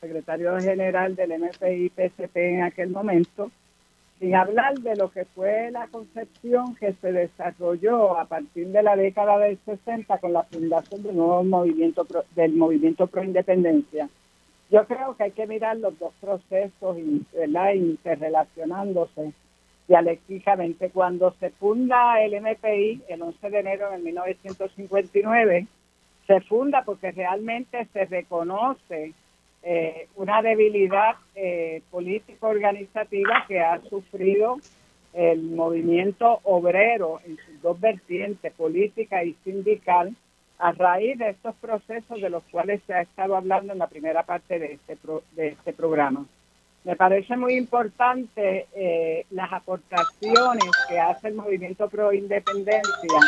[0.00, 3.50] secretario general del MPI-PCP en aquel momento,
[4.18, 8.96] sin hablar de lo que fue la concepción que se desarrolló a partir de la
[8.96, 14.08] década del 60 con la fundación del nuevo movimiento del movimiento pro independencia.
[14.70, 16.96] Yo creo que hay que mirar los dos procesos
[17.32, 17.72] ¿verdad?
[17.72, 19.32] interrelacionándose
[19.86, 20.90] dialécticamente.
[20.90, 25.66] Cuando se funda el MPI el 11 de enero de 1959,
[26.26, 29.14] se funda porque realmente se reconoce
[29.62, 34.58] eh, una debilidad eh, político-organizativa que ha sufrido
[35.12, 40.14] el movimiento obrero en sus dos vertientes, política y sindical,
[40.58, 44.24] a raíz de estos procesos de los cuales se ha estado hablando en la primera
[44.24, 44.96] parte de este,
[45.32, 46.26] de este programa.
[46.84, 53.18] Me parece muy importante eh, las aportaciones que hace el movimiento pro independencia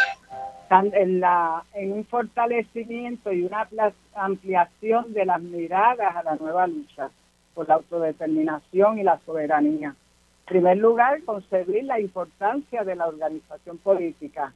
[0.70, 3.68] en, la, en un fortalecimiento y una
[4.14, 7.10] ampliación de las miradas a la nueva lucha
[7.54, 9.88] por la autodeterminación y la soberanía.
[9.88, 14.52] En primer lugar, concebir la importancia de la organización política,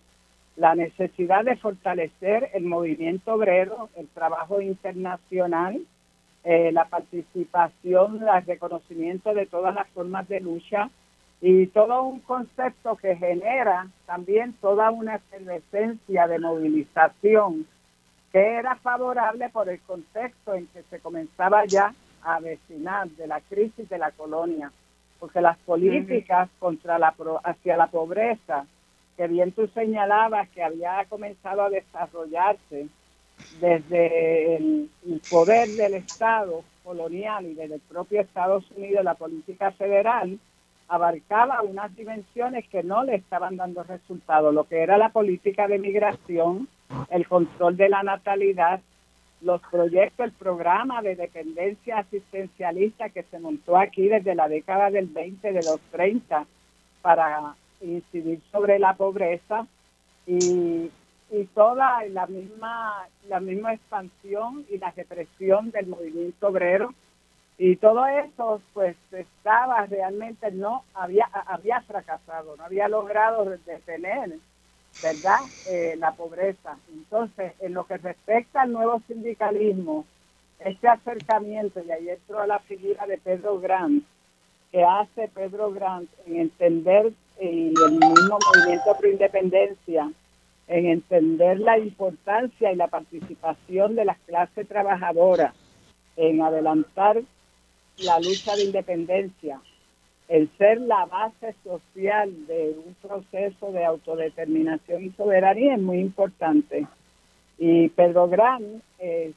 [0.56, 5.80] la necesidad de fortalecer el movimiento obrero, el trabajo internacional,
[6.44, 10.90] eh, la participación, el reconocimiento de todas las formas de lucha
[11.40, 17.66] y todo un concepto que genera también toda una efervescencia de movilización
[18.30, 23.40] que era favorable por el contexto en que se comenzaba ya a avecinar de la
[23.40, 24.72] crisis de la colonia,
[25.20, 27.14] porque las políticas contra la
[27.44, 28.66] hacia la pobreza
[29.16, 32.88] que bien tú señalabas que había comenzado a desarrollarse
[33.60, 34.90] desde el,
[35.30, 40.38] poder del Estado colonial y desde el propio Estados Unidos, la política federal,
[40.88, 45.78] abarcaba unas dimensiones que no le estaban dando resultados, lo que era la política de
[45.78, 46.68] migración,
[47.10, 48.80] el control de la natalidad,
[49.40, 55.06] los proyectos, el programa de dependencia asistencialista que se montó aquí desde la década del
[55.06, 56.46] 20, de los 30,
[57.02, 59.66] para incidir sobre la pobreza
[60.26, 60.90] y,
[61.34, 66.94] y toda la misma, la misma expansión y la represión del movimiento obrero.
[67.58, 74.38] Y todo eso, pues, estaba realmente, no había, había fracasado, no había logrado detener,
[75.02, 76.76] ¿verdad?, eh, la pobreza.
[76.92, 80.04] Entonces, en lo que respecta al nuevo sindicalismo,
[80.60, 84.04] este acercamiento, y ahí entró la figura de Pedro Grant,
[84.70, 90.10] que hace Pedro Grant en entender y el mismo movimiento pro independencia
[90.68, 95.54] en entender la importancia y la participación de las clases trabajadoras
[96.16, 97.20] en adelantar
[97.98, 99.60] la lucha de independencia,
[100.28, 106.86] el ser la base social de un proceso de autodeterminación y soberanía es muy importante.
[107.58, 109.32] Y Pedro Grant eh,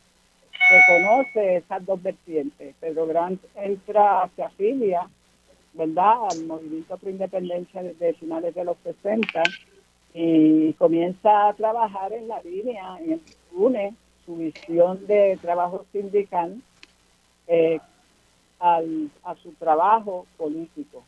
[0.71, 2.73] reconoce esas dos vertientes.
[2.79, 5.07] Pedro Grant entra, se afilia
[5.73, 9.43] ¿verdad?, al movimiento pro independencia desde finales de los 60
[10.19, 13.21] y comienza a trabajar en la línea, en,
[13.51, 13.93] une
[14.25, 16.59] su visión de trabajo sindical
[17.45, 17.79] eh,
[18.59, 21.03] al, a su trabajo político.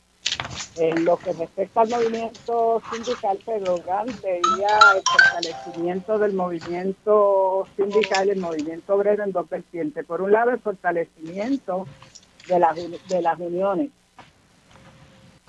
[0.77, 8.29] En lo que respecta al movimiento sindical, Pedro Gant veía el fortalecimiento del movimiento sindical,
[8.29, 10.05] el movimiento obrero en dos vertientes.
[10.05, 11.87] Por un lado, el fortalecimiento
[12.47, 12.75] de las,
[13.09, 13.89] de las uniones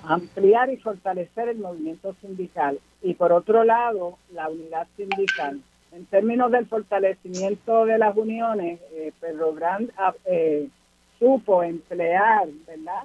[0.03, 5.61] ampliar y fortalecer el movimiento sindical y por otro lado la unidad sindical.
[5.91, 10.69] En términos del fortalecimiento de las uniones, eh, Pedro Grant ah, eh,
[11.19, 13.03] supo emplear ¿verdad?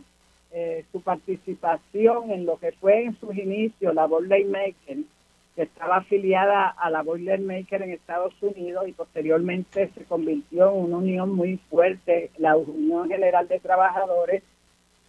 [0.53, 4.99] Eh, su participación en lo que fue en sus inicios la Boilermaker,
[5.55, 10.99] que estaba afiliada a la Boilermaker en Estados Unidos y posteriormente se convirtió en una
[10.99, 14.43] unión muy fuerte, la Unión General de Trabajadores,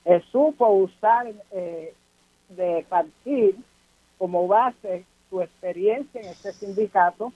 [0.09, 1.93] eh, supo usar eh,
[2.47, 3.57] de partir
[4.17, 7.33] como base su experiencia en este sindicato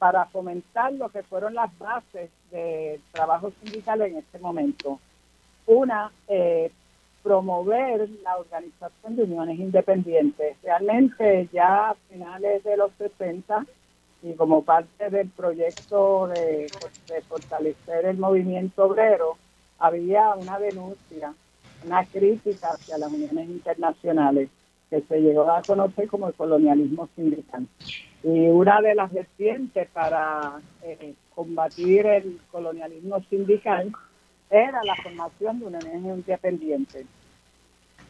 [0.00, 4.98] para fomentar lo que fueron las bases de trabajo sindical en este momento.
[5.66, 6.72] Una, eh,
[7.22, 10.56] promover la organización de uniones independientes.
[10.64, 13.64] Realmente ya a finales de los 60
[14.24, 16.68] y como parte del proyecto de
[17.28, 19.36] fortalecer el movimiento obrero,
[19.78, 21.32] había una denuncia
[21.84, 24.48] una crítica hacia las uniones internacionales
[24.90, 27.66] que se llegó a conocer como el colonialismo sindical.
[28.22, 33.92] Y una de las vertientes para eh, combatir el colonialismo sindical
[34.50, 37.06] era la formación de una unión independiente.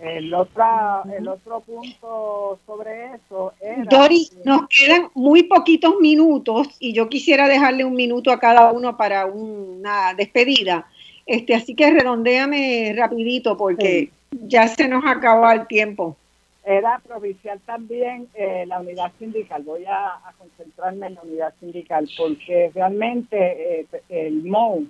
[0.00, 3.84] El, otra, el otro punto sobre eso era...
[3.84, 8.96] Dori, nos quedan muy poquitos minutos y yo quisiera dejarle un minuto a cada uno
[8.96, 10.86] para una despedida.
[11.28, 16.16] Este, así que redondéame rapidito porque ya se nos acabó el tiempo.
[16.64, 19.62] Era provincial también eh, la unidad sindical.
[19.62, 24.88] Voy a, concentrarme en la unidad sindical porque realmente eh, el MOU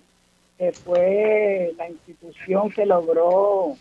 [0.60, 3.76] eh, fue la institución que logró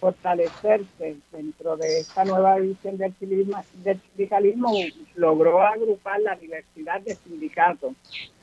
[0.00, 4.72] fortalecerse dentro de esta nueva visión del, del sindicalismo,
[5.16, 7.92] logró agrupar la diversidad de sindicatos,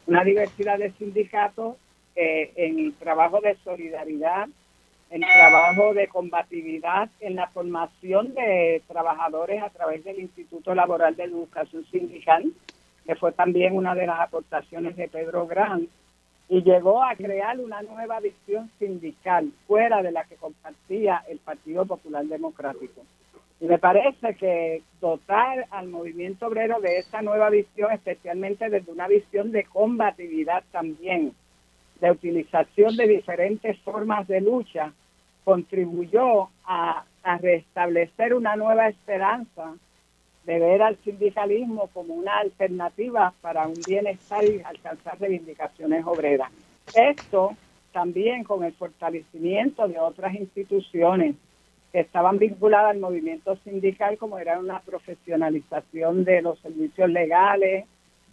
[0.05, 1.75] una diversidad de sindicatos
[2.17, 4.47] en el trabajo de solidaridad,
[5.09, 11.23] en trabajo de combatividad, en la formación de trabajadores a través del Instituto Laboral de
[11.23, 12.51] Educación Sindical,
[13.05, 15.87] que fue también una de las aportaciones de Pedro Gran,
[16.49, 21.85] y llegó a crear una nueva visión sindical fuera de la que compartía el Partido
[21.85, 23.01] Popular Democrático.
[23.59, 29.07] Y me parece que dotar al movimiento obrero de esta nueva visión, especialmente desde una
[29.07, 31.33] visión de combatividad también,
[31.99, 34.93] de utilización de diferentes formas de lucha,
[35.43, 37.03] contribuyó a,
[37.41, 39.73] restablecer una nueva esperanza
[40.45, 46.49] de ver al sindicalismo como una alternativa para un bienestar y alcanzar reivindicaciones obreras.
[46.95, 47.57] Esto
[47.91, 51.35] también con el fortalecimiento de otras instituciones
[51.91, 57.85] que estaban vinculadas al movimiento sindical, como era una profesionalización de los servicios legales,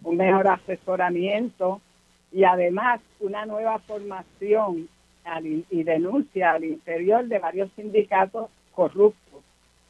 [0.03, 1.81] un mejor asesoramiento
[2.35, 4.89] y además una nueva formación
[5.71, 9.41] y denuncia al interior de varios sindicatos corruptos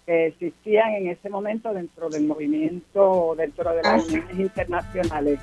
[0.05, 5.39] que existían en ese momento dentro del movimiento, dentro de las uniones internacionales.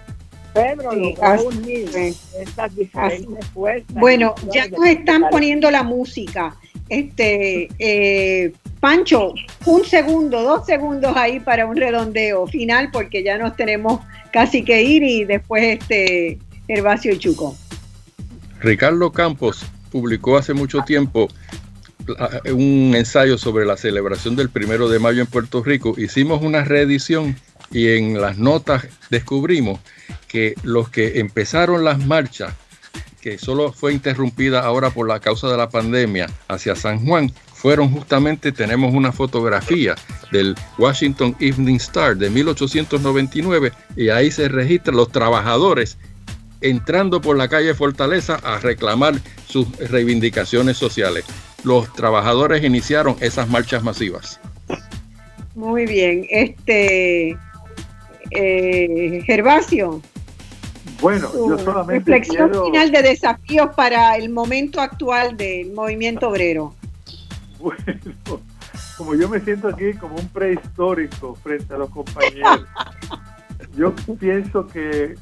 [0.54, 1.90] Pedro unir
[2.38, 3.94] estas diferentes fuerzas.
[3.94, 6.54] Bueno, ya nos están poniendo la música.
[6.88, 9.34] Este, eh, Pancho,
[9.66, 14.00] un segundo, dos segundos ahí para un redondeo final, porque ya nos tenemos
[14.32, 17.56] casi que ir y después este Gervasio Chuco.
[18.60, 21.28] Ricardo Campos publicó hace mucho tiempo
[22.52, 27.36] un ensayo sobre la celebración del primero de mayo en Puerto Rico, hicimos una reedición
[27.70, 29.80] y en las notas descubrimos
[30.28, 32.54] que los que empezaron las marchas,
[33.20, 37.90] que solo fue interrumpida ahora por la causa de la pandemia hacia San Juan, fueron
[37.92, 39.94] justamente, tenemos una fotografía
[40.32, 45.96] del Washington Evening Star de 1899 y ahí se registran los trabajadores
[46.62, 49.14] entrando por la calle Fortaleza a reclamar
[49.46, 51.24] sus reivindicaciones sociales
[51.64, 54.40] los trabajadores iniciaron esas marchas masivas.
[55.54, 57.36] Muy bien, este
[58.30, 60.00] eh, Gervasio.
[61.00, 66.74] Bueno, yo solamente reflexión final de desafíos para el momento actual del movimiento obrero.
[67.58, 67.84] Bueno,
[68.96, 72.64] como yo me siento aquí como un prehistórico frente a los compañeros,
[73.76, 75.16] yo pienso que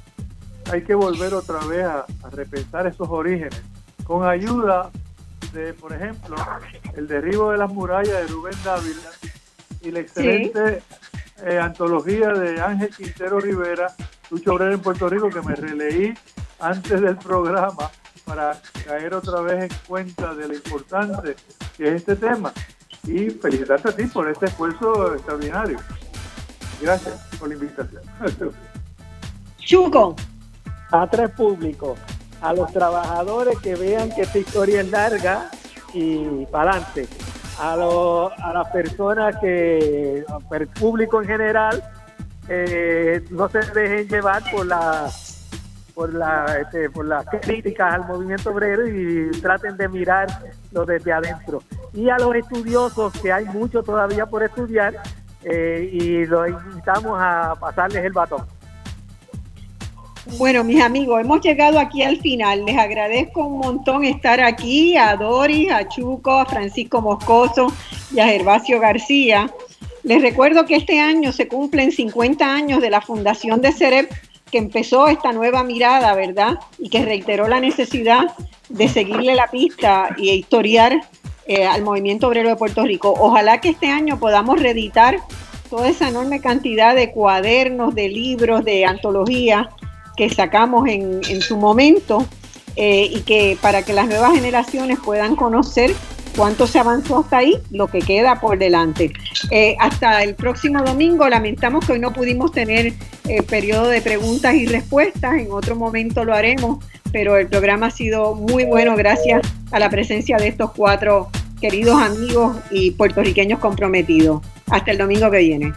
[0.71, 3.61] hay que volver otra vez a repensar esos orígenes
[4.05, 4.91] con ayuda
[5.53, 6.37] de, por ejemplo,
[6.97, 9.11] el derribo de las murallas de Rubén Dávila
[9.83, 10.83] y la excelente
[11.45, 13.95] eh, antología de Ángel Quintero Rivera,
[14.31, 16.15] Lucho Obrero en Puerto Rico, que me releí
[16.61, 17.91] antes del programa
[18.25, 21.37] para caer otra vez en cuenta de lo importante
[21.77, 22.53] que es este tema.
[23.05, 25.79] Y felicitarte a ti por este esfuerzo extraordinario.
[26.83, 28.03] Gracias por la invitación.
[29.59, 30.17] Chuco.
[30.93, 31.99] A tres públicos
[32.41, 35.51] a los trabajadores que vean que esta historia es larga
[35.93, 37.07] y para adelante.
[37.59, 41.83] A, a las personas que, el público en general,
[42.49, 45.11] eh, no se dejen llevar por la
[45.95, 51.63] por la este, por las críticas al movimiento obrero y traten de mirarlo desde adentro.
[51.93, 54.95] Y a los estudiosos, que hay mucho todavía por estudiar,
[55.45, 58.47] eh, y los invitamos a pasarles el batón.
[60.39, 62.65] Bueno, mis amigos, hemos llegado aquí al final.
[62.65, 67.73] Les agradezco un montón estar aquí, a Doris, a Chuco, a Francisco Moscoso
[68.15, 69.51] y a Gervasio García.
[70.03, 74.11] Les recuerdo que este año se cumplen 50 años de la fundación de CEREP,
[74.51, 76.59] que empezó esta nueva mirada, ¿verdad?
[76.79, 78.35] Y que reiteró la necesidad
[78.69, 81.03] de seguirle la pista y historiar
[81.47, 83.15] eh, al movimiento obrero de Puerto Rico.
[83.19, 85.19] Ojalá que este año podamos reeditar
[85.69, 89.67] toda esa enorme cantidad de cuadernos, de libros, de antologías
[90.21, 92.27] que sacamos en, su momento
[92.77, 95.95] eh, y que para que las nuevas generaciones puedan conocer
[96.37, 99.15] cuánto se avanzó hasta ahí, lo que queda por delante.
[99.51, 102.93] Eh, hasta el próximo domingo, lamentamos que hoy no pudimos tener
[103.29, 107.91] eh, periodo de preguntas y respuestas, en otro momento lo haremos, pero el programa ha
[107.91, 109.41] sido muy bueno gracias
[109.71, 111.31] a la presencia de estos cuatro
[111.63, 114.43] queridos amigos y puertorriqueños comprometidos.
[114.71, 115.73] Hasta el domingo que viene.